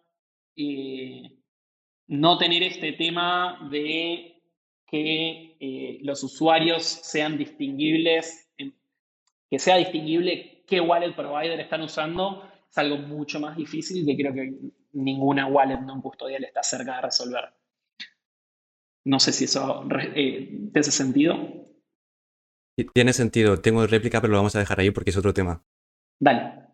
[2.07, 4.43] no tener este tema de
[4.85, 8.47] que eh, los usuarios sean distinguibles,
[9.49, 14.33] que sea distinguible qué wallet provider están usando, es algo mucho más difícil que creo
[14.33, 14.53] que
[14.93, 17.53] ninguna wallet no custodial está cerca de resolver.
[19.05, 21.37] No sé si eso eh, te hace sentido.
[22.93, 23.61] Tiene sentido.
[23.61, 25.63] Tengo réplica, pero lo vamos a dejar ahí porque es otro tema.
[26.19, 26.65] Dale.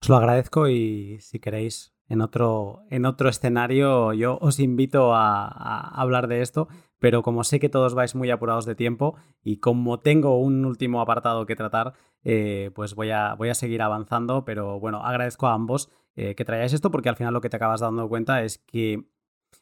[0.00, 5.88] Os lo agradezco y si queréis en otro, en otro escenario yo os invito a,
[6.00, 6.68] hablar de esto,
[6.98, 11.00] pero como sé que todos vais muy apurados de tiempo y como tengo un último
[11.00, 11.94] apartado que tratar,
[12.24, 16.44] eh, pues voy a, voy a seguir avanzando, pero bueno, agradezco a ambos eh, que
[16.44, 19.04] traigáis esto porque al final lo que te acabas dando cuenta es que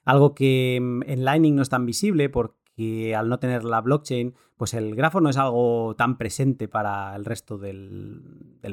[0.05, 2.28] algo que mm, en Lightning no es tan visible
[2.77, 7.15] porque al no tener la blockchain, pues el grafo no es algo tan presente para
[7.16, 8.23] el resto del,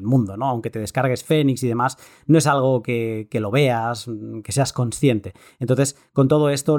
[0.02, 0.50] mundo, ¿no?
[0.50, 4.74] Aunque te descargues Phoenix y demás, no es algo que, lo veas, mm, que seas
[4.74, 5.34] consciente.
[5.60, 6.78] Entonces, con todo esto,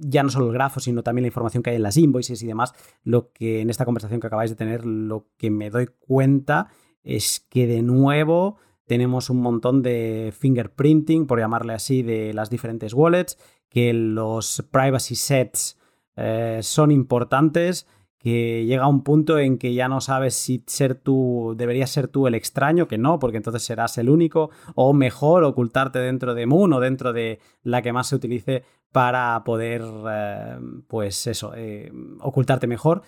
[0.00, 2.46] ya no solo el grafo, sino también la información que hay en las invoices y
[2.46, 2.72] demás,
[3.04, 6.68] lo que en esta conversación que acabáis de tener, lo que me doy cuenta
[7.02, 12.94] es que de nuevo tenemos un montón de fingerprinting, por llamarle así, de las diferentes
[12.94, 13.36] wallets,
[13.68, 15.76] que los privacy sets
[16.16, 17.86] eh, son importantes,
[18.18, 22.28] que llega un punto en que ya no sabes si ser tú, deberías ser tú
[22.28, 26.72] el extraño, que no, porque entonces serás el único, o mejor ocultarte dentro de Moon
[26.72, 28.62] o dentro de la que más se utilice
[28.92, 31.90] para poder, eh, pues eso, eh,
[32.20, 33.02] ocultarte mejor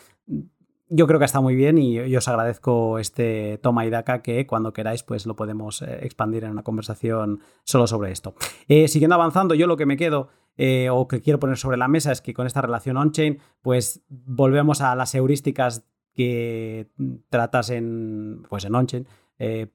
[0.90, 4.72] yo creo que está muy bien y, os agradezco este toma y daca que cuando
[4.72, 8.34] queráis pues lo podemos expandir en una conversación solo sobre esto.
[8.68, 12.12] Siguiendo avanzando, yo lo que me quedo eh, o que quiero poner sobre la mesa
[12.12, 16.88] es que con esta relación on-chain pues volvemos a las heurísticas que
[17.28, 19.06] tratas en, pues en on-chain.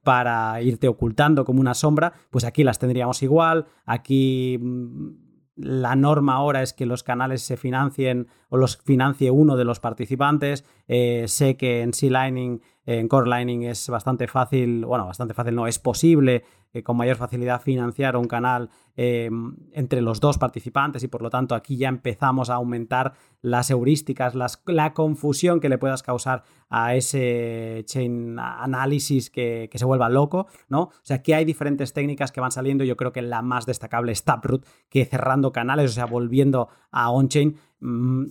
[0.03, 3.65] para irte ocultando como una sombra, pues aquí las tendríamos igual.
[3.85, 5.29] Aquí mm,
[5.59, 9.79] la norma ahora es que los canales se financien o los financie uno de los
[9.79, 10.63] participantes.
[10.87, 15.67] Eh, sé que en C-Lining, en Core Lining es bastante fácil, bueno, bastante fácil no,
[15.67, 16.43] es posible
[16.73, 21.29] eh, con mayor facilidad financiar un canal em, entre los dos participantes y por lo
[21.29, 23.13] tanto aquí ya empezamos a aumentar
[23.43, 30.09] las heurísticas, la confusión que le puedas causar a ese chain análisis que, se vuelva
[30.09, 30.81] loco, ¿no?
[30.81, 32.83] O sea, que hay diferentes técnicas que van saliendo.
[32.83, 37.11] Yo creo que la más destacable es Taproot, que cerrando canales, o sea, volviendo a
[37.11, 38.25] on-chain, mm,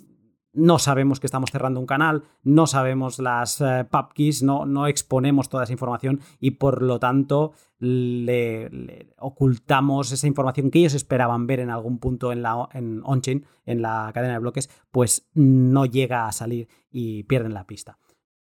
[0.53, 4.87] no sabemos que estamos cerrando un canal, no sabemos las uh, pub keys, no, no,
[4.87, 11.47] exponemos toda esa información y por lo tanto le, ocultamos esa información que ellos esperaban
[11.47, 15.87] ver en algún punto en la en on-chain, en la cadena de bloques, pues no
[15.87, 17.99] llega a salir y pierden la pista.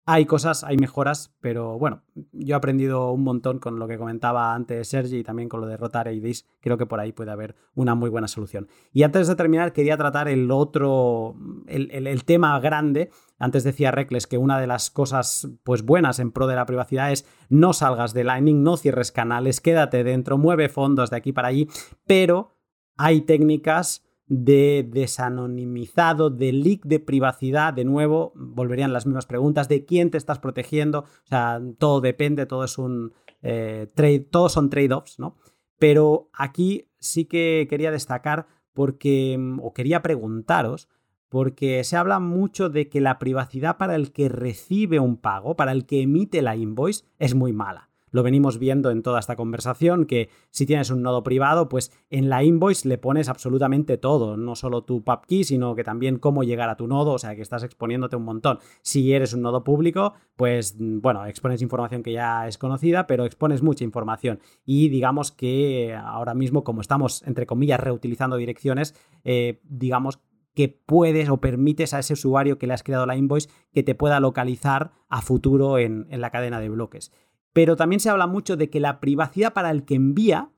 [0.09, 4.55] Hay cosas, hay mejoras, pero bueno, yo he aprendido un montón con lo que comentaba
[4.55, 6.47] antes Sergi y también con lo de Rotar y Dis.
[6.61, 8.69] Creo que por ahí puede haber una muy buena solución.
[8.93, 11.35] Y antes de terminar, quería tratar el otro,
[11.67, 13.11] el, tema grande.
[13.41, 17.11] Antes decía Reckless que una de las cosas pues buenas en pro de la privacidad
[17.11, 21.49] es no salgas de Lightning, no cierres canales, quédate dentro, mueve fondos de aquí para
[21.49, 21.69] allí,
[22.07, 22.57] pero
[22.97, 29.85] hay técnicas de desanonimizado, de leak de privacidad, de nuevo, volverían las mismas preguntas, de
[29.85, 33.13] quién te estás protegiendo, o sea, todo depende, todo es un
[33.43, 35.37] eh, trade, todos son trade-offs, ¿no?
[35.79, 40.89] Pero aquí sí que quería destacar porque, o quería preguntaros,
[41.29, 45.73] porque se habla mucho de que la privacidad para el que recibe un pago, para
[45.73, 50.07] el que emite la invoice, es muy mala lo venimos viendo en toda esta conversación,
[50.07, 54.57] que si tienes un nodo privado, pues en la invoice le pones absolutamente todo, no
[54.57, 57.63] solo tu key, sino que también cómo llegar a tu nodo, o sea que estás
[57.63, 58.59] exponiéndote un montón.
[58.81, 63.61] Si eres un nodo público, pues bueno, expones información que ya es conocida, pero expones
[63.61, 64.41] mucha información.
[64.65, 68.95] Y digamos que ahora mismo, como estamos, entre comillas, reutilizando direcciones,
[69.25, 70.21] eh, digamos
[70.55, 73.95] que puedes o permites a ese usuario que le has creado la invoice que te
[73.95, 77.13] pueda localizar a futuro en, en la cadena de bloques.
[77.57, 80.51] Pero también se habla mucho de que la privacidad para el que envía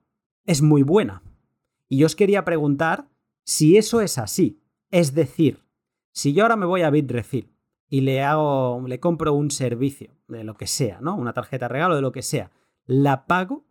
[0.47, 1.23] es muy buena.
[1.89, 3.09] Y yo os quería preguntar
[3.45, 4.61] si eso es así.
[4.91, 5.63] Es decir,
[6.11, 7.53] si yo ahora me voy a Bitrefill
[7.89, 11.15] y le hago, le compro un servicio de lo que sea, ¿no?
[11.15, 12.51] Una tarjeta regalo de lo que sea,
[12.85, 13.65] la pago,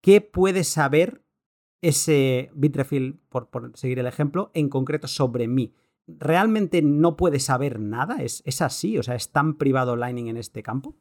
[0.00, 1.22] ¿qué puede saber
[1.82, 5.72] ese Bitrefill, por, seguir el ejemplo, en concreto sobre mí?
[6.08, 8.24] ¿Realmente no puede saber nada?
[8.24, 8.98] ¿Es, es así?
[8.98, 10.96] O sea, ¿es tan privado Lightning en este campo?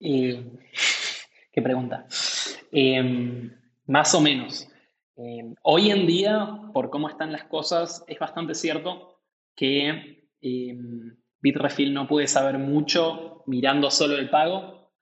[0.00, 2.06] qué pregunta.
[2.72, 3.50] Em,
[3.86, 4.68] más o menos.
[5.16, 9.20] Em, hoy en día, por cómo están las cosas, es bastante cierto
[9.54, 14.92] que em, Bitrefill no puede saber mucho mirando solo el pago.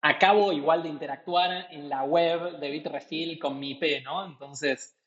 [0.00, 4.24] Acabo igual de interactuar en la web de Bitrefill con mi IP, ¿no?
[4.24, 4.98] Entonces,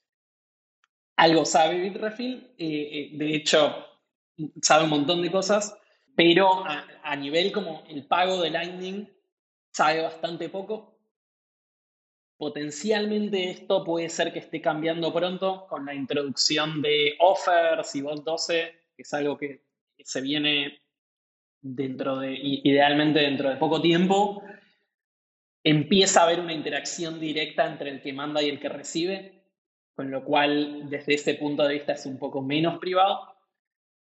[1.15, 2.53] algo sabe Bitrefill.
[2.57, 3.75] Eh, eh, de hecho,
[4.61, 5.77] sabe un montón de cosas,
[6.15, 9.07] pero a nivel como el pago de Lightning,
[9.71, 10.95] sabe bastante poco
[12.37, 18.25] Potencialmente esto puede ser que esté cambiando pronto con la introducción de offers y bot
[18.25, 19.61] 12, que es algo que
[19.99, 20.81] se viene
[21.61, 24.43] dentro de, idealmente dentro de poco tiempo.
[25.63, 29.45] Empieza a haber una interacción directa entre el que manda y el que recibe,
[29.95, 33.33] con lo cual desde ese punto de vista es un poco menos privado.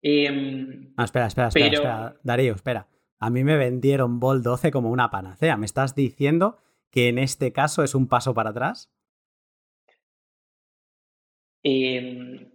[0.08, 2.86] Em, ah, espera, espera, espera, espera, Darío, espera.
[3.18, 5.56] A mí me vendieron Bol 12 como una panacea.
[5.56, 6.58] Me estás diciendo
[6.92, 8.94] que en este caso es un paso para atrás?
[11.64, 12.52] Em,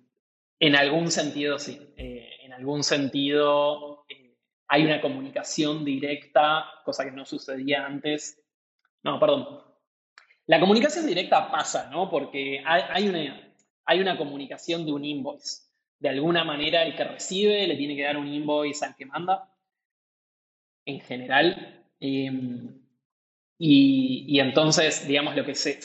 [0.62, 1.78] en algún sentido, sí.
[1.98, 4.38] Eh, en algún sentido eh,
[4.70, 8.42] hay una comunicación directa, cosa que no sucedía antes.
[9.04, 9.60] No, perdón.
[10.46, 12.10] La comunicación directa pasa, ¿no?
[12.10, 13.54] Porque hay, una,
[13.84, 15.71] hay una comunicación de un invoice.
[16.02, 19.48] De alguna manera, el que recibe le tiene que dar un invoice al que manda.
[20.84, 21.86] En general.
[22.00, 22.82] Em,
[23.60, 25.78] y, entonces, digamos, lo que se,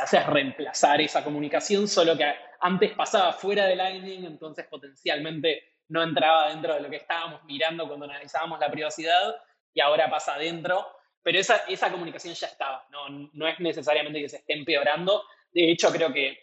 [0.00, 6.04] hace es reemplazar esa comunicación, solo que antes pasaba fuera de Lightning, entonces potencialmente no
[6.04, 9.34] entraba dentro de lo que estábamos mirando cuando analizábamos la privacidad,
[9.74, 10.86] y ahora pasa adentro.
[11.24, 13.28] Pero esa, esa comunicación ya estaba, ¿no?
[13.32, 15.24] no es necesariamente que se esté empeorando.
[15.52, 16.38] De hecho, creo que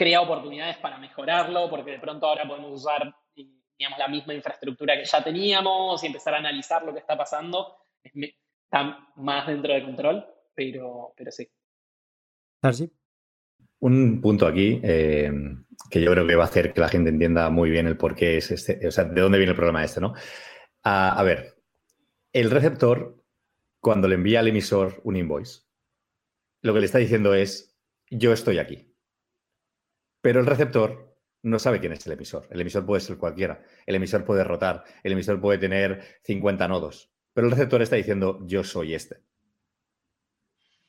[0.00, 5.04] crea oportunidades para mejorarlo, porque de pronto ahora podemos usar digamos, la misma infraestructura que
[5.04, 10.24] ya teníamos y empezar a analizar lo que está pasando está más dentro de control,
[10.54, 11.46] pero, pero sí.
[13.80, 15.30] Un punto aquí eh,
[15.90, 18.14] que yo creo que va a hacer que la gente entienda muy bien el por
[18.14, 20.14] qué es este, o sea, de dónde viene el problema este, ¿no?
[20.82, 21.62] A, ver,
[22.32, 23.22] el receptor,
[23.82, 25.60] cuando le envía al emisor un invoice,
[26.62, 27.78] lo que le está diciendo es,
[28.08, 28.89] yo estoy aquí.
[30.20, 32.46] Pero el receptor no sabe quién es el emisor.
[32.50, 33.62] El emisor puede ser cualquiera.
[33.86, 34.84] El emisor puede rotar.
[35.02, 37.10] El emisor puede tener 50 nodos.
[37.32, 39.22] Pero el receptor está diciendo, yo soy este.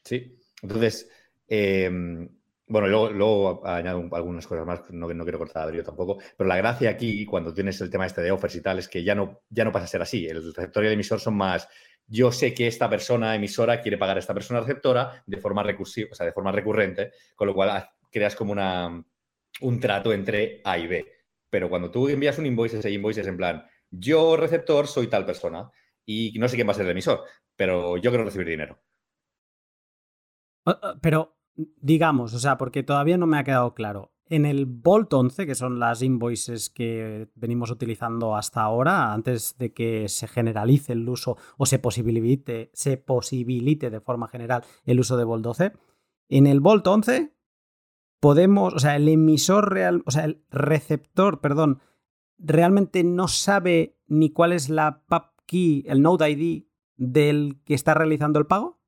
[0.04, 0.38] ¿Sí?
[0.62, 1.10] Entonces,
[1.48, 2.28] em,
[2.68, 6.90] bueno, luego, añado algunas cosas más, no, no quiero cortar a tampoco, pero la gracia
[6.90, 9.64] aquí, cuando tienes el tema este de offers y tal, es que ya no, ya
[9.64, 10.26] no pasa a ser así.
[10.26, 11.68] El receptor y el emisor son más,
[12.08, 16.10] yo sé que esta persona emisora quiere pagar a esta persona receptora de forma recursiva,
[16.12, 19.04] o sea, de forma recurrente, con lo cual creas como una,
[19.60, 21.06] un trato entre A y B.
[21.50, 25.26] Pero cuando tú envías un invoice, ese invoice es en plan, yo receptor soy tal
[25.26, 25.70] persona
[26.06, 27.24] y no sé quién va a ser el emisor,
[27.56, 28.80] pero yo quiero recibir dinero.
[30.66, 34.14] Ah, ah, pero, digamos, o sea, porque todavía no me ha quedado claro.
[34.30, 39.74] En el Bolt 11, que son las invoices que venimos utilizando hasta ahora, antes de
[39.74, 45.18] que se generalice el uso o se posibilite, se posibilite de forma general el uso
[45.18, 45.74] de Bolt 12,
[46.30, 47.34] en el Bolt 11
[48.22, 51.82] podemos, o sea, el emisor real, o sea, el receptor, perdón,
[52.38, 55.04] realmente no sabe ni cuál es la
[55.52, 56.64] el Node ID
[56.96, 58.80] del que está realizando el pago?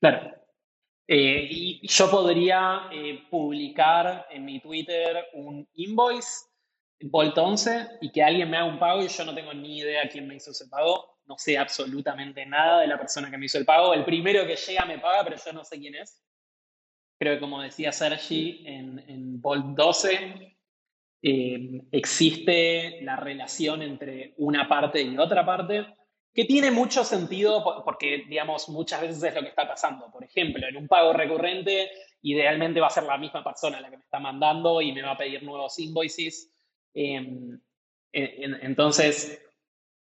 [0.00, 0.32] Claro.
[1.06, 6.46] Eh, y yo podría eh, publicar en mi Twitter un invoice,
[7.02, 10.08] Volt 11, y que alguien me haga un pago y yo no tengo ni idea
[10.08, 11.18] quién me hizo ese pago.
[11.26, 13.92] No sé absolutamente nada de la persona que me hizo el pago.
[13.92, 16.22] El primero que llega me paga, pero yo no sé quién es.
[17.18, 20.54] Creo que como decía Sergi, en, en Volt 12
[21.26, 25.86] eh, existe la relación entre una parte y otra parte,
[26.34, 30.10] que tiene mucho sentido porque, digamos, muchas veces es lo que está pasando.
[30.10, 31.90] Por ejemplo, en un pago recurrente,
[32.22, 35.12] idealmente va a ser la misma persona la que me está mandando y me va
[35.12, 36.52] a pedir nuevos invoices.
[36.92, 37.58] Em,
[38.12, 39.43] entonces,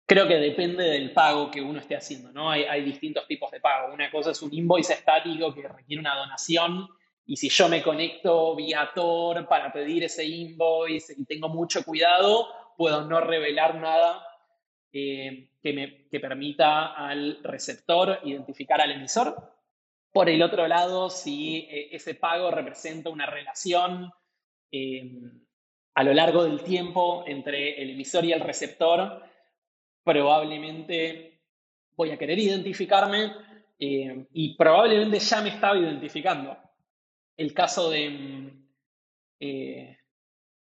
[0.06, 2.50] creo que depende del pago que uno esté haciendo, ¿no?
[2.50, 3.92] Hay, hay distintos tipos de pago.
[3.92, 6.88] Una cosa es un invoice estático que requiere una donación
[7.26, 12.48] y si yo me conecto vía Tor para pedir ese invoice y tengo mucho cuidado,
[12.76, 14.26] puedo no revelar nada.
[14.96, 19.34] Eh, que, me, que permita al receptor identificar al emisor.
[20.12, 24.12] Por el otro lado, si eh, ese pago representa una relación
[24.70, 25.42] em,
[25.94, 29.22] a lo largo del tiempo entre el emisor y el receptor,
[30.04, 31.40] probablemente
[31.96, 33.32] voy a querer identificarme
[33.78, 36.56] em, y probablemente ya me estaba identificando.
[37.36, 38.66] El caso de, em,
[39.40, 39.98] eh,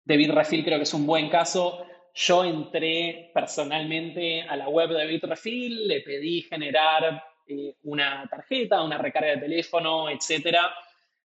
[0.05, 1.85] Bitrefill creo que es un buen caso.
[2.13, 8.97] Yo entré personalmente a la web de Bitrefill, le pedí generar eh, una tarjeta, una
[8.97, 10.57] recarga de teléfono, etc.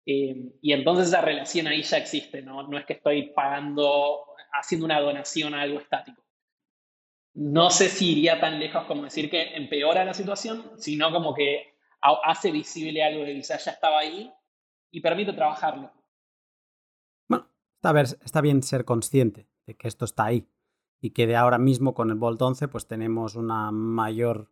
[0.05, 2.63] Eh, y entonces esa relación ahí ya existe, ¿no?
[2.63, 6.26] No es que estoy pagando, haciendo una donación a algo estático.
[7.39, 11.77] No sé si iría tan lejos como decir que empeora la situación, sino como que
[12.01, 14.33] hace visible algo que quizás ya estaba ahí
[14.91, 15.93] y permite trabajarlo.
[17.29, 17.51] Bueno,
[18.25, 20.49] está bien ser consciente de que esto está ahí
[20.99, 24.51] y que de ahora mismo con el Bolt 11 pues tenemos una mayor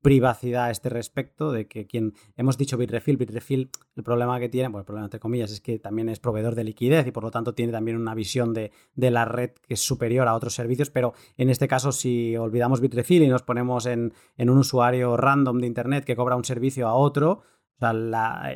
[0.00, 4.68] privacidad a este respecto, de que quien hemos dicho Bitrefill, Bitrefill, el problema que tiene,
[4.68, 7.30] bueno, el problema entre comillas, es que también es proveedor de liquidez y por lo
[7.30, 11.14] tanto tiene también una visión de, la red que es superior a otros servicios, pero
[11.36, 16.04] en este caso si olvidamos Bitrefill y nos ponemos en, un usuario random de Internet
[16.04, 17.42] que cobra un servicio a otro,
[17.76, 17.90] o sea,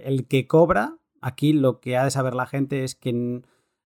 [0.04, 3.42] el que cobra, aquí lo que ha de saber la gente es que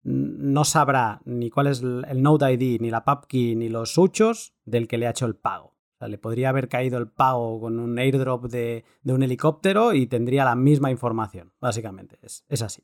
[0.04, 4.88] no sabrá ni cuál es el Node ID, ni la PubKey, ni los suchos del
[4.88, 5.78] que le ha hecho el pago.
[6.08, 10.56] Le podría haber caído el pago con un airdrop de, un helicóptero y tendría la
[10.56, 12.18] misma información, básicamente.
[12.22, 12.84] Es, así.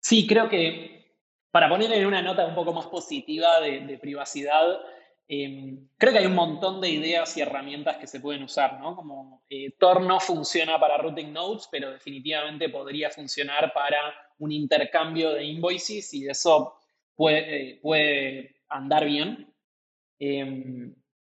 [0.00, 1.14] Sí, creo que
[1.52, 4.80] para poner en una nota un poco más positiva de, privacidad,
[5.28, 8.96] em, creo que hay un montón de ideas y herramientas que se pueden usar, ¿no?
[8.96, 13.98] Como eh, Tor no funciona para routing nodes, pero definitivamente podría funcionar para
[14.38, 16.74] un intercambio de invoices y eso
[17.14, 19.52] puede, eh, puede andar bien.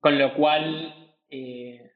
[0.07, 1.91] Con lo cual, eh,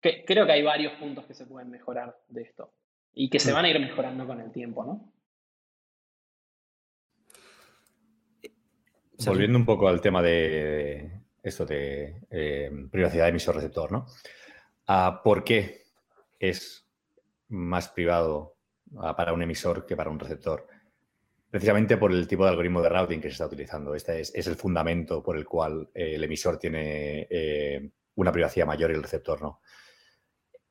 [0.00, 2.72] creo que hay varios puntos que se pueden mejorar de esto
[3.12, 3.54] y que se mm.
[3.54, 5.12] van a ir mejorando con el tiempo, ¿no?
[9.26, 11.10] Volviendo un poco al tema de
[11.42, 14.06] esto de eh, privacidad de emisor-receptor, ¿no?
[14.86, 15.86] Ah, ¿Por qué
[16.38, 16.88] es
[17.48, 18.58] más privado
[18.96, 20.68] ah, para un emisor que para un receptor?
[21.50, 23.94] Precisamente por el tipo de algoritmo de routing que se está utilizando.
[23.94, 28.90] Este es, el fundamento por el cual eh, el emisor tiene eh, una privacidad mayor
[28.90, 29.62] y el receptor no.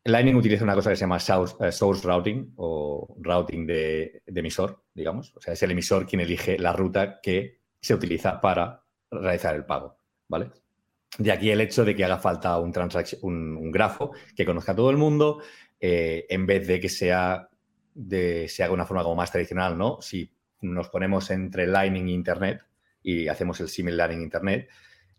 [0.04, 5.36] Lightning utiliza una cosa que se llama eh, source, routing o routing de, emisor, digamos.
[5.36, 9.66] O sea, es el emisor quien elige la ruta que se utiliza para realizar el
[9.66, 9.98] pago,
[10.28, 10.52] ¿vale?
[11.18, 12.72] De aquí el hecho de que haga falta un,
[13.24, 15.41] un, grafo que conozca a todo el mundo,
[15.80, 17.49] en vez de que sea
[17.95, 19.99] de, se haga una forma como más tradicional, ¿no?
[20.02, 22.64] Si nos ponemos entre Lightning e Internet
[23.04, 24.70] y hacemos el símil Lightning Internet.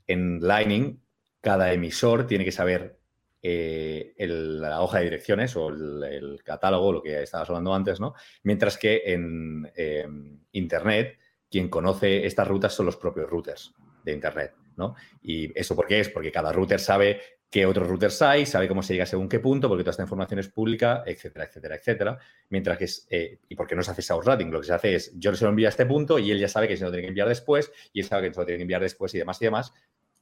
[0.07, 1.01] En Lightning,
[1.41, 2.99] cada emisor tiene que saber
[3.43, 8.15] eh, la hoja de direcciones o el, catálogo, lo que estabas hablando antes, ¿no?
[8.43, 11.19] Mientras que en em, Internet,
[11.51, 13.73] quien conoce estas rutas son los propios routers
[14.05, 14.97] de Internet, ¿no?
[15.23, 16.09] ¿Y eso por qué es?
[16.09, 19.69] Porque cada router sabe qué otros routers hay, sabe cómo se llega según qué punto,
[19.69, 22.19] porque toda esta información es pública, etcétera, etcétera, etcétera.
[22.51, 25.13] Mientras que es, eh, y porque no se hace routing, lo que se hace es,
[25.19, 27.03] yo se lo envío a este punto y él ya sabe que se lo tiene
[27.03, 29.41] que enviar después, y él sabe que se lo tiene que enviar después y demás
[29.41, 29.73] y demás,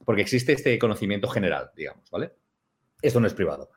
[0.05, 2.31] porque existe este conocimiento general, digamos, ¿vale?
[3.01, 3.71] Esto no es privado.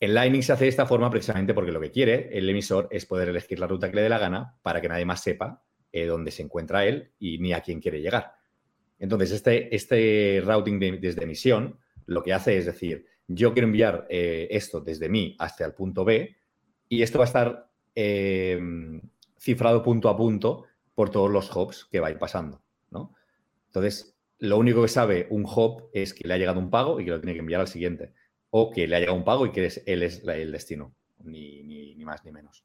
[0.00, 3.04] En Lightning se hace de esta forma precisamente porque lo que quiere el emisor es
[3.04, 5.62] poder elegir la ruta que le dé la gana para que nadie más sepa
[5.92, 8.32] eh, dónde se encuentra él y ni a quién quiere llegar.
[8.98, 11.78] Entonces, este, este routing desde emisión
[12.10, 16.04] lo que hace es decir, yo quiero enviar eh, esto desde mí hasta el punto
[16.04, 16.36] B
[16.88, 19.00] y esto va a estar em,
[19.38, 23.14] cifrado punto a punto por todos los hops que va a ir pasando, ¿no?
[23.66, 27.04] Entonces, lo único que sabe un hop es que le ha llegado un pago y
[27.04, 28.12] que lo tiene que enviar al siguiente.
[28.50, 32.04] O que le ha llegado un pago y que él es el destino, ni, ni
[32.04, 32.64] más ni menos.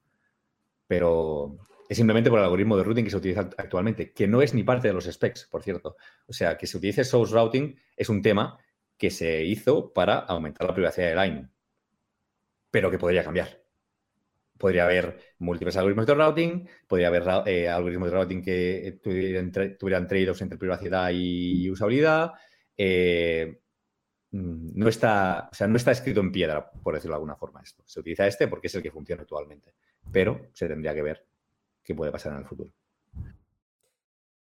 [0.87, 4.55] Pero es simplemente por el algoritmo de routing que se utiliza actualmente, que no es
[4.55, 5.97] ni parte de los specs, por cierto.
[6.25, 8.57] O sea, que se utilice source routing es un tema
[8.97, 11.49] que se hizo para aumentar la privacidad de Line,
[12.71, 13.61] pero que podría cambiar.
[14.57, 20.07] Podría haber múltiples algoritmos de routing, podría haber eh, algoritmos de routing que tuvieran, tuvieran
[20.07, 22.31] trade-offs entre privacidad y usabilidad.
[22.77, 23.59] Eh,
[24.31, 27.61] mm, no está, o sea, no está escrito en piedra, por decirlo de alguna forma,
[27.61, 27.83] esto.
[27.85, 29.73] Se utiliza este porque es el que funciona actualmente,
[30.11, 31.25] pero se tendría que ver
[31.83, 32.71] qué puede pasar en el futuro.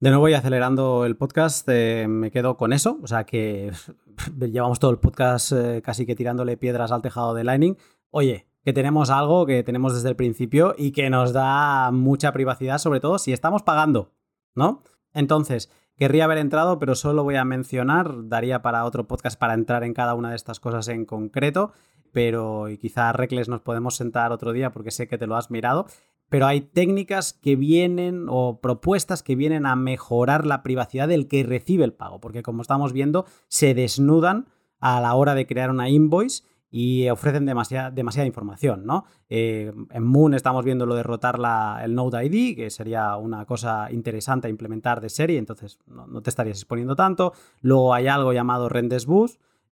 [0.00, 3.00] De nuevo, voy acelerando el podcast, eh, me quedo con eso.
[3.02, 3.72] O sea que
[4.38, 7.76] llevamos todo el podcast eh, casi que tirándole piedras al tejado de Lightning.
[8.10, 12.78] Oye, que tenemos algo que tenemos desde el principio y que nos da mucha privacidad,
[12.78, 14.12] sobre todo si estamos pagando,
[14.54, 14.84] ¿no?
[15.14, 19.82] Entonces, querría haber entrado, pero solo voy a mencionar, daría para otro podcast para entrar
[19.82, 21.72] en cada una de estas cosas en concreto,
[22.12, 25.50] pero y quizá Recles nos podemos sentar otro día porque sé que te lo has
[25.50, 25.86] mirado,
[26.28, 31.42] pero hay técnicas que vienen o propuestas que vienen a mejorar la privacidad del que
[31.42, 34.48] recibe el pago, porque como estamos viendo, se desnudan
[34.80, 39.06] a la hora de crear una invoice y ofrecen demasiada, información, ¿no?
[39.30, 41.38] Eh, en Moon estamos viendo lo de rotar
[41.82, 46.28] el Node ID, que sería una cosa interesante a implementar de serie, entonces no, te
[46.28, 47.32] estarías exponiendo tanto.
[47.62, 49.06] Luego hay algo llamado Rendes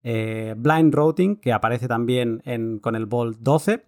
[0.04, 2.42] eh, Blind Routing, que aparece también
[2.82, 3.84] con el Bolt 12,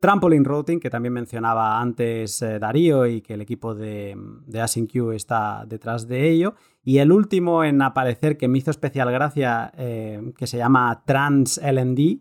[0.00, 4.16] Trampoline Routing, que también mencionaba antes eh, Darío y que el equipo de,
[4.46, 6.54] de AsyncQ está detrás de ello.
[6.82, 12.20] Y el último en aparecer que me hizo especial gracia, que se llama Trans LND,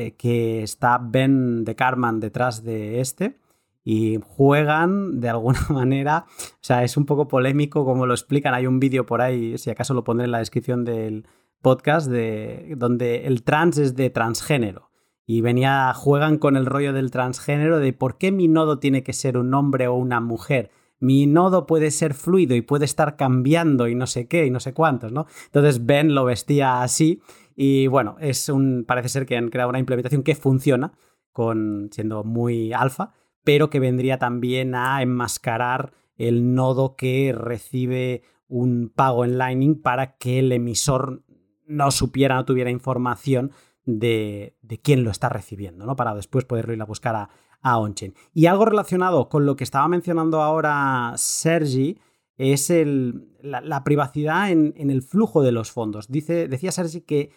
[0.00, 3.38] eh, que está Ben de Carman detrás de este
[3.84, 8.66] y juegan de alguna manera, o sea, es un poco polémico como lo explican, hay
[8.66, 11.26] un vídeo por ahí, si acaso lo pondré en la descripción del
[11.60, 14.89] podcast, de, donde el trans es de transgénero.
[15.32, 19.12] Y venía, juegan con el rollo del transgénero de por qué mi nodo tiene que
[19.12, 20.72] ser un hombre o una mujer.
[20.98, 24.58] Mi nodo puede ser fluido y puede estar cambiando y no sé qué y no
[24.58, 25.26] sé cuántos, ¿no?
[25.44, 27.22] Entonces Ben lo vestía así
[27.54, 28.50] y bueno, es
[28.88, 30.94] parece ser que han creado una implementación que funciona,
[31.30, 33.12] con, siendo muy alfa,
[33.44, 40.16] pero que vendría también a enmascarar el nodo que recibe un pago en Lightning para
[40.16, 41.22] que el emisor
[41.68, 43.52] no supiera, no tuviera información
[43.84, 45.96] de, quién lo está recibiendo, ¿no?
[45.96, 47.30] Para después poderlo ir a buscar a,
[47.60, 48.14] a Onchain.
[48.32, 51.98] Y algo relacionado con lo que estaba mencionando ahora Sergi
[52.36, 56.08] es el, la, privacidad en, en, el flujo de los fondos.
[56.08, 57.30] Dice, decía Sergi que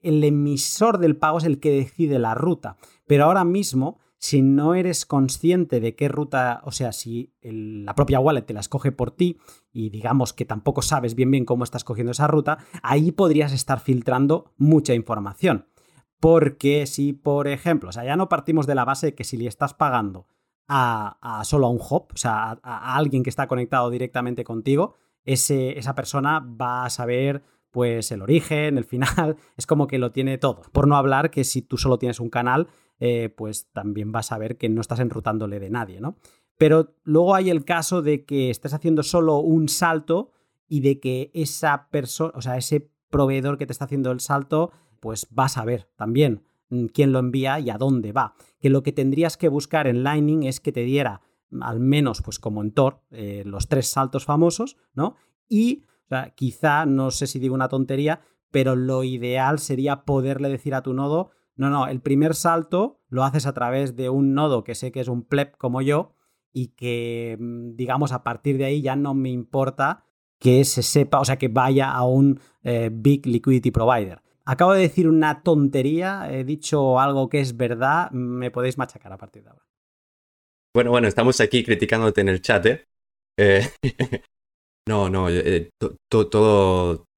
[0.00, 2.76] el emisor del pago es el que decide la ruta.
[3.06, 8.20] Pero ahora mismo, si no eres consciente de qué ruta, o sea, si la propia
[8.20, 9.38] wallet te la escoge por ti
[9.72, 13.80] y digamos que tampoco sabes bien bien cómo estás cogiendo esa ruta, ahí podrías estar
[13.80, 15.66] filtrando mucha información.
[16.26, 19.36] Porque si, por ejemplo, o sea, ya no partimos de la base de que si
[19.36, 20.26] le estás pagando
[20.66, 25.78] a, solo a un hop, o sea, a, alguien que está conectado directamente contigo, ese,
[25.78, 30.36] esa persona va a saber pues el origen, el final, es como que lo tiene
[30.36, 30.62] todo.
[30.72, 32.66] Por no hablar que si tú solo tienes un canal,
[32.98, 36.16] eh, pues también vas a ver que no estás enrutándole de nadie, ¿no?
[36.58, 40.32] Pero luego hay el caso de que estés haciendo solo un salto
[40.66, 44.72] y de que esa persona, o sea, ese proveedor que te está haciendo el salto,
[45.06, 48.34] pues va a saber también mm, quién lo envía y a dónde va.
[48.58, 51.20] Que lo que tendrías que buscar en Lightning es que te diera
[51.60, 55.14] al menos, pues como en Tor, eh, los tres saltos famosos, ¿no?
[55.48, 55.84] Y
[56.34, 58.20] quizá, no sé si digo una tontería,
[58.50, 63.22] pero lo ideal sería poderle decir a tu nodo, no, no, el primer salto lo
[63.22, 66.14] haces a través de un nodo que sé que es un pleb como yo
[66.52, 70.02] y que, mm, digamos, a partir de ahí ya no me importa
[70.40, 74.20] que se sepa, o sea, que vaya a un eh, big liquidity provider.
[74.48, 79.18] Acabo de decir una tontería, he dicho algo que es verdad, me podéis machacar a
[79.18, 79.66] partir de ahora.
[80.74, 82.84] Bueno, bueno, estamos aquí criticándote en el chat, ¿eh?
[83.38, 83.68] eh
[84.88, 85.70] No, no, eh,
[86.08, 86.28] todo,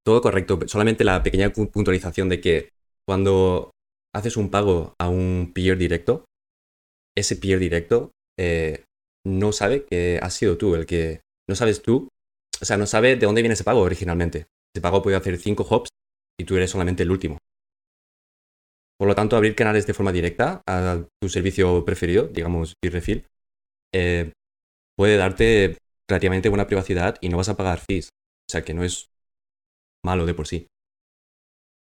[0.07, 0.59] todo correcto.
[0.67, 2.71] Solamente la pequeña puntualización de que
[3.07, 3.73] cuando
[4.15, 6.25] haces un pago a un peer directo,
[7.15, 8.85] ese peer directo eh,
[9.27, 11.21] no sabe que has sido tú el que...
[11.47, 12.09] No sabes tú,
[12.61, 14.47] o sea, no sabe de dónde viene ese pago originalmente.
[14.75, 15.91] Ese pago puede hacer cinco hops
[16.39, 17.39] y tú eres solamente el último.
[18.99, 23.25] Por lo tanto, abrir canales de forma directa a tu servicio preferido, digamos, Peer
[23.95, 24.33] eh,
[24.97, 25.79] puede darte
[26.11, 28.09] relativamente buena privacidad y no vas a pagar fees.
[28.09, 29.11] O sea que no es
[30.05, 30.67] malo de por sí.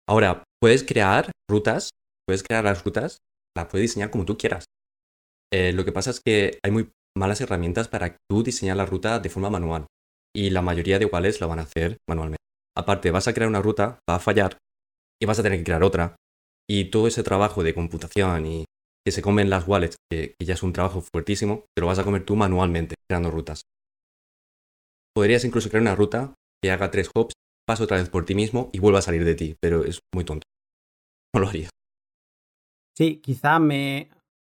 [0.07, 1.89] Ahora, puedes crear rutas,
[2.25, 3.17] puedes crear las rutas,
[3.55, 4.65] las puedes diseñar como tú quieras.
[5.53, 9.19] Eh, lo que pasa es que hay muy malas herramientas para tú diseñar la ruta
[9.19, 9.87] de forma manual.
[10.33, 12.40] Y la mayoría de iguales lo van a hacer manualmente.
[12.77, 14.57] Aparte, vas a crear una ruta, va a fallar
[15.21, 16.15] y vas a tener que crear otra.
[16.69, 18.65] Y todo ese trabajo de computación y
[19.05, 22.03] que se comen las wallets, que, ya es un trabajo fuertísimo, te lo vas a
[22.03, 23.63] comer tú manualmente, creando rutas.
[25.13, 26.33] Podrías incluso crear una ruta
[26.63, 27.33] que haga tres hops,
[27.67, 30.23] pase otra vez por ti mismo y vuelva a salir de ti, pero es muy
[30.23, 30.45] tonto.
[31.33, 31.69] No lo haría.
[32.95, 34.09] Sí, quizá me,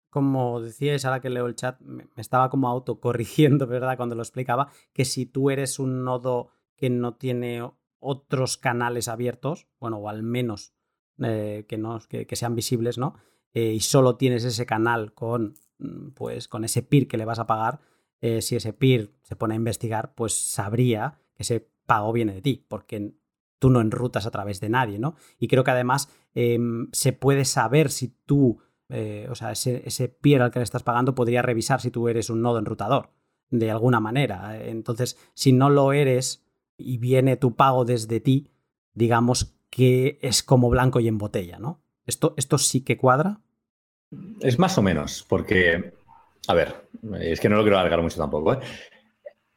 [0.10, 3.98] como decíais ahora que leo el chat, me estaba como autocorrigiendo, ¿verdad?
[3.98, 7.64] Cuando lo explicaba, que si tú eres un nodo que no tiene
[8.04, 10.74] otros canales abiertos, bueno, o al menos
[11.20, 13.16] eh, que, no, que, sean visibles, ¿no?
[13.54, 17.40] Eh, y solo tienes ese canal con, mm, pues, con ese PIR que le vas
[17.40, 17.82] a pagar,
[18.20, 22.42] eh, si ese peer se pone a investigar, pues sabría que ese pago viene de
[22.42, 23.14] ti, porque
[23.60, 25.16] tú no enrutas a través de nadie, ¿no?
[25.38, 28.60] Y creo que además em, se puede saber si tú,
[29.30, 32.30] o sea, ese, ese peer al que le estás pagando podría revisar si tú eres
[32.30, 33.12] un nodo enrutador,
[33.50, 34.58] de alguna manera.
[34.68, 36.43] Entonces, si no lo eres
[36.84, 38.52] y viene tu pago desde ti,
[38.94, 41.82] digamos que es como blanco y en botella, ¿no?
[42.06, 43.40] ¿Esto, esto sí que cuadra?
[44.42, 45.94] Es más o menos, porque,
[46.48, 46.90] a ver,
[47.20, 48.54] es que no lo quiero alargar mucho tampoco.
[48.54, 48.60] ¿eh?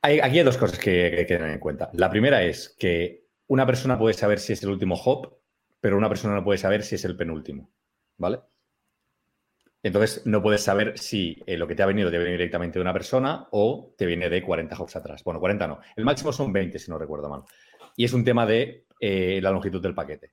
[0.02, 1.90] Hay, aquí hay dos cosas que, hay que tener en cuenta.
[1.92, 5.38] La primera es que una persona puede saber si es el último hop,
[5.80, 7.70] pero una persona no puede saber si es el penúltimo,
[8.16, 8.40] ¿vale?
[9.86, 12.82] Entonces no puedes saber si eh, lo que te ha venido te viene directamente de
[12.82, 15.22] una persona o te viene de 40 hops atrás.
[15.22, 15.78] Bueno, 40 no.
[15.94, 17.42] El máximo son 20, si no recuerdo mal.
[17.94, 20.32] Y es un tema de eh, la longitud del paquete.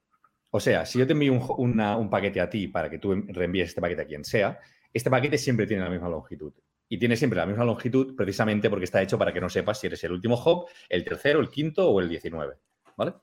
[0.49, 3.80] O sea, si yo te envío un, paquete a ti para que tú reenvíes este
[3.80, 4.57] paquete a quien sea,
[4.91, 6.51] este paquete siempre tiene la misma longitud.
[6.89, 9.85] Y tiene siempre la misma longitud precisamente porque está hecho para que no sepas si
[9.85, 12.55] eres el último hop, el tercero, el quinto o el 19.
[12.97, 13.13] ¿Vale?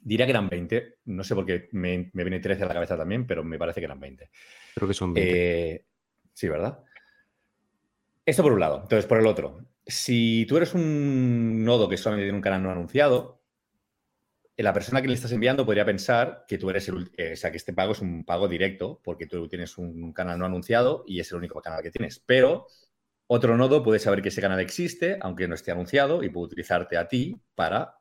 [0.00, 0.98] Diría que eran 20.
[1.06, 3.86] No sé por qué me, viene 13 a la cabeza también, pero me parece que
[3.86, 4.30] eran 20.
[4.76, 5.74] Creo que son 20.
[5.74, 5.84] Eh,
[6.34, 6.84] sí, ¿verdad?
[8.26, 8.82] Esto por un lado.
[8.82, 12.70] Entonces, por el otro, si tú eres un nodo que solamente tiene un canal no
[12.70, 13.40] anunciado,
[14.58, 17.50] la persona que le estás enviando podría pensar que tú eres el, eh, o sea,
[17.50, 21.20] que este pago es un pago directo porque tú tienes un canal no anunciado y
[21.20, 22.18] es el único canal que tienes.
[22.18, 22.66] Pero
[23.28, 26.98] otro nodo puede saber que ese canal existe, aunque no esté anunciado, y puede utilizarte
[26.98, 27.96] a ti para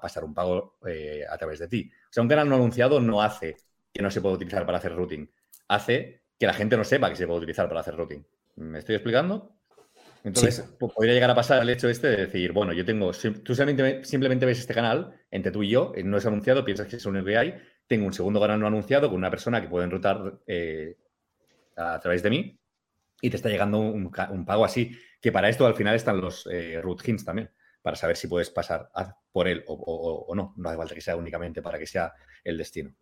[0.00, 1.90] pasar un pago eh, a través de ti.
[2.04, 3.56] O sea, un canal no anunciado no hace
[3.92, 5.28] que no se pueda utilizar para hacer routing.
[5.68, 8.24] Hace que la gente no sepa que se puede utilizar para hacer routing.
[8.56, 9.54] ¿Me estoy explicando?
[10.24, 14.46] Entonces, podría llegar a pasar el hecho este de decir, bueno, yo tengo, tú simplemente,
[14.46, 17.16] ves este canal entre tú y yo, eh, no es anunciado, piensas que es un
[17.18, 17.54] RBI,
[17.86, 20.96] tengo un segundo canal no anunciado con una persona que puede enrutar eh,
[21.76, 22.58] a través de mí
[23.20, 24.10] y te está llegando un,
[24.46, 27.50] pago así, que para esto al final están los eh, root hints también,
[27.82, 28.90] para saber si puedes pasar
[29.30, 30.54] por él o, no.
[30.56, 32.14] No hace falta que sea únicamente para que sea
[32.44, 32.94] el destino.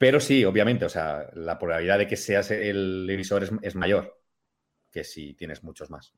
[0.00, 4.18] Pero sí, obviamente, o sea, la probabilidad de que seas el emisor es mayor
[4.90, 6.14] que si tienes muchos más.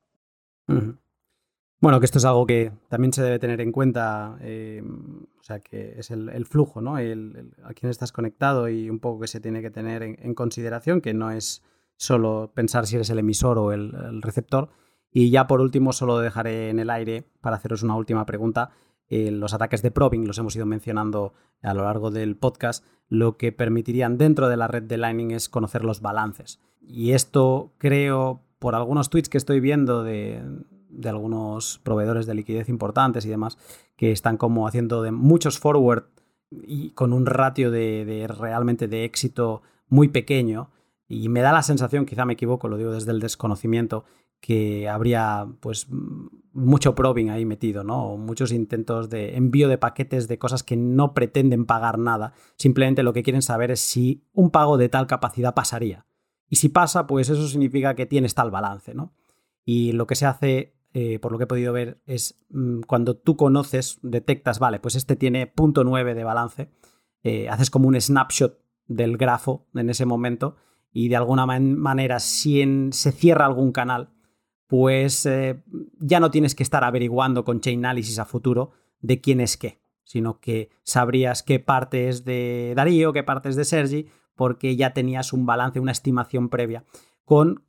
[1.81, 5.59] Bueno, que esto es algo que también se debe tener en cuenta, eh, o sea,
[5.59, 6.99] que es el, flujo, ¿no?
[6.99, 11.01] El, a quién estás conectado y un poco que se tiene que tener en, consideración,
[11.01, 11.61] que no es
[11.97, 14.71] solo pensar si eres el emisor o el, receptor.
[15.11, 18.71] Y ya por último, solo dejaré en el aire para haceros una última pregunta.
[19.15, 22.83] Eh, los ataques de probing los hemos ido mencionando a lo largo del podcast.
[23.11, 26.61] Lo que permitirían dentro de la red de Lightning es conocer los balances.
[26.81, 30.41] Y esto creo por algunos tweets que estoy viendo de,
[31.05, 33.59] algunos proveedores de liquidez importantes y demás,
[33.97, 36.05] que están como haciendo de muchos forward
[36.51, 40.71] y con un ratio de, realmente de éxito muy pequeño.
[41.07, 44.05] Y me da la sensación, quizá me equivoco, lo digo desde el desconocimiento,
[44.43, 45.87] que habría pues
[46.53, 48.17] mucho probing ahí metido, ¿no?
[48.17, 52.35] muchos intentos de envío de paquetes de cosas que no pretenden pagar nada.
[52.59, 56.07] Simplemente lo que quieren saber es si un pago de tal capacidad pasaría.
[56.49, 59.15] Y si pasa, pues eso significa que tienes tal balance, ¿no?
[59.65, 63.17] Y lo que se hace, eh, por lo que he podido ver, es mm, cuando
[63.17, 66.69] tú conoces, detectas, vale, pues este tiene punto 9 de balance,
[67.23, 68.59] eh, haces como un snapshot
[68.89, 70.57] del grafo en ese momento
[70.91, 74.11] y de alguna manera si se cierra algún canal,
[74.73, 75.63] pues eh,
[75.99, 78.71] ya no tienes que estar averiguando con chain analysis a futuro
[79.03, 83.57] de quién es qué, sino que sabrías qué parte es de Darío, qué parte es
[83.57, 86.87] de Sergi, porque ya tenías un balance, una estimación previa,
[87.27, 87.67] con,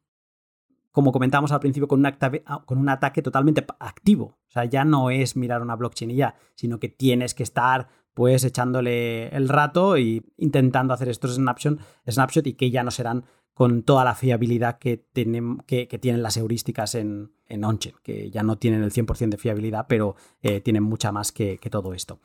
[0.92, 4.38] como comentábamos al principio, con un, ataque totalmente activo.
[4.48, 7.90] O sea, ya no es mirar una blockchain y ya, sino que tienes que estar
[8.14, 13.26] pues echándole el rato y intentando hacer estos snapshot, snapshot y que ya no serán
[13.54, 18.44] con toda la fiabilidad que tienen, que, tienen las heurísticas en, en Onchain, que ya
[18.44, 22.20] no tienen el 100% de fiabilidad, pero eh, tienen mucha más que, que todo esto.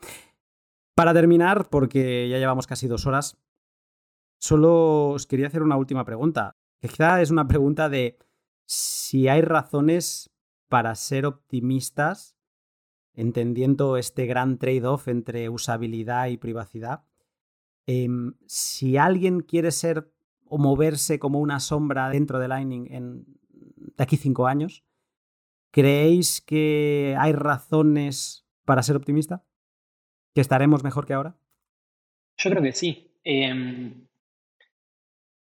[0.95, 3.37] Para terminar, porque ya llevamos casi dos horas,
[4.39, 6.57] Solo os quería hacer una última pregunta.
[6.79, 8.17] Quizá es una pregunta de
[8.65, 10.31] si hay razones
[10.69, 12.37] para ser optimistas,
[13.13, 17.03] entendiendo este gran trade-off entre usabilidad y privacidad.
[17.85, 20.13] Em, si alguien quiere ser
[20.49, 23.25] o moverse como una sombra dentro de Lightning en,
[23.99, 24.83] de aquí cinco años,
[25.71, 29.43] ¿creéis que hay razones para ser optimista?
[30.33, 31.37] ¿Que estaremos mejor que ahora?
[32.37, 33.11] Yo creo que sí.
[33.23, 34.07] Em,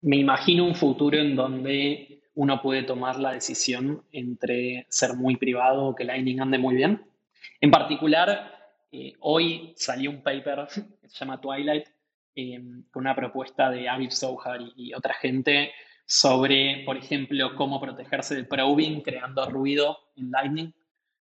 [0.02, 5.84] me imagino un futuro en donde uno puede tomar la decisión entre ser muy privado
[5.84, 7.02] o que Lightning ande muy bien.
[7.60, 8.52] En particular,
[8.92, 10.66] eh, hoy salió un paper
[11.00, 11.86] que se llama Twilight,
[12.34, 15.72] em, con una propuesta de Aviv Sohar y, otra gente
[16.06, 20.74] sobre, por ejemplo, cómo protegerse del probing creando ruido en Lightning.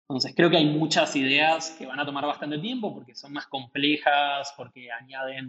[0.08, 3.48] Entonces, creo que hay muchas ideas que van a tomar bastante tiempo porque son más
[3.48, 5.46] complejas, porque añaden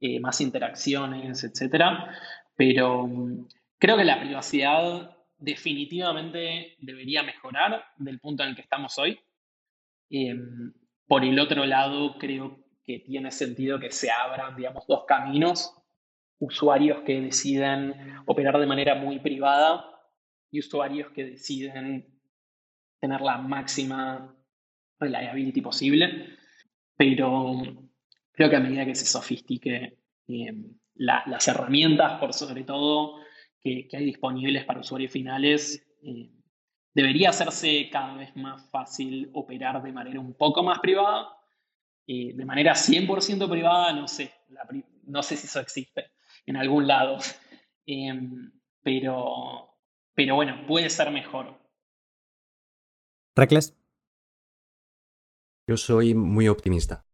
[0.00, 2.12] eh, más interacciones, etcétera.
[2.56, 3.46] Pero mm,
[3.78, 9.20] creo que la privacidad definitivamente debería mejorar del punto en el que estamos hoy.
[10.10, 10.72] Em,
[11.06, 15.74] por el otro lado, creo que tiene sentido que se abran, digamos, dos caminos.
[16.38, 17.94] Usuarios que deciden
[18.26, 19.84] operar de manera muy privada
[20.50, 22.06] y usuarios que deciden
[23.00, 24.34] tener la máxima
[25.00, 26.36] reliability posible.
[26.96, 27.60] Pero
[28.32, 29.98] creo que a medida que se sofistique
[30.28, 30.54] eh,
[30.94, 33.16] las herramientas, por sobre todo,
[33.62, 36.30] que, hay disponibles para usuarios finales, eh,
[36.94, 41.35] debería hacerse cada vez más fácil operar de manera un poco más privada.
[42.06, 44.32] Eh, de manera 100% privada, no sé,
[45.06, 46.12] no sé si eso existe
[46.46, 47.18] en algún lado,
[47.86, 48.52] em,
[48.82, 49.70] pero,
[50.14, 51.58] pero bueno, puede ser mejor.
[53.36, 53.76] Recles.
[55.68, 57.04] Yo soy muy optimista.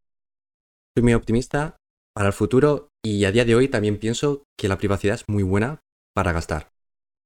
[0.94, 1.76] Soy muy optimista
[2.14, 5.42] para el futuro y a día de hoy también pienso que la privacidad es muy
[5.42, 5.80] buena
[6.14, 6.70] para gastar.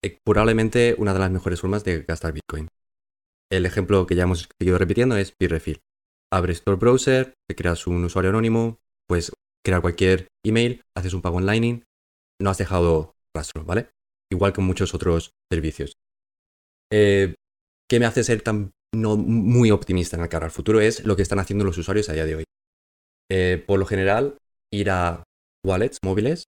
[0.05, 2.69] Eh, probablemente una de las mejores formas de gastar Bitcoin.
[3.51, 5.81] El ejemplo que ya hemos seguido repitiendo es Bitrefill.
[6.33, 8.79] Abres tu browser, te creas un usuario anónimo,
[9.09, 9.33] puedes
[9.65, 11.85] crear cualquier email, haces un pago online,
[12.41, 13.91] no has dejado rastro, ¿vale?
[14.31, 15.95] Igual que muchos otros servicios.
[16.93, 17.35] Eh,
[17.89, 20.81] ¿Qué me hace ser tan no muy optimista en el cara al futuro?
[20.81, 22.45] Es lo que están haciendo los usuarios a día de hoy.
[23.31, 24.39] Eh, por lo general,
[24.73, 25.23] ir a
[25.65, 26.45] wallets móviles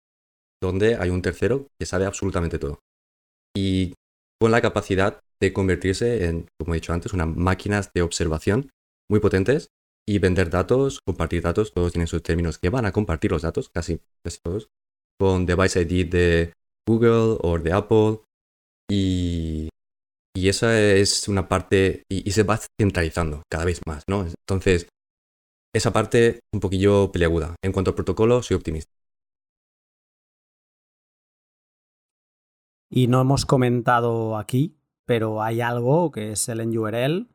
[0.62, 2.80] donde hay un tercero que sabe absolutamente todo.
[3.56, 3.94] Y
[4.40, 8.70] con la capacidad de convertirse en, como he dicho antes, unas máquinas de observación
[9.10, 9.70] muy potentes
[10.08, 13.70] y vender datos, compartir datos, todos tienen sus términos que van a compartir los datos,
[13.70, 14.00] casi,
[14.44, 14.70] todos,
[15.20, 16.54] con Device ID de
[16.88, 18.20] Google o de Apple.
[18.90, 19.70] Y,
[20.36, 24.26] y esa es una parte, y, se va centralizando cada vez más, ¿no?
[24.26, 24.88] Entonces,
[25.74, 27.56] esa parte un poquillo peleaguda.
[27.64, 28.92] En cuanto al protocolo, soy optimista.
[32.90, 37.28] Y no hemos comentado aquí, pero hay algo que es el NURL.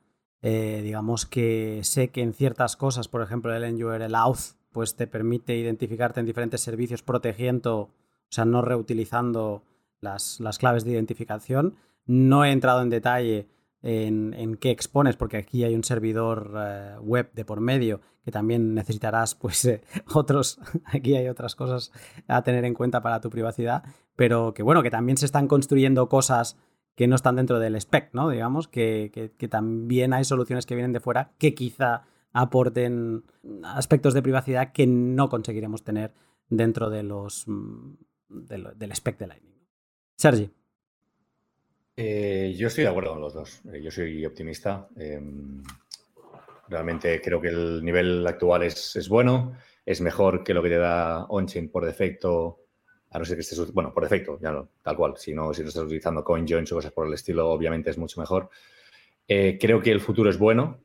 [0.43, 5.07] Eh, digamos que sé que en ciertas cosas, por ejemplo, el NURL auth, pues te
[5.07, 7.91] permite identificarte en diferentes servicios protegiendo, o
[8.31, 9.63] sea, no reutilizando
[10.01, 11.77] las, las claves de identificación.
[12.07, 13.49] No he entrado en detalle
[13.83, 18.75] en, qué expones, porque aquí hay un servidor eh, web de por medio que también
[18.75, 19.83] necesitarás, pues, eh,
[20.15, 21.93] otros, aquí hay otras cosas
[22.29, 23.83] a tener en cuenta para tu privacidad,
[24.17, 26.59] pero que bueno, que también se están construyendo cosas
[26.95, 28.29] que no están dentro del spec, ¿no?
[28.29, 32.03] Digamos, que, también hay soluciones que vienen de fuera que quizá
[32.33, 33.25] aporten
[33.65, 36.13] aspectos de privacidad que no conseguiremos tener
[36.49, 37.95] dentro de los, mm,
[38.29, 39.61] del spec de Lightning.
[40.17, 40.51] Sergi.
[41.97, 43.61] Eh, yo estoy de acuerdo con los dos.
[43.73, 44.89] Eh, yo soy optimista.
[44.97, 45.63] Em,
[46.69, 49.53] realmente creo que el nivel actual es, bueno.
[49.85, 52.60] Es mejor que lo que te da OnChain por defecto,
[53.11, 55.15] a no ser que estés, bueno, por defecto, ya no, tal cual.
[55.17, 58.21] Si no, si no estás utilizando CoinJoins o cosas por el estilo, obviamente es mucho
[58.21, 58.51] mejor.
[59.27, 60.85] Eh, creo que el futuro es bueno,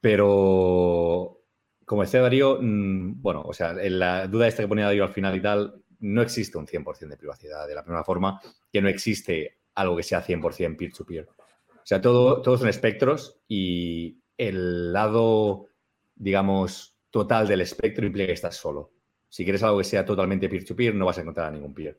[0.00, 1.38] pero
[1.84, 5.12] como decía Darío, mm, bueno, o sea, en la duda esta que ponía Darío al
[5.12, 7.66] final y tal, no existe un 100% de privacidad.
[7.66, 8.40] De la misma forma
[8.72, 11.28] que no existe algo que sea 100% peer-to-peer.
[11.28, 15.68] O sea, todo, todos son espectros y el lado,
[16.14, 18.92] digamos, total del espectro implica que estás solo.
[19.28, 21.98] Si quieres algo que sea totalmente peer-to-peer, no vas a encontrar a ningún peer,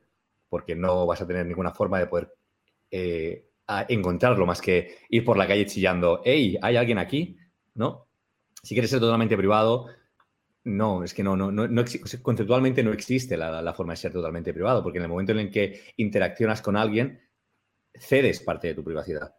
[0.49, 2.33] porque no vas a tener ninguna forma de poder
[2.91, 3.49] eh,
[3.87, 7.37] encontrarlo más que ir por la calle chillando, hey, ¿hay alguien aquí?
[7.75, 8.07] ¿No?
[8.63, 9.87] Si quieres ser totalmente privado,
[10.63, 11.83] no, es que no, no, no, no
[12.21, 15.39] conceptualmente no existe la, la, forma de ser totalmente privado, porque en el momento en
[15.39, 17.21] el que interaccionas con alguien,
[17.93, 19.33] cedes parte de tu privacidad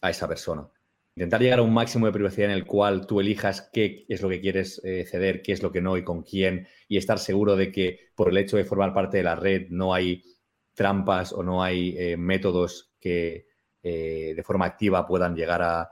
[0.00, 0.68] a esa persona.
[1.14, 4.30] Intentar llegar a un máximo de privacidad en el cual tú elijas qué es lo
[4.30, 7.54] que quieres eh, ceder, qué es lo que no y con quién, y estar seguro
[7.54, 10.24] de que por el hecho de formar parte de la red no hay
[10.72, 13.46] trampas o no hay eh, métodos que
[13.82, 15.90] eh, de forma activa puedan llegar a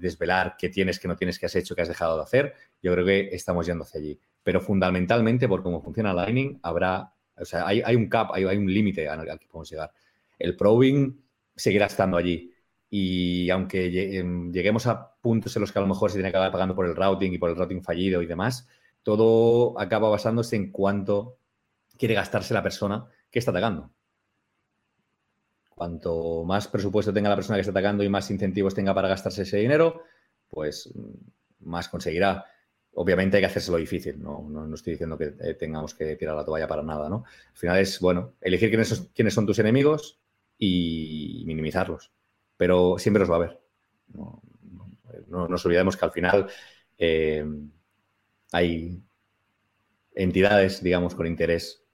[0.00, 2.54] desvelar qué tienes, qué no tienes, qué has hecho, qué has dejado de hacer.
[2.80, 4.18] Yo creo que estamos yendo hacia allí.
[4.42, 8.72] Pero fundamentalmente, por cómo funciona Lightning, habrá, o sea, hay, un cap, hay, hay un
[8.72, 9.92] límite al que podemos llegar.
[10.38, 11.20] El probing
[11.54, 12.54] seguirá estando allí.
[12.88, 16.36] Y aunque em, lleguemos a puntos en los que a lo mejor se tiene que
[16.36, 18.68] acabar pagando por el routing y por el routing fallido y demás,
[19.02, 21.38] todo acaba basándose en cuánto
[21.98, 23.90] quiere gastarse la persona que está atacando.
[25.68, 29.42] Cuanto más presupuesto tenga la persona que está atacando y más incentivos tenga para gastarse
[29.42, 30.02] ese dinero,
[30.48, 32.44] pues mm, más conseguirá.
[32.94, 36.46] Obviamente hay que hacérselo difícil, no, no, estoy diciendo que eh, tengamos que tirar la
[36.46, 37.24] toalla para nada, ¿no?
[37.50, 40.18] Al final es, bueno, elegir quiénes, quiénes son tus enemigos,
[40.58, 42.12] y minimizarlos.
[42.56, 43.60] Pero siempre los va a haber.
[45.28, 46.48] No, nos olvidemos que al final
[46.98, 47.44] eh,
[48.52, 49.02] hay
[50.14, 51.84] entidades, digamos, con interés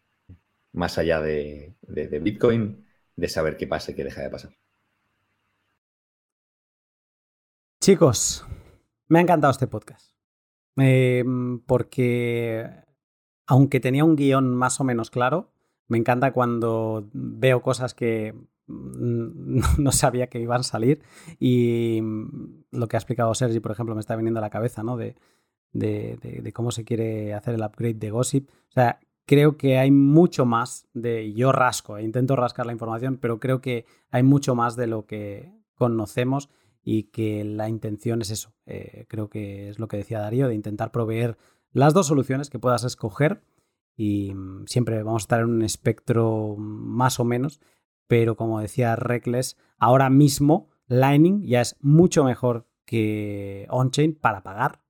[0.72, 2.86] más allá de, de, Bitcoin,
[3.16, 4.56] de saber qué pasa y qué deja de pasar.
[7.80, 8.46] Chicos,
[9.08, 10.12] me ha encantado este podcast.
[10.76, 12.66] Em, porque
[13.46, 15.52] aunque tenía un guion más o menos claro,
[15.88, 18.34] me encanta cuando veo cosas que
[19.78, 21.00] no sabía que iban a salir
[21.38, 22.00] y
[22.70, 24.96] lo que ha explicado Sergi, por ejemplo, me está viniendo a la cabeza, ¿no?
[24.96, 25.16] De,
[25.72, 28.48] de, cómo se quiere hacer el upgrade de Gossip.
[28.48, 31.32] O sea, creo que hay mucho más de...
[31.32, 35.06] Yo rasco, e intento rascar la información, pero creo que hay mucho más de lo
[35.06, 36.50] que conocemos
[36.82, 38.54] y que la intención es eso.
[38.66, 41.36] Eh, creo que es lo que decía Darío, de intentar proveer
[41.72, 43.42] las dos soluciones que puedas escoger
[43.96, 44.34] y
[44.66, 47.60] siempre vamos a estar en un espectro más o menos,
[48.12, 54.82] pero como decía Reckless, ahora mismo Lightning ya es mucho mejor que on-chain para pagar.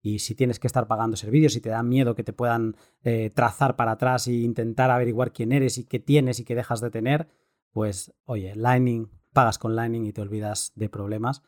[0.00, 3.28] Y si tienes que estar pagando servicios, si te da miedo que te puedan eh,
[3.34, 6.88] trazar para atrás e intentar averiguar quién eres y qué tienes y qué dejas de
[6.88, 7.28] tener,
[7.72, 11.42] pues oye, Lightning, pagas con Lightning y te olvidas de problemas.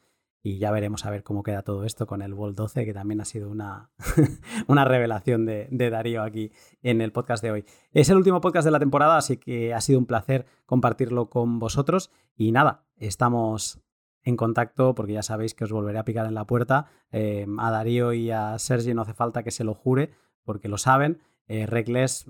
[0.47, 3.19] Y ya veremos a ver cómo queda todo esto con el Vol 12, que también
[3.23, 3.91] ha sido una,
[4.69, 6.53] una revelación de, Darío aquí
[6.83, 7.65] en el podcast de hoy.
[7.93, 11.59] Es el último podcast de la temporada, así que ha sido un placer compartirlo con
[11.59, 12.11] vosotros.
[12.37, 13.81] Y nada, estamos
[14.23, 16.91] en contacto porque ya sabéis que os volveré a picar en la puerta.
[17.11, 20.11] Eh, a Darío y a Sergi no hace falta que se lo jure
[20.45, 21.23] porque lo saben.
[21.49, 21.67] Eh,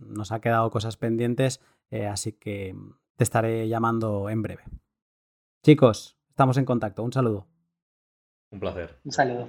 [0.07, 1.61] nos ha quedado cosas pendientes,
[1.91, 2.77] eh, así que
[3.16, 4.62] te estaré llamando en breve.
[5.65, 7.03] Chicos, estamos en contacto.
[7.03, 7.53] Un saludo.
[8.55, 9.01] Un placer.
[9.05, 9.48] Un saludo.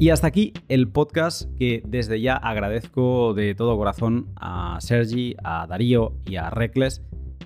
[0.00, 5.68] Y hasta aquí el podcast que desde ya agradezco de todo corazón a Sergi, a
[5.68, 7.00] Darío y a Reckless,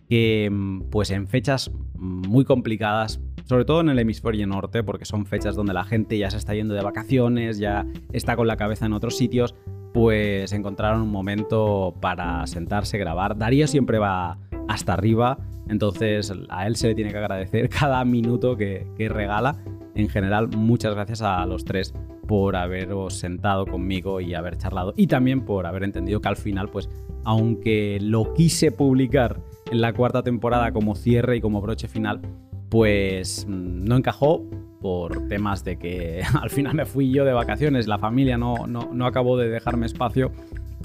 [0.08, 5.26] que mm, pues en fechas muy complicadas, sobre todo en el hemisferio norte, porque son
[5.26, 8.86] fechas donde la gente ya se está yendo de vacaciones, ya está con la cabeza
[8.86, 9.54] en otros sitios,
[9.92, 13.36] pues encontraron un momento para sentarse, grabar.
[13.36, 14.38] Darío siempre va
[14.68, 15.38] hasta arriba,
[15.68, 19.56] entonces a él se le tiene que agradecer cada minuto que, regala.
[19.94, 21.92] En general, muchas gracias a los tres
[22.26, 26.70] por haberos sentado conmigo y haber charlado y también por haber entendido que al final,
[26.70, 26.88] pues,
[27.24, 29.40] aunque lo quise publicar
[29.70, 32.22] en la cuarta temporada como cierre y como broche final,
[32.70, 34.46] pues mm, no encajó,
[34.82, 39.06] por temas de que al final me fui yo de vacaciones, la familia no, no,
[39.06, 40.32] acabó de dejarme espacio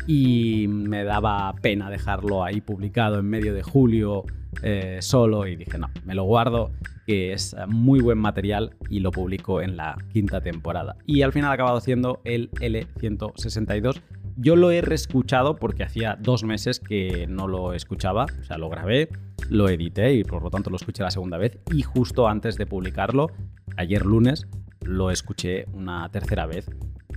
[0.06, 4.24] y me daba pena dejarlo ahí publicado en medio de julio
[4.62, 6.72] eh, solo y dije, no, me lo guardo,
[7.06, 10.96] que es muy buen material y lo publico en la quinta temporada.
[11.06, 14.02] Y al final ha acabado siendo el L162.
[14.38, 18.70] Yo lo he reescuchado porque hacía dos meses que no lo escuchaba, o sea, lo
[18.70, 19.10] grabé,
[19.50, 22.68] lo edité y por lo tanto lo escuché la segunda vez y justo antes de
[22.68, 23.32] publicarlo
[23.76, 24.48] ayer lunes
[24.82, 26.70] lo escuché una tercera vez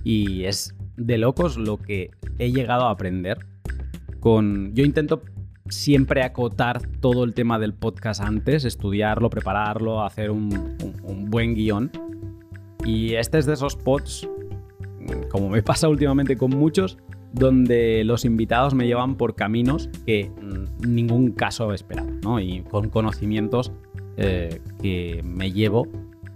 [0.03, 3.45] y es de locos lo que he llegado a aprender
[4.19, 4.73] con...
[4.73, 5.23] Yo intento
[5.69, 10.49] siempre acotar todo el tema del podcast antes, estudiarlo, prepararlo, hacer un,
[11.29, 11.91] buen guion.
[12.85, 14.27] Y este es de esos pods,
[15.29, 16.97] como me pasa últimamente con muchos,
[17.33, 20.31] donde los invitados me llevan por caminos que
[20.85, 22.39] ningún caso esperaba, ¿no?
[22.39, 23.71] Y con conocimientos
[24.17, 25.87] eh, que me llevo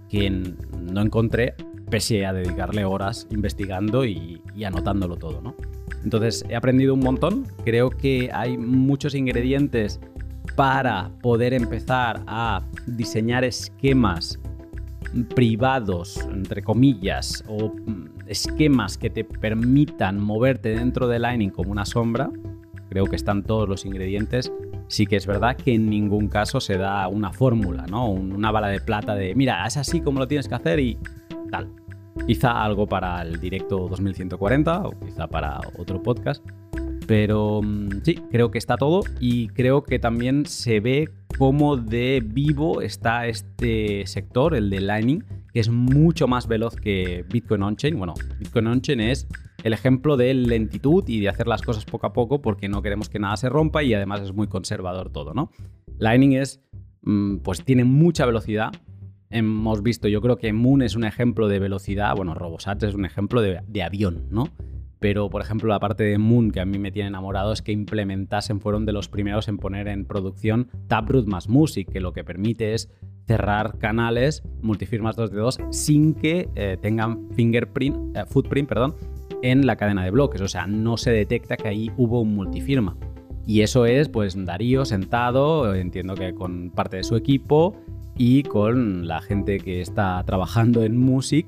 [0.08, 1.54] que no encontré
[1.90, 5.54] pese a dedicarle horas investigando y, anotándolo todo, ¿no?
[6.02, 10.00] Entonces he aprendido un montón, creo que hay muchos ingredientes
[10.54, 14.38] para poder empezar a diseñar esquemas
[15.34, 17.72] privados, entre comillas, o
[18.26, 22.30] esquemas que te permitan moverte dentro de Lightning como una sombra.
[22.88, 24.52] Creo que están todos los ingredientes
[24.88, 28.10] sí que es verdad que en ningún caso se da una fórmula, ¿no?
[28.10, 30.98] Una bala de plata de, mira, es así como lo tienes que hacer y
[31.50, 31.70] tal.
[32.26, 36.44] Quizá algo para el directo 2140 o quizá para otro podcast.
[37.06, 41.08] Pero mm, sí, creo que está todo y creo que también se ve
[41.38, 47.24] cómo de vivo está este sector, el de Lightning, que es mucho más veloz que
[47.30, 47.96] Bitcoin On-Chain.
[47.96, 49.28] Bueno, Bitcoin On-Chain es
[49.62, 53.08] el ejemplo de lentitud y de hacer las cosas poco a poco porque no queremos
[53.08, 55.50] que nada se rompa y además es muy conservador todo, ¿no?
[55.98, 56.60] Lightning es,
[57.02, 58.72] mm, pues tiene mucha velocidad.
[59.30, 63.04] Hemos visto, yo creo que Moon es un ejemplo de velocidad, bueno, Robosat es un
[63.04, 64.48] ejemplo de, avión, ¿no?
[64.98, 67.72] Pero, por ejemplo, la parte de Moon que a mí me tiene enamorado es que
[67.72, 72.24] implementasen, fueron de los primeros en poner en producción Taproot más Music, que lo que
[72.24, 72.88] permite es
[73.26, 78.94] cerrar canales multifirmas 2 de 2 sin que eh, tengan fingerprint, eh, footprint perdón,
[79.42, 80.40] en la cadena de bloques.
[80.40, 82.96] O sea, no se detecta que ahí hubo un multifirma.
[83.46, 87.76] Y eso es, pues, Darío sentado, entiendo que con parte de su equipo
[88.16, 91.46] y con la gente que está trabajando en Music,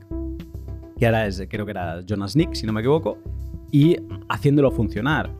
[0.96, 3.18] que ahora es, creo que era Jonas Nick, si no me equivoco,
[3.72, 3.96] y
[4.28, 5.30] haciéndolo funcionar.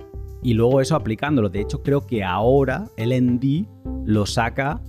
[0.43, 1.49] Y luego eso aplicándolo.
[1.49, 3.67] De hecho, creo que ahora el ND
[4.05, 4.81] lo saca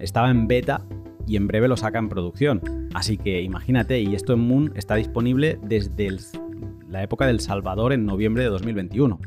[0.00, 0.82] estaba en beta
[1.26, 2.60] y en breve lo saca en producción.
[2.94, 6.08] Así que imagínate, y esto en Moon está disponible desde
[6.88, 9.20] la época del Salvador en noviembre de 2021.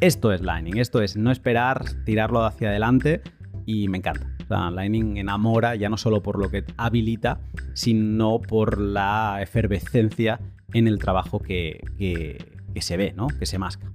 [0.00, 3.22] Esto es Lightning, esto es no esperar, tirarlo hacia adelante
[3.66, 4.30] y me encanta.
[4.48, 7.40] Lightning enamora ya no solo por lo que habilita,
[7.72, 10.40] sino por la efervescencia
[10.72, 13.28] en el trabajo que, que se ve, ¿no?
[13.28, 13.90] que se masca.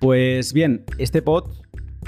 [0.00, 1.50] Pues bien, este pod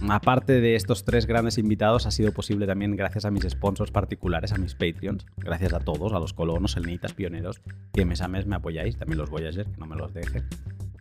[0.09, 4.52] Aparte de estos tres grandes invitados, ha sido posible también gracias a mis sponsors particulares,
[4.52, 5.27] a mis Patreons.
[5.36, 7.60] Gracias a todos, a los colonos, selenitas, pioneros,
[7.93, 10.43] que mes a mes me apoyáis, también los Voyager, que no me los deje,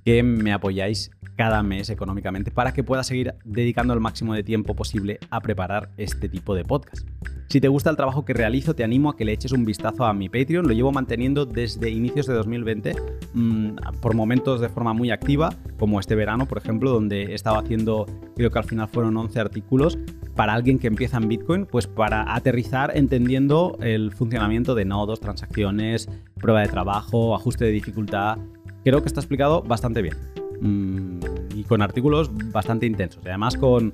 [0.10, 4.74] que me apoyáis cada mes económicamente para que pueda seguir dedicando el máximo de tiempo
[4.76, 7.08] posible a preparar este tipo de podcast.
[7.48, 10.06] Si te gusta el trabajo que realizo, te animo a que le eches un vistazo
[10.06, 10.68] a mi Patreon.
[10.68, 12.96] Lo llevo manteniendo desde inicios de 2020,
[13.36, 13.70] mm,
[14.02, 18.08] por momentos de forma muy activa, como este verano, por ejemplo, donde he estado haciendo,
[18.36, 20.00] creo que al final fueron 11 artículos,
[20.40, 26.08] para alguien que empieza en Bitcoin, pues para aterrizar entendiendo el funcionamiento de nodos, transacciones,
[26.36, 28.38] prueba de trabajo, ajuste de dificultad.
[28.84, 30.16] Creo que está explicado bastante bien.
[30.62, 31.20] Mm,
[31.56, 33.24] y con artículos bastante intensos.
[33.26, 33.94] Además con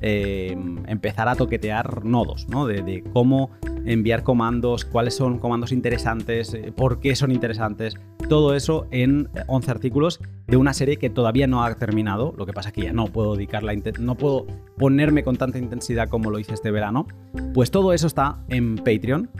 [0.00, 0.56] eh,
[0.86, 2.66] empezar a toquetear nodos, ¿no?
[2.66, 3.50] De, cómo
[3.86, 7.94] enviar comandos, cuáles son comandos interesantes, eh, por qué son interesantes,
[8.28, 12.52] todo eso en 11 artículos de una serie que todavía no ha terminado, lo que
[12.52, 14.46] pasa que ya no puedo dedicarla, no puedo
[14.76, 17.06] ponerme con tanta intensidad como lo hice este verano,
[17.54, 19.30] pues todo eso está en Patreon,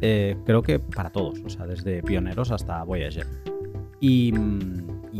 [0.00, 3.26] eh, creo que para todos, o sea, desde pioneros hasta Voyager.
[4.00, 4.32] Y,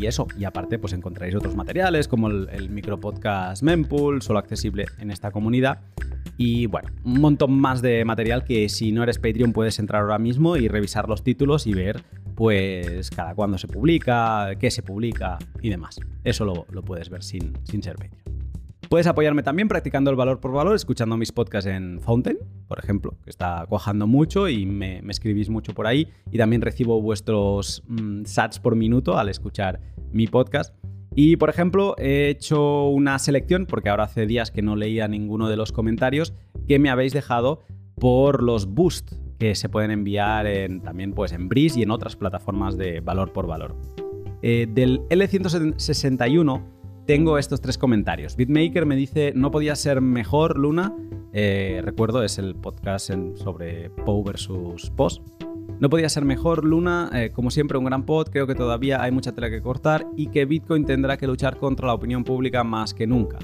[0.02, 5.10] eso, y aparte pues encontraréis otros materiales como el, el micropodcast Mempool, solo accesible en
[5.10, 5.80] esta comunidad.
[6.36, 10.18] Y bueno, un montón más de material que si no eres Patreon puedes entrar ahora
[10.18, 12.02] mismo y revisar los títulos y ver
[12.34, 15.98] pues cada cuándo se publica, qué se publica y demás.
[16.22, 18.35] Eso lo, lo puedes ver sin, sin ser Patreon.
[18.88, 22.38] Puedes apoyarme también practicando el valor por valor, escuchando mis podcasts en Fountain,
[22.68, 26.08] por ejemplo, que está cuajando mucho y me, escribís mucho por ahí.
[26.30, 29.80] Y también recibo vuestros mm, sats por minuto al escuchar
[30.12, 30.74] mi podcast.
[31.14, 35.48] Y por ejemplo, he hecho una selección, porque ahora hace días que no leía ninguno
[35.48, 36.34] de los comentarios,
[36.68, 37.62] que me habéis dejado
[37.96, 42.16] por los boosts que se pueden enviar en, también pues, en Breeze y en otras
[42.16, 43.76] plataformas de valor por valor.
[44.42, 46.75] Eh, del L161
[47.06, 48.36] tengo estos tres comentarios.
[48.36, 50.94] Bitmaker me dice, no podía ser mejor Luna.
[51.32, 55.22] Eh, recuerdo, es el podcast sobre POW versus POS.
[55.78, 59.12] No podía ser mejor Luna, eh, como siempre un gran pod, creo que todavía hay
[59.12, 62.92] mucha tela que cortar y que Bitcoin tendrá que luchar contra la opinión pública más
[62.92, 63.38] que nunca.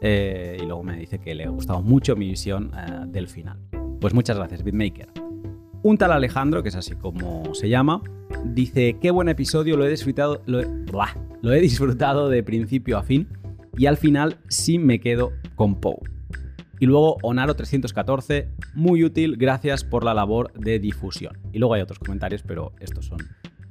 [0.00, 2.70] Eh, y luego me dice que le ha gustado mucho mi visión
[3.08, 3.58] del final.
[4.00, 5.08] Pues muchas gracias, Bitmaker.
[5.82, 8.02] Un tal Alejandro, que es así como se llama,
[8.44, 10.60] dice, qué buen episodio, lo he disfrutado, lo
[11.42, 13.28] disfrutado de principio a fin
[13.76, 16.00] y al final sí me quedo con Poe.
[16.78, 21.38] Y luego Onaro314, muy útil, gracias por la labor de difusión.
[21.52, 23.18] Y luego hay otros comentarios, pero estos son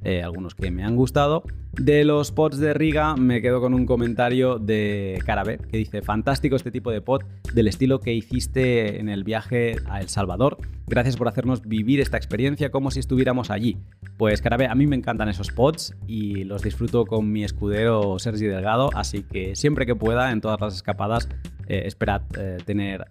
[0.04, 1.44] eh, algunos que me han gustado.
[1.74, 6.56] De los pods de Riga me quedo con un comentario de Carabe que dice, fantástico
[6.56, 7.22] este tipo de pod
[7.54, 10.58] del estilo que hiciste en el viaje a El Salvador.
[10.88, 13.78] Gracias por hacernos vivir esta experiencia como si estuviéramos allí.
[14.18, 18.46] Pues Carabe, a mí me encantan esos pods y los disfruto con mi escudero Sergi
[18.46, 21.30] Delgado, así que siempre que pueda en todas las escapadas
[21.68, 23.06] eh, esperad eh, tener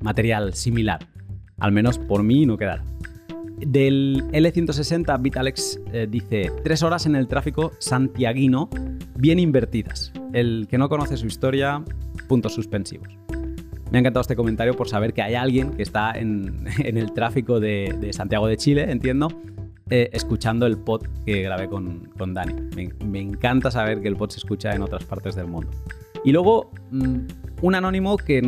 [0.00, 1.00] material similar.
[1.58, 2.82] Al menos por mí no quedará.
[3.66, 8.68] Del L160, Vitalex eh, dice, tres horas en el tráfico santiaguino
[9.16, 10.12] bien invertidas.
[10.32, 11.84] El que no conoce su historia,
[12.28, 13.08] puntos suspensivos.
[13.90, 17.60] Me ha encantado este comentario por saber que hay alguien que está en, el tráfico
[17.60, 19.28] de, Santiago de Chile, entiendo,
[19.90, 22.54] eh, escuchando el pod que grabé con, Dani.
[23.06, 25.70] Me, encanta saber que el pod se escucha en otras partes del mundo.
[26.24, 27.16] Y luego, mm,
[27.62, 28.42] un anónimo que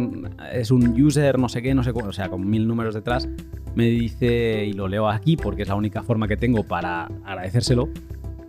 [0.52, 3.28] es un user, no sé qué, no sé cómo, o sea, con mil números detrás,
[3.74, 7.88] me dice, y lo leo aquí porque es la única forma que tengo para agradecérselo,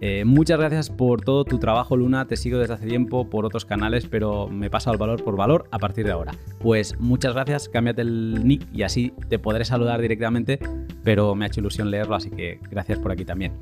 [0.08, 2.28] eh, muchas gracias por todo tu trabajo, Luna.
[2.28, 5.68] Te sigo desde hace tiempo por otros canales, pero me paso al valor por valor
[5.72, 6.34] a partir de ahora.
[6.60, 10.60] Pues muchas gracias, cámbiate el nick y así te podré saludar directamente,
[11.04, 13.54] pero me ha hecho ilusión leerlo, así que gracias por aquí también.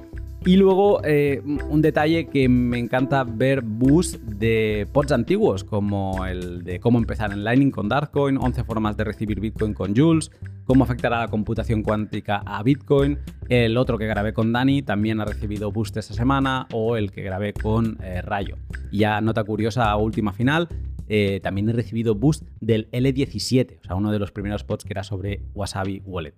[0.45, 6.65] Y luego eh, un detalle que me encanta ver boosts de pods antiguos, como el
[6.65, 10.29] de cómo empezar en Lightning con Darkcoin, 11 formas de recibir Bitcoin con Jules,
[10.65, 13.19] cómo afectará la computación cuántica a Bitcoin,
[13.49, 17.21] el otro que grabé con Dani también ha recibido boost esta semana, o el que
[17.21, 18.57] grabé con eh, Rayo.
[18.91, 20.69] Ya nota curiosa, última final,
[21.07, 24.93] eh, también he recibido boost del L17, o sea, uno de los primeros pods que
[24.93, 26.35] era sobre Wasabi Wallet.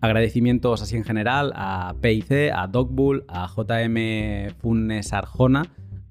[0.00, 5.62] Agradecimientos así en general a PIC, a Dogbull, a JM Funes Arjona,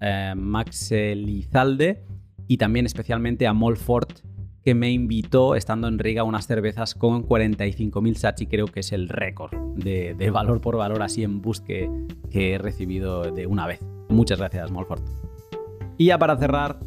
[0.02, 2.04] eh, Max Elizalde
[2.48, 4.22] y también especialmente a Molfort,
[4.66, 9.10] que me invitó estando en Riga unas cervezas con 45.000 sachi, creo que es el
[9.10, 11.88] récord de, valor por valor así en bus que,
[12.32, 13.80] he recibido de una vez.
[14.10, 15.04] Muchas gracias, Molfort.
[15.98, 16.80] Y ya para cerrar,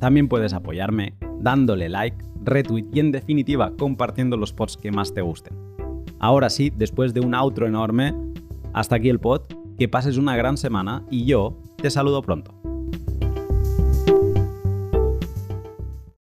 [0.00, 5.20] también puedes apoyarme dándole like, retweet y en definitiva compartiendo los pods que más te
[5.20, 5.54] gusten.
[6.18, 8.14] Ahora sí, después de un outro enorme,
[8.72, 9.42] hasta aquí el pod,
[9.78, 12.59] que pases una gran semana y yo te saludo pronto.